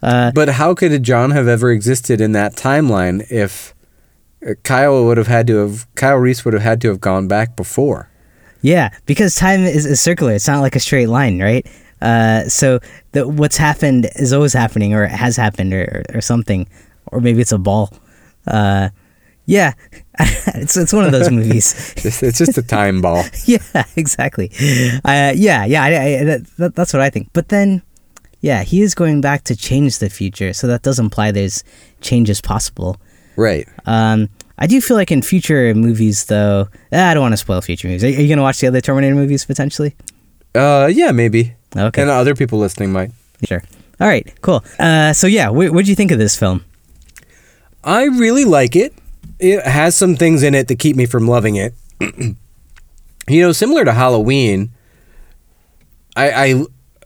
[0.04, 3.74] Uh, But how could John have ever existed in that timeline if
[4.48, 7.28] uh, Kyle would have had to have Kyle Reese would have had to have gone
[7.28, 8.10] back before?
[8.62, 10.34] Yeah, because time is, is circular.
[10.34, 11.66] It's not like a straight line, right?
[12.02, 12.80] Uh, so
[13.12, 16.68] the, what's happened is always happening, or it has happened, or, or something,
[17.08, 17.92] or maybe it's a ball.
[18.46, 18.90] Uh,
[19.46, 19.74] yeah,
[20.20, 21.94] it's it's one of those movies.
[22.06, 23.24] It's, just a time ball.
[23.46, 24.52] yeah, exactly.
[25.04, 27.30] Uh, yeah, yeah, I, I, that, that, that's what I think.
[27.34, 27.82] But then,
[28.42, 31.64] yeah, he is going back to change the future, so that does imply there's
[32.02, 32.98] changes possible.
[33.36, 33.68] Right.
[33.86, 37.88] Um, I do feel like in future movies, though, I don't want to spoil future
[37.88, 38.04] movies.
[38.04, 39.96] Are, are you going to watch the other Terminator movies potentially?
[40.56, 41.56] Uh, yeah, maybe.
[41.76, 42.02] Okay.
[42.02, 43.12] And other people listening might.
[43.44, 43.64] Sure.
[44.00, 44.32] All right.
[44.42, 44.64] Cool.
[44.80, 46.64] Uh, so yeah, what do you think of this film?
[47.84, 48.94] I really like it.
[49.40, 51.74] It has some things in it that keep me from loving it.
[52.00, 54.72] you know, similar to Halloween,
[56.16, 56.46] I, I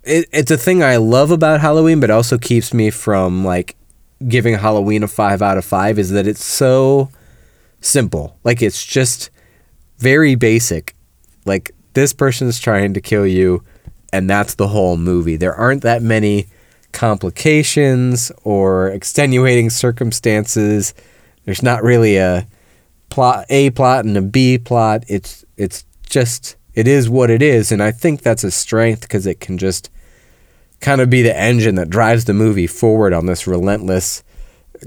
[0.03, 3.75] it, it's a thing I love about Halloween, but also keeps me from like
[4.27, 5.99] giving Halloween a five out of five.
[5.99, 7.09] Is that it's so
[7.81, 9.29] simple, like it's just
[9.97, 10.95] very basic.
[11.45, 13.63] Like this person's trying to kill you,
[14.11, 15.35] and that's the whole movie.
[15.35, 16.47] There aren't that many
[16.91, 20.93] complications or extenuating circumstances.
[21.45, 22.47] There's not really a
[23.09, 25.03] plot, a plot and a B plot.
[25.07, 29.25] It's it's just it is what it is, and I think that's a strength because
[29.25, 29.89] it can just
[30.79, 34.23] kind of be the engine that drives the movie forward on this relentless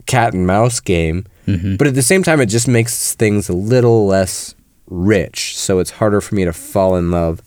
[0.06, 1.24] cat and mouse game.
[1.46, 1.76] Mm-hmm.
[1.76, 4.54] But at the same time, it just makes things a little less
[4.86, 7.42] rich, so it's harder for me to fall in love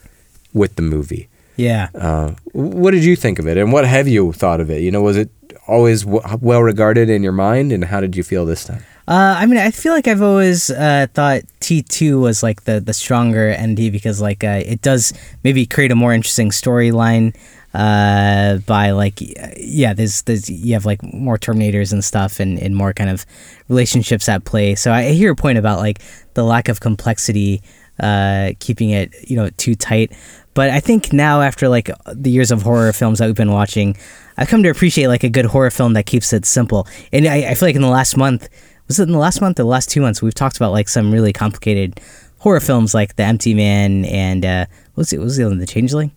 [0.54, 1.30] with the movie.
[1.58, 1.90] Yeah.
[1.94, 4.82] Uh, what did you think of it, and what have you thought of it?
[4.82, 5.30] You know, was it
[5.68, 8.84] always w- well regarded in your mind, and how did you feel this time?
[9.08, 12.80] Uh, I mean, I feel like I've always uh, thought T two was like the
[12.80, 17.36] the stronger ND because like uh, it does maybe create a more interesting storyline.
[17.74, 19.20] Uh, by like
[19.56, 23.26] yeah, there's there's you have like more Terminators and stuff and, and more kind of
[23.68, 24.74] relationships at play.
[24.74, 26.02] So I hear a point about like
[26.34, 27.62] the lack of complexity,
[28.00, 30.12] uh, keeping it you know too tight.
[30.58, 33.96] But I think now after like the years of horror films that we've been watching,
[34.38, 36.88] I've come to appreciate like a good horror film that keeps it simple.
[37.14, 38.50] And I, I feel like in the last month,
[38.88, 40.90] was it in the last month or the last two months, we've talked about like
[40.90, 42.02] some really complicated
[42.40, 45.20] horror films like The Empty Man and uh, what was it?
[45.20, 45.60] What was the other one?
[45.60, 46.12] The Changeling?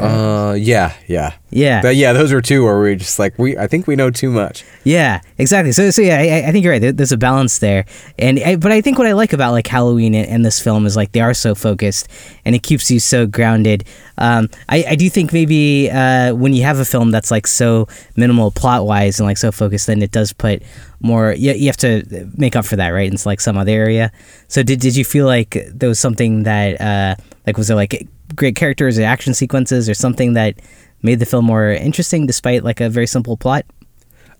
[0.00, 1.80] Uh, yeah, yeah, Yeah.
[1.80, 3.56] But yeah, those were two where we just like we.
[3.56, 4.64] I think we know too much.
[4.82, 5.70] Yeah, exactly.
[5.70, 6.80] So, so yeah, I, I think you're right.
[6.80, 7.84] There- There's a balance there,
[8.18, 10.84] and I, but I think what I like about like Halloween and, and this film
[10.84, 12.08] is like they are so focused,
[12.44, 13.84] and it keeps you so grounded.
[14.18, 17.86] Um, I, I do think maybe uh, when you have a film that's like so
[18.16, 20.62] minimal plot wise and like so focused, then it does put
[21.00, 21.32] more.
[21.34, 23.12] You, you have to make up for that, right?
[23.12, 24.10] It's like some other area.
[24.48, 27.14] So did did you feel like there was something that uh,
[27.46, 30.56] like was there like great characters or action sequences or something that
[31.02, 33.64] made the film more interesting despite like a very simple plot.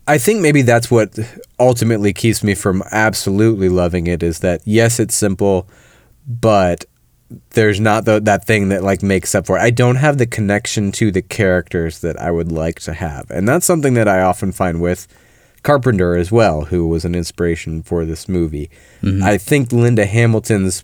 [0.07, 1.17] I think maybe that's what
[1.59, 5.67] ultimately keeps me from absolutely loving it is that yes, it's simple,
[6.27, 6.85] but
[7.51, 9.61] there's not the, that thing that like makes up for it.
[9.61, 13.29] I don't have the connection to the characters that I would like to have.
[13.31, 15.07] And that's something that I often find with
[15.63, 18.69] Carpenter as well, who was an inspiration for this movie.
[19.01, 19.23] Mm-hmm.
[19.23, 20.83] I think Linda Hamilton's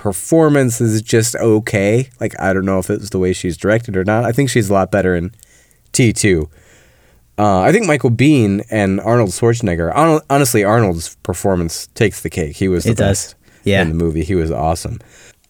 [0.00, 2.08] performance is just okay.
[2.20, 4.24] Like I don't know if it's the way she's directed or not.
[4.24, 5.34] I think she's a lot better in
[5.92, 6.50] T2.
[7.36, 9.92] Uh, I think Michael Biehn and Arnold Schwarzenegger.
[10.30, 12.56] honestly, Arnold's performance takes the cake.
[12.56, 13.60] He was the it best does.
[13.64, 13.82] Yeah.
[13.82, 14.24] in the movie.
[14.24, 15.00] He was awesome.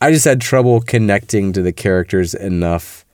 [0.01, 3.05] I just had trouble connecting to the characters enough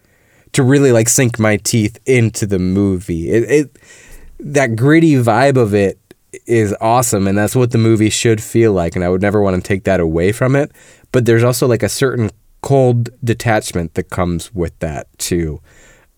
[0.53, 3.31] to really like sink my teeth into the movie.
[3.31, 3.79] It, it
[4.41, 5.99] that gritty vibe of it
[6.47, 8.95] is awesome, and that's what the movie should feel like.
[8.97, 10.71] And I would never want to take that away from it.
[11.17, 15.63] But there's also like a certain cold detachment that comes with that too.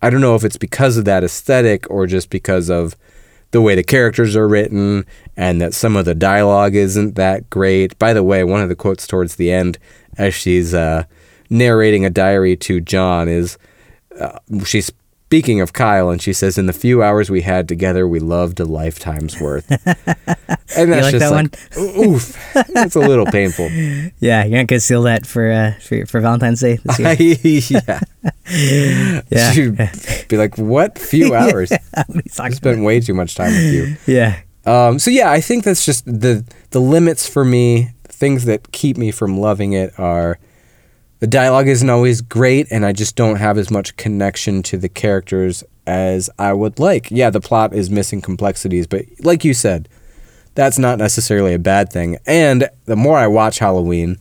[0.03, 2.96] I don't know if it's because of that aesthetic or just because of
[3.53, 7.96] the way the characters are written and that some of the dialogue isn't that great.
[8.01, 9.78] By the way, one of the quotes towards the end,
[10.16, 11.05] as she's uh,
[11.49, 13.57] narrating a diary to John, is
[14.18, 14.90] uh, she's
[15.29, 18.61] Speaking of Kyle, and she says, "In the few hours we had together, we loved
[18.61, 19.70] a lifetime's worth."
[20.74, 22.07] and that's like just that like, one?
[22.09, 23.68] oof, that's a little painful.
[24.20, 27.14] Yeah, you're not gonna seal that for uh, for, for Valentine's Day this year.
[28.49, 29.53] yeah, yeah.
[29.53, 30.99] She'd be like, "What?
[30.99, 31.72] Few hours?
[32.41, 34.41] I spent way too much time with you." Yeah.
[34.64, 37.91] Um, so yeah, I think that's just the the limits for me.
[38.05, 40.39] Things that keep me from loving it are
[41.21, 44.89] the dialogue isn't always great, and I just don't have as much connection to the
[44.89, 47.11] characters as I would like.
[47.11, 49.89] Yeah, the plot is missing complexities, but like you said,
[50.55, 52.19] that's not necessarily a bad thing.
[52.27, 54.16] And the more I watch Halloween,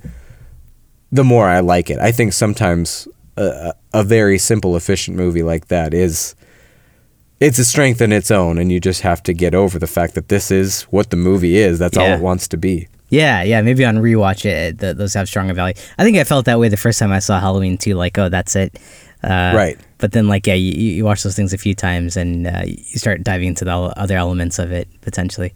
[1.11, 1.99] the more I like it.
[1.99, 6.35] I think sometimes a, a very simple, efficient movie like that is
[7.39, 10.15] it's a strength in its own, and you just have to get over the fact
[10.15, 11.77] that this is what the movie is.
[11.77, 12.03] That's yeah.
[12.03, 12.87] all it wants to be.
[13.09, 13.61] Yeah, yeah.
[13.61, 15.75] Maybe on rewatch it, the, those have stronger value.
[15.97, 17.95] I think I felt that way the first time I saw Halloween too.
[17.95, 18.79] Like, oh, that's it.
[19.23, 19.79] Uh, right.
[19.97, 22.99] But then, like, yeah, you, you watch those things a few times and uh, you
[22.99, 25.53] start diving into the other elements of it potentially.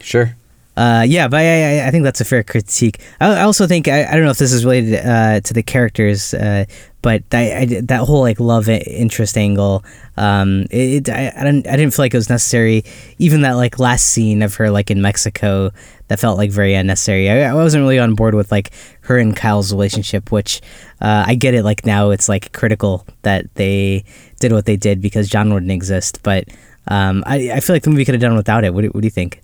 [0.00, 0.36] Sure.
[0.76, 3.00] Uh, yeah, but I, I, think that's a fair critique.
[3.20, 6.32] I, also think I, I don't know if this is related uh, to the characters,
[6.32, 6.64] uh,
[7.02, 9.84] but I, I, that whole like love interest angle,
[10.16, 12.84] um, it, I, I didn't I didn't feel like it was necessary.
[13.18, 15.70] Even that like last scene of her like in Mexico
[16.08, 17.28] that felt like very unnecessary.
[17.28, 18.70] I, I wasn't really on board with like
[19.02, 20.60] her and Kyle's relationship, which
[21.00, 21.64] uh, I get it.
[21.64, 24.04] Like now it's like critical that they
[24.38, 26.48] did what they did because John wouldn't exist, but
[26.86, 28.72] um, I I feel like the movie could have done without it.
[28.72, 29.42] What what do you think?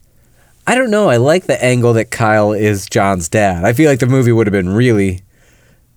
[0.66, 1.08] I don't know.
[1.08, 3.64] I like the angle that Kyle is John's dad.
[3.64, 5.22] I feel like the movie would have been really,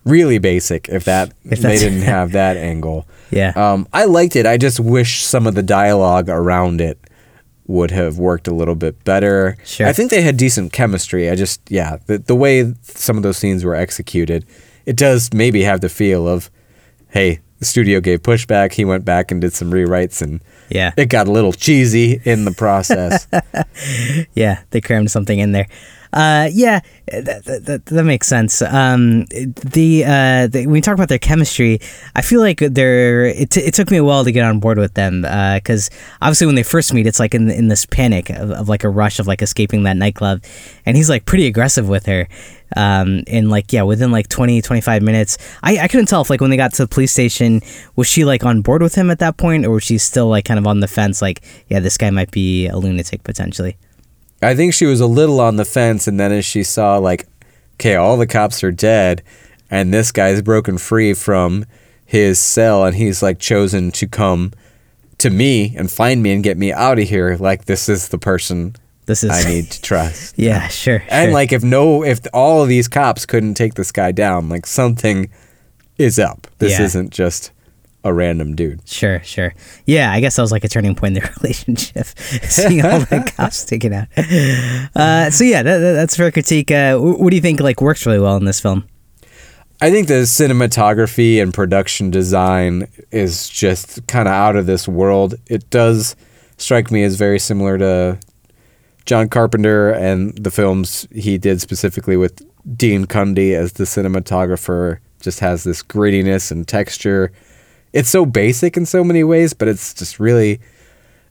[0.05, 3.07] really basic if that if they didn't have that angle.
[3.31, 3.53] Yeah.
[3.55, 4.45] Um, I liked it.
[4.45, 6.99] I just wish some of the dialogue around it
[7.67, 9.55] would have worked a little bit better.
[9.63, 9.87] Sure.
[9.87, 11.29] I think they had decent chemistry.
[11.29, 14.45] I just yeah, the the way some of those scenes were executed,
[14.85, 16.49] it does maybe have the feel of,
[17.09, 18.73] hey, the studio gave pushback.
[18.73, 22.45] He went back and did some rewrites, and yeah, it got a little cheesy in
[22.45, 23.27] the process.
[24.33, 25.67] yeah, they crammed something in there.
[26.11, 28.63] Uh, yeah, that, that, that, makes sense.
[28.63, 31.79] Um, the, uh, the, when we talk about their chemistry,
[32.15, 33.25] I feel like they're.
[33.25, 36.23] It, t- it took me a while to get on board with them because uh,
[36.23, 38.89] obviously when they first meet, it's like in in this panic of, of like a
[38.89, 40.43] rush of like escaping that nightclub,
[40.83, 42.27] and he's like pretty aggressive with her.
[42.75, 46.41] Um, and like yeah, within like 20, 25 minutes, I I couldn't tell if like
[46.41, 47.61] when they got to the police station,
[47.95, 50.45] was she like on board with him at that point, or was she still like
[50.45, 53.77] kind of on the fence, like yeah, this guy might be a lunatic potentially.
[54.41, 57.27] I think she was a little on the fence, and then as she saw, like,
[57.75, 59.23] okay, all the cops are dead,
[59.69, 61.65] and this guy's broken free from
[62.05, 64.53] his cell, and he's like chosen to come
[65.17, 67.35] to me and find me and get me out of here.
[67.37, 68.75] Like, this is the person
[69.09, 70.37] this is I need to trust.
[70.37, 71.03] yeah, sure.
[71.09, 71.33] And sure.
[71.33, 75.31] like, if no, if all of these cops couldn't take this guy down, like something
[75.97, 76.45] is up.
[76.59, 76.85] This yeah.
[76.85, 77.51] isn't just
[78.03, 78.87] a random dude.
[78.87, 79.53] Sure, sure.
[79.85, 82.05] Yeah, I guess that was like a turning point in their relationship,
[82.43, 84.07] seeing all the cops taken out.
[84.95, 86.71] Uh, so yeah, that, that's fair critique.
[86.71, 88.87] Uh, what do you think like works really well in this film?
[89.81, 95.35] I think the cinematography and production design is just kind of out of this world.
[95.47, 96.17] It does
[96.57, 98.19] strike me as very similar to
[99.05, 102.45] John Carpenter and the films he did specifically with
[102.77, 104.99] Dean Cundey as the cinematographer.
[105.21, 107.31] Just has this grittiness and texture
[107.93, 110.59] it's so basic in so many ways, but it's just really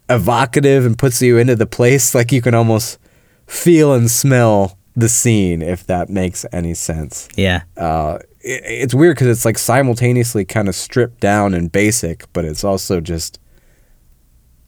[0.08, 2.14] evocative and puts you into the place.
[2.14, 2.98] Like you can almost
[3.46, 7.28] feel and smell the scene, if that makes any sense.
[7.36, 7.62] Yeah.
[7.76, 12.44] Uh, it, it's weird because it's like simultaneously kind of stripped down and basic, but
[12.44, 13.38] it's also just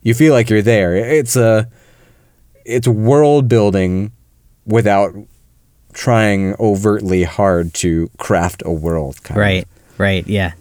[0.03, 0.95] you feel like you're there.
[0.97, 1.69] It's a
[2.65, 4.13] it's world building
[4.65, 5.13] without
[5.93, 9.19] trying overtly hard to craft a world.
[9.31, 10.01] right, of.
[10.01, 10.53] right, yeah,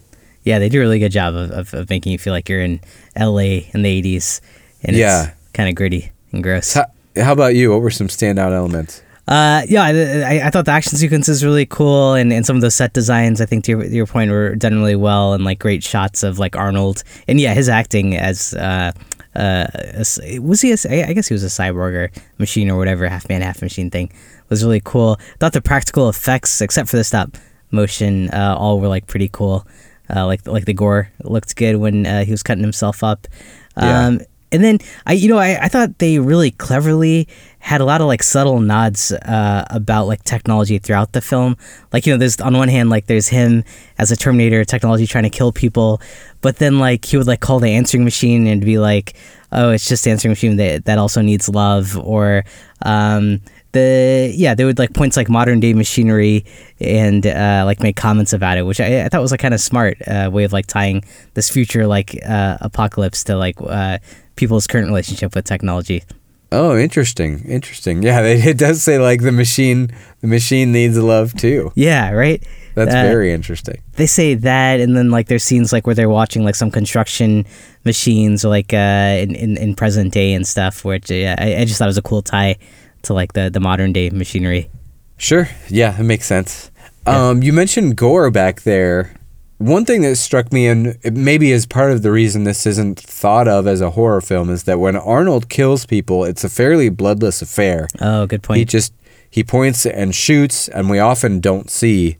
[0.50, 0.60] yeah.
[0.60, 2.82] They do a really good job of, of, of, making you feel like you're in
[3.16, 3.70] L.A.
[3.74, 4.42] in the '80s,
[4.84, 6.74] and yeah, kind of gritty and gross.
[6.74, 6.86] How,
[7.16, 7.72] how about you?
[7.72, 9.02] What were some standout elements?
[9.28, 12.74] Uh, yeah, I, I, thought the action sequences really cool, and, and some of those
[12.74, 15.84] set designs, I think to your, your point, were done really well, and like great
[15.84, 18.92] shots of like Arnold, and yeah, his acting as uh,
[19.36, 19.68] uh,
[20.40, 20.72] was he?
[20.72, 23.92] A, I guess he was a cyborg or machine or whatever, half man, half machine
[23.92, 24.12] thing.
[24.50, 25.20] Was really cool.
[25.40, 27.38] Thought the practical effects, except for the stop
[27.70, 29.68] motion, uh, all were like pretty cool.
[30.14, 33.28] Uh, like like the gore looked good when uh, he was cutting himself up.
[33.76, 37.28] Um, yeah and then I, you know, I, I thought they really cleverly
[37.60, 41.56] had a lot of like subtle nods uh, about like technology throughout the film.
[41.94, 43.64] Like you know, there's on one hand like there's him
[43.98, 46.02] as a Terminator technology trying to kill people,
[46.42, 49.14] but then like he would like call the answering machine and be like,
[49.52, 52.44] oh, it's just the answering machine that that also needs love, or
[52.84, 53.42] um,
[53.72, 56.46] the yeah they would like points like modern day machinery
[56.80, 59.62] and uh, like make comments about it which i, I thought was a kind of
[59.62, 61.04] smart uh, way of like tying
[61.36, 64.00] this future like uh, apocalypse to like uh,
[64.40, 66.04] people's current relationship with technology.
[66.52, 68.02] Oh, interesting, interesting.
[68.02, 69.92] Yeah, it does say like the machine,
[70.22, 71.72] the machine needs love too.
[71.76, 72.42] Yeah, right.
[72.74, 73.82] That's uh, very interesting.
[73.94, 77.46] They say that, and then like there's scenes like where they're watching like some construction
[77.84, 80.84] machines, or like uh, in, in, in present day and stuff.
[80.86, 82.58] Which yeah, I, I just thought it was a cool tie
[83.04, 84.70] to like the the modern day machinery.
[85.18, 85.50] Sure.
[85.68, 86.72] Yeah, it makes sense.
[87.06, 87.30] Yeah.
[87.30, 89.16] Um, you mentioned gore back there.
[89.58, 93.48] One thing that struck me, and maybe is part of the reason this isn't thought
[93.50, 97.42] of as a horror film, is that when Arnold kills people, it's a fairly bloodless
[97.42, 97.90] affair.
[98.00, 98.60] Oh, good point.
[98.60, 98.94] He just
[99.30, 102.18] he points and shoots, and we often don't see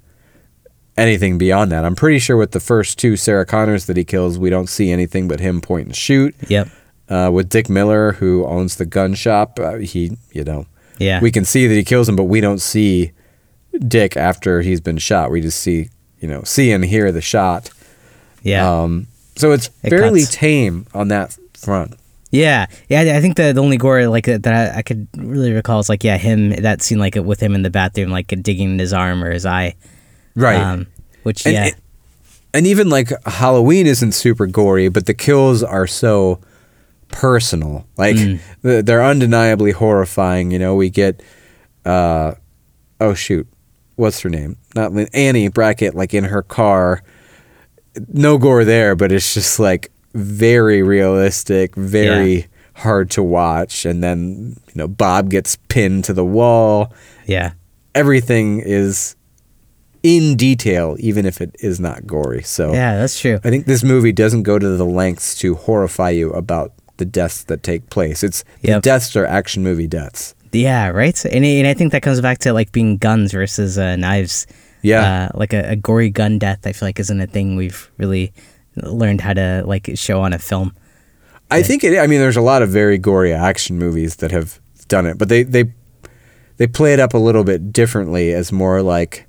[0.98, 1.86] anything beyond that.
[1.86, 4.92] I'm pretty sure with the first two Sarah Connors that he kills, we don't see
[4.92, 6.36] anything but him point and shoot.
[6.50, 6.68] Yep.
[7.10, 10.68] Uh, with Dick Miller, who owns the gun shop, uh, he you know,
[11.00, 13.12] yeah, we can see that he kills him, but we don't see
[13.88, 15.32] Dick after he's been shot.
[15.32, 15.90] We just see
[16.20, 17.70] you know, see and hear the shot.
[18.44, 18.70] Yeah.
[18.70, 20.36] Um, so it's it fairly cuts.
[20.36, 21.96] tame on that front.
[22.32, 23.16] Yeah, yeah.
[23.16, 26.04] I think the, the only gore like that I, I, could really recall is like
[26.04, 29.24] yeah him that scene like with him in the bathroom like digging in his arm
[29.24, 29.76] or his eye,
[30.36, 30.62] right?
[30.62, 30.88] Um,
[31.24, 31.70] which and, yeah,
[32.54, 36.40] and even like Halloween isn't super gory, but the kills are so
[37.10, 37.86] personal.
[37.98, 38.40] Like mm.
[38.62, 40.52] they're undeniably horrifying.
[40.52, 41.22] You know, we get
[41.86, 42.34] uh,
[43.02, 43.48] oh shoot,
[43.96, 44.58] what's her name?
[44.76, 47.04] Not Annie Brackett, like in her car.
[48.08, 52.46] No gore there, but it's just like very realistic, very yeah.
[52.76, 53.86] hard to watch.
[53.86, 56.94] And then, you know, Bob gets pinned to the wall.
[57.26, 57.54] Yeah.
[57.96, 59.16] Everything is
[60.04, 62.44] in detail, even if it is not gory.
[62.44, 63.40] So yeah, that's true.
[63.44, 67.44] I think this movie doesn't go to the lengths to horrify you about the deaths
[67.46, 68.24] that take place.
[68.24, 68.82] It's yep.
[68.82, 70.36] the deaths are action movie deaths.
[70.52, 71.24] Yeah, right.
[71.26, 74.48] And, and I think that comes back to like being guns versus uh, knives.
[74.82, 76.66] Yeah, uh, like a, a, gory gun death.
[76.66, 78.32] I feel like isn't a thing we've really
[78.78, 80.74] learned how to like show on a film.
[81.52, 82.00] I think it.
[82.00, 85.28] I mean, there's a lot of very gory action movies that have done it, but
[85.28, 85.66] they they
[86.58, 89.28] they play it up a little bit differently as more like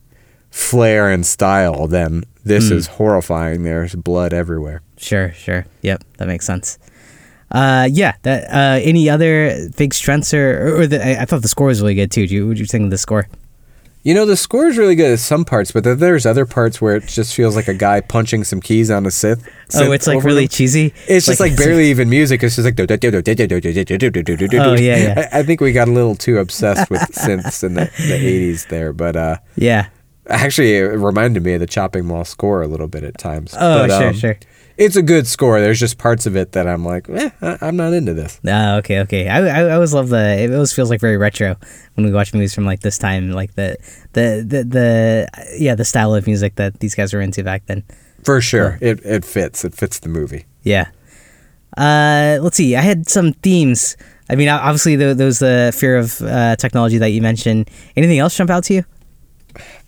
[0.51, 2.73] flair and style than this mm.
[2.73, 3.63] is horrifying.
[3.63, 4.83] There's blood everywhere.
[4.97, 5.67] Sure, sure.
[5.83, 6.79] Yep, that makes sense.
[7.51, 8.15] Uh, yeah.
[8.23, 11.81] That uh, any other big strengths or or the, I, I, thought the score was
[11.81, 12.27] really good too.
[12.27, 13.29] Do you, what do you think of the score?
[14.03, 16.97] You know, the score is really good at some parts, but there's other parts where
[16.97, 19.47] it just feels like a guy punching some keys on a synth.
[19.75, 20.49] Oh, it's like really them.
[20.49, 20.95] cheesy.
[21.07, 22.43] It's just like, like barely even music.
[22.43, 22.77] It's just like.
[22.81, 25.29] Oh yeah, yeah.
[25.33, 28.69] I, I think we got a little too obsessed with synths in the, the 80s
[28.69, 29.89] there, but uh, yeah.
[30.29, 33.53] Actually, it reminded me of the Chopping Mall score a little bit at times.
[33.55, 34.39] Oh, but, sure, um, sure
[34.81, 35.61] it's a good score.
[35.61, 37.31] There's just parts of it that I'm like, eh,
[37.61, 38.41] I'm not into this.
[38.49, 39.29] Ah, okay, okay.
[39.29, 40.39] I, I, I always love the.
[40.39, 41.57] It always feels like very retro
[41.95, 43.77] when we watch movies from like this time, like the
[44.15, 45.29] the the, the
[45.59, 47.85] yeah the style of music that these guys were into back then.
[48.25, 49.65] For sure, it it fits.
[49.65, 50.47] It fits the movie.
[50.63, 50.89] Yeah.
[51.77, 52.75] Uh, let's see.
[52.75, 53.97] I had some themes.
[54.29, 57.71] I mean, obviously, there, there was the fear of uh, technology that you mentioned.
[57.97, 58.85] Anything else jump out to you?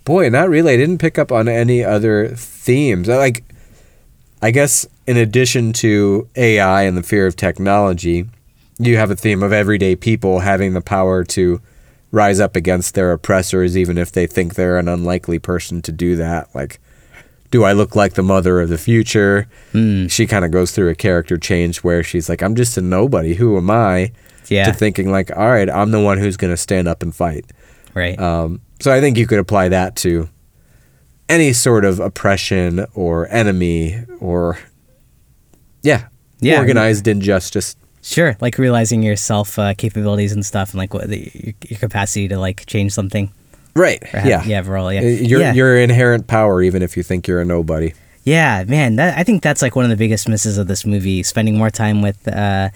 [0.04, 0.74] Boy, not really.
[0.74, 3.08] I didn't pick up on any other themes.
[3.08, 3.44] I, Like
[4.42, 8.28] I guess in addition to AI and the fear of technology,
[8.78, 11.60] you have a theme of everyday people having the power to
[12.10, 16.16] rise up against their oppressors, even if they think they're an unlikely person to do
[16.16, 16.52] that.
[16.54, 16.80] Like,
[17.52, 19.46] do I look like the mother of the future?
[19.72, 20.10] Mm.
[20.10, 23.34] She kind of goes through a character change where she's like, I'm just a nobody.
[23.34, 24.12] Who am I?
[24.48, 24.64] Yeah.
[24.64, 27.46] To thinking, like, all right, I'm the one who's going to stand up and fight.
[27.94, 28.18] Right.
[28.18, 30.28] Um, so I think you could apply that to
[31.32, 34.58] any sort of oppression or enemy or
[35.82, 36.08] yeah,
[36.40, 36.58] Yeah.
[36.58, 37.74] organized injustice.
[38.02, 41.78] Sure, like realizing your self uh, capabilities and stuff, and like what the, your, your
[41.78, 43.30] capacity to like change something.
[43.74, 44.02] Right.
[44.04, 44.44] Have- yeah.
[44.44, 45.00] yeah, overall, yeah.
[45.00, 45.52] Uh, Your yeah.
[45.54, 47.92] your inherent power, even if you think you're a nobody.
[48.24, 51.22] Yeah, man, that, I think that's like one of the biggest misses of this movie.
[51.22, 52.68] Spending more time with uh,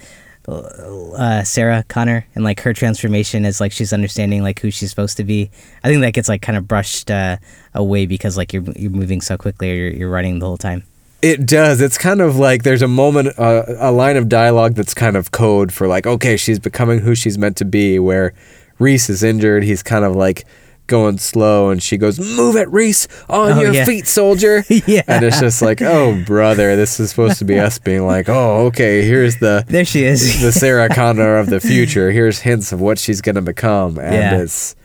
[0.47, 5.17] uh, Sarah Connor and like her transformation as like she's understanding like who she's supposed
[5.17, 5.49] to be.
[5.83, 7.37] I think that gets like kind of brushed uh,
[7.73, 10.83] away because like you're you're moving so quickly or you're, you're running the whole time.
[11.21, 11.81] It does.
[11.81, 15.31] It's kind of like there's a moment, uh, a line of dialogue that's kind of
[15.31, 17.97] code for like, okay, she's becoming who she's meant to be.
[17.97, 18.33] Where
[18.77, 20.45] Reese is injured, he's kind of like
[20.87, 23.85] going slow, and she goes, "Move it, Reese, on Oh, your yeah.
[23.85, 25.01] feet, soldier." Yeah.
[25.07, 28.65] and it's just like, oh brother, this is supposed to be us being like, oh,
[28.67, 30.41] okay, here's the There she is.
[30.41, 32.11] the Sarah Connor of the future.
[32.11, 34.37] Here's hints of what she's gonna become, and Yeah.
[34.41, 34.75] it's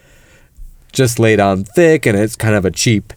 [0.93, 3.13] just laid on thick, and it's kind of a cheap,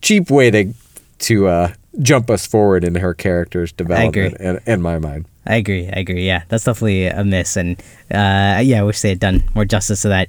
[0.00, 0.72] cheap way to
[1.20, 4.36] to uh, jump us forward in her character's development.
[4.40, 5.86] In, in my mind, I agree.
[5.88, 6.26] I agree.
[6.26, 7.78] Yeah, that's definitely a miss, and
[8.10, 10.28] uh, yeah, I wish they had done more justice to that.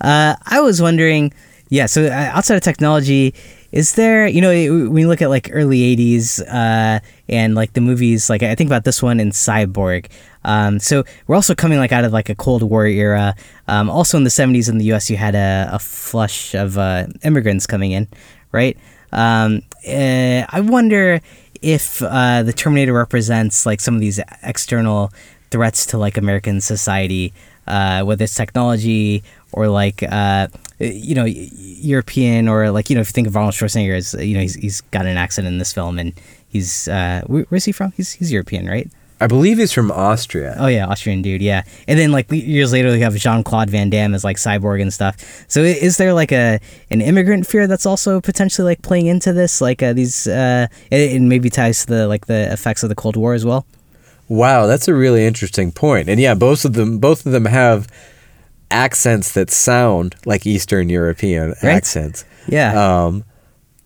[0.00, 1.32] Uh, I was wondering,
[1.68, 1.86] yeah.
[1.86, 3.34] So uh, outside of technology,
[3.72, 4.48] is there, you know,
[4.88, 8.68] when you look at like early '80s uh, and like the movies, like I think
[8.68, 10.06] about this one in Cyborg.
[10.44, 13.34] Um, so we're also coming like out of like a Cold War era.
[13.68, 17.06] Um, also in the '70s in the U.S., you had a, a flush of uh,
[17.24, 18.08] immigrants coming in,
[18.52, 18.78] right?
[19.12, 21.20] Um, uh, I wonder
[21.62, 25.12] if uh, the Terminator represents like some of these external
[25.50, 27.32] threats to like American society,
[27.66, 29.22] uh, whether it's technology
[29.56, 30.46] or like uh,
[30.78, 34.34] you know European or like you know if you think of Arnold Schwarzenegger as you
[34.34, 36.12] know he's, he's got an accent in this film and
[36.48, 37.92] he's uh, where, where's he from?
[37.96, 38.88] He's he's European, right?
[39.18, 40.54] I believe he's from Austria.
[40.58, 41.62] Oh yeah, Austrian dude, yeah.
[41.88, 44.92] And then like years later, we have Jean Claude Van Damme as like cyborg and
[44.92, 45.16] stuff.
[45.48, 46.60] So is there like a
[46.90, 51.30] an immigrant fear that's also potentially like playing into this, like uh, these, uh, and
[51.30, 53.64] maybe ties to the like the effects of the Cold War as well?
[54.28, 56.10] Wow, that's a really interesting point.
[56.10, 57.88] And yeah, both of them both of them have
[58.70, 61.74] accents that sound like Eastern European Right.
[61.74, 62.24] accents.
[62.48, 62.72] Yeah,
[63.04, 63.24] Um,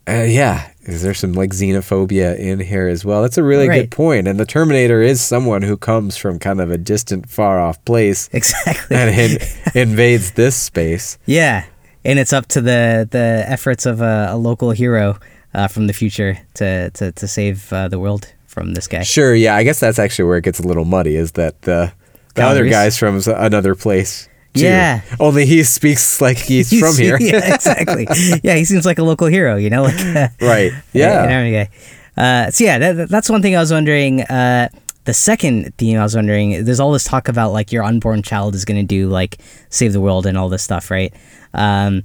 [0.09, 0.67] uh, yeah.
[0.83, 3.23] Is there some like xenophobia in here as well?
[3.23, 3.83] That's a really Right.
[3.83, 4.27] good point.
[4.27, 8.29] And the Terminator is someone who comes from kind of a distant, far off place
[8.33, 8.97] exactly.
[8.97, 9.39] and in,
[9.75, 11.19] invades this space.
[11.27, 11.65] yeah,
[12.05, 15.19] and it's up to the the efforts of a, a local hero
[15.55, 19.03] uh, from the future to to to save uh, the world from this guy.
[19.03, 19.55] Sure, yeah.
[19.55, 21.15] I guess that's actually where it gets a little muddy.
[21.15, 21.93] Is that the
[22.35, 24.29] the other guy's from another place?
[24.55, 24.63] Too.
[24.63, 25.03] Yeah.
[25.19, 27.17] Only he speaks like he's, from here.
[27.21, 28.07] yeah, exactly.
[28.43, 30.73] Yeah, he seems like a local hero, you know, like uh, Right.
[30.93, 31.23] Yeah.
[31.37, 31.69] army guy.
[32.17, 34.23] Uh, so yeah, that, that's one thing I was wondering.
[34.23, 34.69] Uh,
[35.05, 38.55] the second theme I was wondering, there's all this talk about like your unborn child
[38.55, 39.41] is going to do like
[39.71, 41.13] save the world and all this stuff, right?
[41.55, 42.03] Um,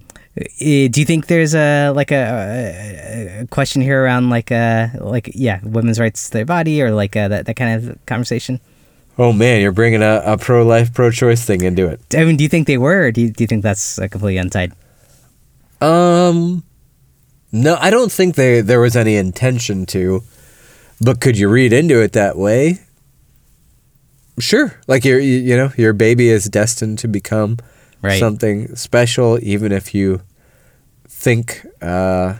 [0.59, 5.31] do you think there's a like a, a, a question here around like uh like
[5.33, 8.59] yeah women's rights to their body or like uh, that that kind of conversation?
[9.17, 12.01] Oh man, you're bringing a, a pro life, pro choice thing into it.
[12.15, 14.07] I mean, do you think they were, or do you, do you think that's uh,
[14.09, 14.73] completely untied?
[15.81, 16.63] Um,
[17.51, 20.23] no, I don't think they there was any intention to,
[20.99, 22.79] but could you read into it that way?
[24.37, 27.57] Sure, like your you, you know your baby is destined to become
[28.01, 28.19] Right.
[28.19, 30.21] something special, even if you
[31.07, 32.35] think, uh,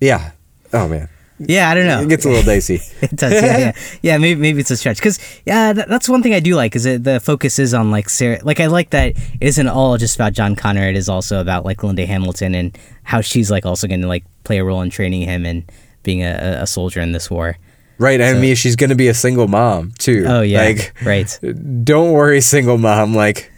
[0.00, 0.32] yeah.
[0.72, 2.00] Oh man, Yeah, I don't know.
[2.00, 2.80] it gets a little dicey.
[3.02, 3.72] It does, yeah, yeah,
[4.02, 4.18] yeah.
[4.18, 6.84] Maybe maybe it's a stretch because yeah, that, that's one thing I do like is
[6.84, 8.38] that the focus is on like Sarah.
[8.42, 10.88] Like I like that it isn't all just about John Connor.
[10.88, 14.24] It is also about like Linda Hamilton and how she's like also going to like
[14.44, 15.70] play a role in training him and
[16.02, 17.56] being a, a soldier in this war.
[17.98, 20.24] Right, I mean she's gonna be a single mom too.
[20.28, 21.38] Oh yeah, like right.
[21.84, 23.14] don't worry, single mom.
[23.14, 23.50] Like,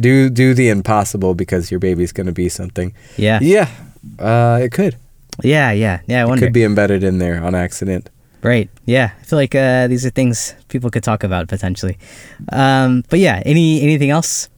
[0.00, 2.92] do do the impossible because your baby's gonna be something.
[3.16, 3.70] Yeah, Yeah,
[4.18, 4.96] uh, it could.
[5.42, 6.20] Yeah, yeah, yeah.
[6.20, 6.46] I It wonder.
[6.46, 8.10] could be embedded in there on accident.
[8.42, 8.70] Right.
[8.84, 9.10] Yeah.
[9.20, 11.98] I feel like uh, these are things people could talk about potentially.
[12.52, 13.42] Um, but yeah.
[13.44, 14.48] Any anything else?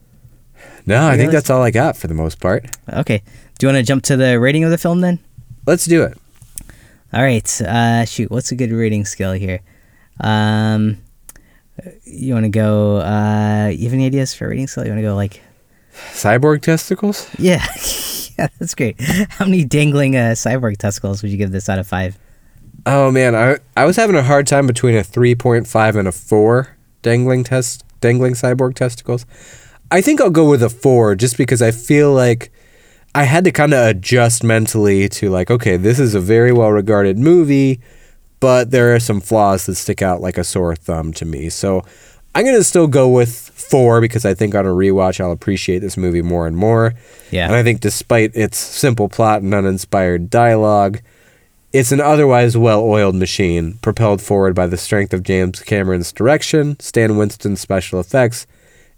[0.85, 2.65] No, I think that's all I got for the most part.
[2.91, 3.21] Okay.
[3.57, 5.19] Do you want to jump to the rating of the film then?
[5.65, 6.17] Let's do it.
[7.13, 7.61] All right.
[7.61, 8.29] Uh, shoot.
[8.31, 9.59] What's a good rating scale here?
[10.19, 10.97] Um,
[12.03, 12.97] you want to go?
[12.97, 14.85] Uh, you have any ideas for a rating scale?
[14.85, 15.41] You want to go like?
[16.13, 17.27] Cyborg testicles?
[17.39, 17.65] Yeah.
[18.43, 18.47] yeah.
[18.57, 18.99] That's great.
[19.01, 22.17] How many dangling uh, cyborg testicles would you give this out of five?
[22.85, 26.07] Oh man, I I was having a hard time between a three point five and
[26.07, 29.25] a four dangling test dangling cyborg testicles.
[29.91, 32.51] I think I'll go with a four just because I feel like
[33.13, 36.71] I had to kind of adjust mentally to like, okay, this is a very well
[36.71, 37.81] regarded movie,
[38.39, 41.49] but there are some flaws that stick out like a sore thumb to me.
[41.49, 41.83] So
[42.33, 45.97] I'm gonna still go with four because I think on a rewatch I'll appreciate this
[45.97, 46.93] movie more and more.
[47.31, 47.45] Yeah.
[47.45, 51.01] And I think despite its simple plot and uninspired dialogue,
[51.71, 57.15] it's an otherwise well-oiled machine, propelled forward by the strength of James Cameron's direction, Stan
[57.15, 58.47] Winston's special effects,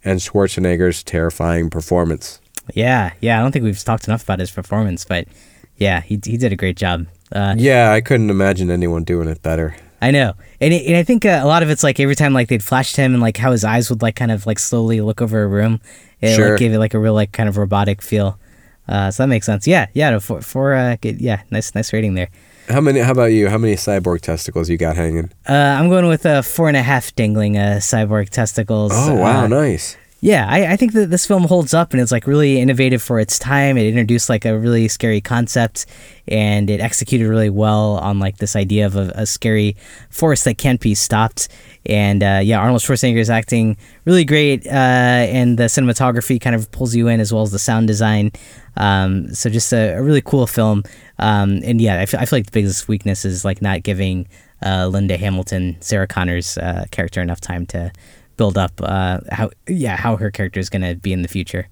[0.05, 2.39] and Schwarzenegger's terrifying performance.
[2.73, 3.39] Yeah, yeah.
[3.39, 5.27] I don't think we've talked enough about his performance, but
[5.75, 7.07] yeah, he he did a great job.
[7.31, 9.75] Uh, Yeah, I couldn't imagine anyone doing it better.
[10.01, 12.33] I know, and it, and I think uh, a lot of it's like every time
[12.33, 14.57] like they'd flash to him and like how his eyes would like kind of like
[14.59, 15.79] slowly look over a room.
[16.21, 16.51] It Sure.
[16.51, 18.39] like gave it like a real like kind of robotic feel.
[18.87, 19.67] Uh, so that makes sense.
[19.67, 20.09] Yeah, yeah.
[20.09, 22.29] no, For for uh, good, yeah, nice nice rating there.
[22.67, 22.99] How many?
[22.99, 23.49] How about you?
[23.49, 25.31] How many cyborg testicles you got hanging?
[25.47, 28.91] Uh, I'm going with a four and a half dangling uh, cyborg testicles.
[28.95, 29.97] Oh wow, Uh, nice.
[30.23, 33.19] Yeah, I, I think that this film holds up and it's like really innovative for
[33.19, 33.75] its time.
[33.75, 35.87] It introduced like a really scary concept
[36.27, 39.75] and it executed really well on like this idea of a, a scary
[40.11, 41.47] force that can't be stopped.
[41.87, 46.71] And uh, yeah, Arnold Schwarzenegger is acting really great, uh, and the cinematography kind of
[46.71, 48.31] pulls you in as well as the sound design.
[48.77, 50.83] Um, so just a, a really cool film.
[51.17, 54.27] Um, and yeah, I feel, feel like the biggest weakness is like not giving
[54.63, 57.91] uh, Linda Hamilton, Sarah Connor's uh, character, enough time to
[58.37, 61.67] build up uh, how yeah how her character is going to be in the future.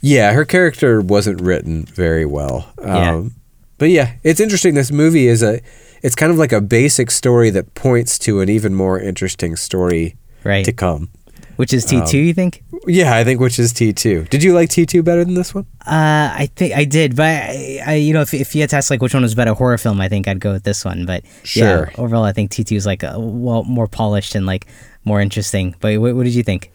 [0.00, 2.68] Yeah, her character wasn't written very well.
[2.80, 3.14] Yeah.
[3.14, 3.34] Um,
[3.78, 4.74] but yeah, it's interesting.
[4.74, 5.60] This movie is a,
[6.02, 10.16] it's kind of like a basic story that points to an even more interesting story
[10.44, 10.64] Right.
[10.66, 11.08] to come.
[11.56, 12.64] Which is T two, you think?
[12.86, 14.24] Yeah, I think which is T two.
[14.24, 15.64] Did you like T two better than this one?
[15.86, 18.76] Uh, I think I did, but I, I you know, if, if you had to
[18.76, 21.06] ask like which one was better horror film, I think I'd go with this one.
[21.06, 21.88] But Sure.
[21.92, 24.66] yeah, overall, I think T two is like uh well more polished and like
[25.04, 25.74] more interesting.
[25.80, 26.70] But what, what did you think?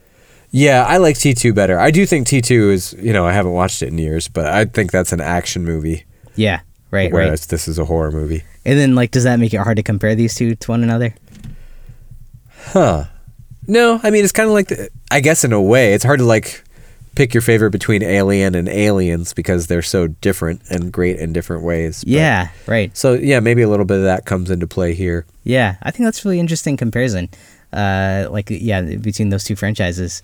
[0.52, 1.80] Yeah, I like T two better.
[1.80, 4.46] I do think T two is you know I haven't watched it in years, but
[4.48, 6.62] I think that's an action movie, Yeah,
[6.92, 7.14] right, right.
[7.14, 8.44] whereas this is a horror movie.
[8.66, 11.14] And then like, does that make it hard to compare these two to one another?
[12.74, 13.06] Huh?
[13.68, 16.20] No, I mean it's kind of like the, I guess in a way it's hard
[16.20, 16.64] to like
[17.16, 21.64] pick your favorite between Alien and Aliens because they're so different and great in different
[21.64, 22.04] ways.
[22.04, 22.96] but- Yeah, right.
[22.98, 25.26] So yeah, maybe a little bit of that comes into play here.
[25.44, 27.30] Yeah, I think that's really interesting comparison.
[27.72, 30.22] Uh, like yeah, between those two franchises,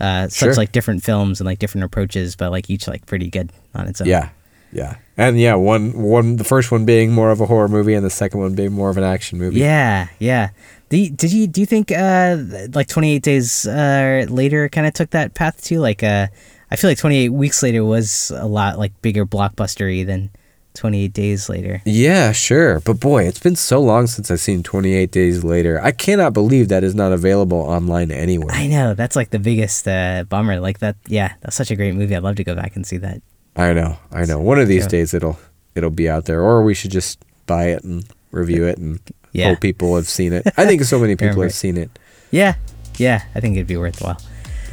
[0.00, 3.50] uh, such like different films and like different approaches, but like each like pretty good
[3.74, 4.06] on its own.
[4.06, 4.30] Yeah,
[4.72, 8.04] yeah, and yeah, one one the first one being more of a horror movie and
[8.04, 9.60] the second one being more of an action movie.
[9.60, 10.50] Yeah, yeah.
[10.90, 12.36] You, did you do you think uh
[12.72, 15.80] like 28 days uh later kind of took that path too?
[15.80, 16.28] Like uh
[16.70, 20.30] I feel like 28 weeks later was a lot like bigger blockbustery than
[20.74, 21.80] 28 days later.
[21.84, 22.80] Yeah, sure.
[22.80, 25.80] But boy, it's been so long since I've seen 28 Days Later.
[25.80, 28.54] I cannot believe that is not available online anywhere.
[28.54, 30.58] I know that's like the biggest uh, bummer.
[30.60, 32.14] Like that, yeah, that's such a great movie.
[32.16, 33.22] I'd love to go back and see that.
[33.56, 34.40] I know, I know.
[34.40, 35.38] One of these days it'll
[35.76, 38.98] it'll be out there, or we should just buy it and review it and
[39.32, 39.50] Yeah.
[39.50, 40.44] hope people have seen it.
[40.56, 41.88] I think so many people have seen it.
[42.32, 42.54] Yeah,
[42.96, 44.20] yeah, I think it'd be worthwhile.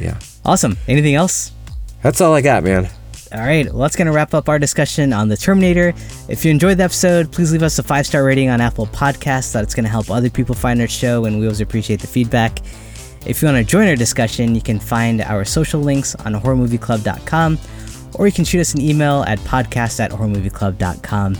[0.00, 0.76] Yeah, Awesome.
[0.88, 1.52] Anything else?
[2.02, 2.88] that's all I got, man.
[3.34, 5.94] All right, well, that's going to wrap up our discussion on The Terminator.
[6.28, 9.52] If you enjoyed the episode, please leave us a five star rating on Apple Podcasts.
[9.52, 12.58] That's going to help other people find our show, and we always appreciate the feedback.
[13.24, 17.58] If you want to join our discussion, you can find our social links on horrormovieclub.com,
[18.14, 21.38] or you can shoot us an email at podcast at horrormovieclub.com.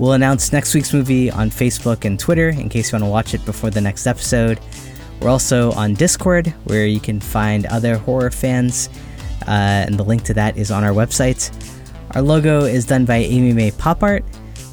[0.00, 3.34] We'll announce next week's movie on Facebook and Twitter in case you want to watch
[3.34, 4.58] it before the next episode.
[5.20, 8.88] We're also on Discord, where you can find other horror fans,
[9.42, 11.50] uh, and the link to that is on our website.
[12.14, 14.24] Our logo is done by Amy May Pop Art.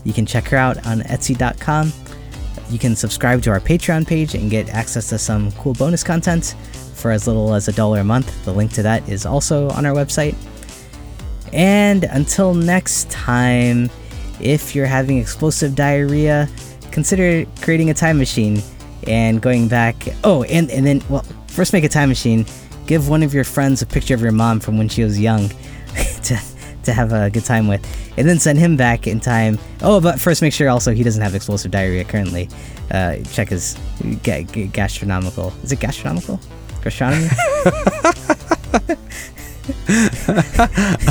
[0.04, 1.92] You can check her out on Etsy.com.
[2.70, 6.56] You can subscribe to our Patreon page and get access to some cool bonus content
[6.96, 8.44] for as little as a dollar a month.
[8.44, 10.36] The link to that is also on our website.
[11.54, 13.90] And until next time,
[14.42, 16.50] if you're having explosive diarrhea,
[16.92, 18.62] consider creating a time machine
[19.08, 19.96] and going back.
[20.24, 22.46] Oh, and, and then, well, first make a time machine.
[22.88, 25.50] Give one of your friends a picture of your mom from when she was young
[26.24, 26.40] to,
[26.84, 27.86] to have a good time with.
[28.18, 29.60] And then send him back in time.
[29.82, 32.50] Oh, but first make sure also he doesn't have explosive diarrhea currently.
[32.90, 33.78] Uh, check his
[34.24, 35.54] ga- ga- gastronomical.
[35.64, 36.40] Is it gastronomical?
[36.82, 37.28] Gastronomy?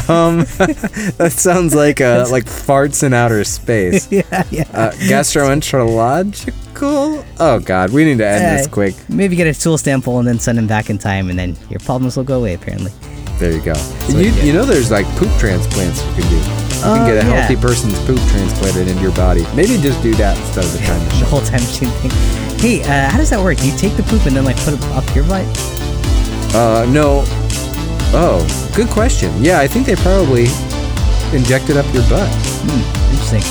[1.16, 4.10] That sounds like uh, like farts in outer space.
[4.16, 4.64] yeah, yeah.
[4.72, 7.24] Uh, gastroenterological.
[7.40, 8.94] Oh God, we need to end this Uh, quick.
[9.08, 11.80] Maybe get a tool sample and then send him back in time, and then your
[11.80, 12.54] problems will go away.
[12.54, 12.92] Apparently.
[13.38, 13.74] There you go.
[14.08, 16.36] You, you know, there's like poop transplants you can do.
[16.36, 16.42] You
[16.84, 17.34] Oh, can get a yeah.
[17.40, 19.44] healthy person's poop transplanted into your body.
[19.54, 21.24] Maybe just do that instead of the time The machine.
[21.26, 22.10] whole time machine thing.
[22.60, 23.58] Hey, uh, how does that work?
[23.58, 25.44] Do you take the poop and then like put it up your butt?
[26.54, 27.24] Uh, no.
[28.14, 28.40] Oh,
[28.74, 29.32] good question.
[29.42, 30.46] Yeah, I think they probably
[31.36, 32.28] injected up your butt.
[32.64, 33.42] Hmm, interesting.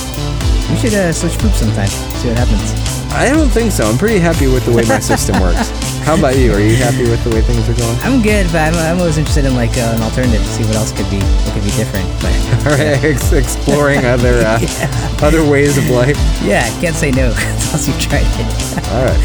[0.72, 1.88] We should uh, switch poop sometime.
[2.18, 2.74] See what happens.
[3.12, 3.84] I don't think so.
[3.86, 5.70] I'm pretty happy with the way my system works.
[6.06, 6.52] How about you?
[6.52, 7.98] Are you happy with the way things are going?
[8.02, 10.76] I'm good, but I'm, I'm always interested in like uh, an alternative to see what
[10.76, 12.06] else could be what could be different.
[12.22, 12.30] But
[12.66, 14.58] All right, ex- exploring other uh,
[15.22, 16.16] other ways of life.
[16.42, 18.88] yeah, can't say no unless you've tried it.
[18.94, 19.18] All right.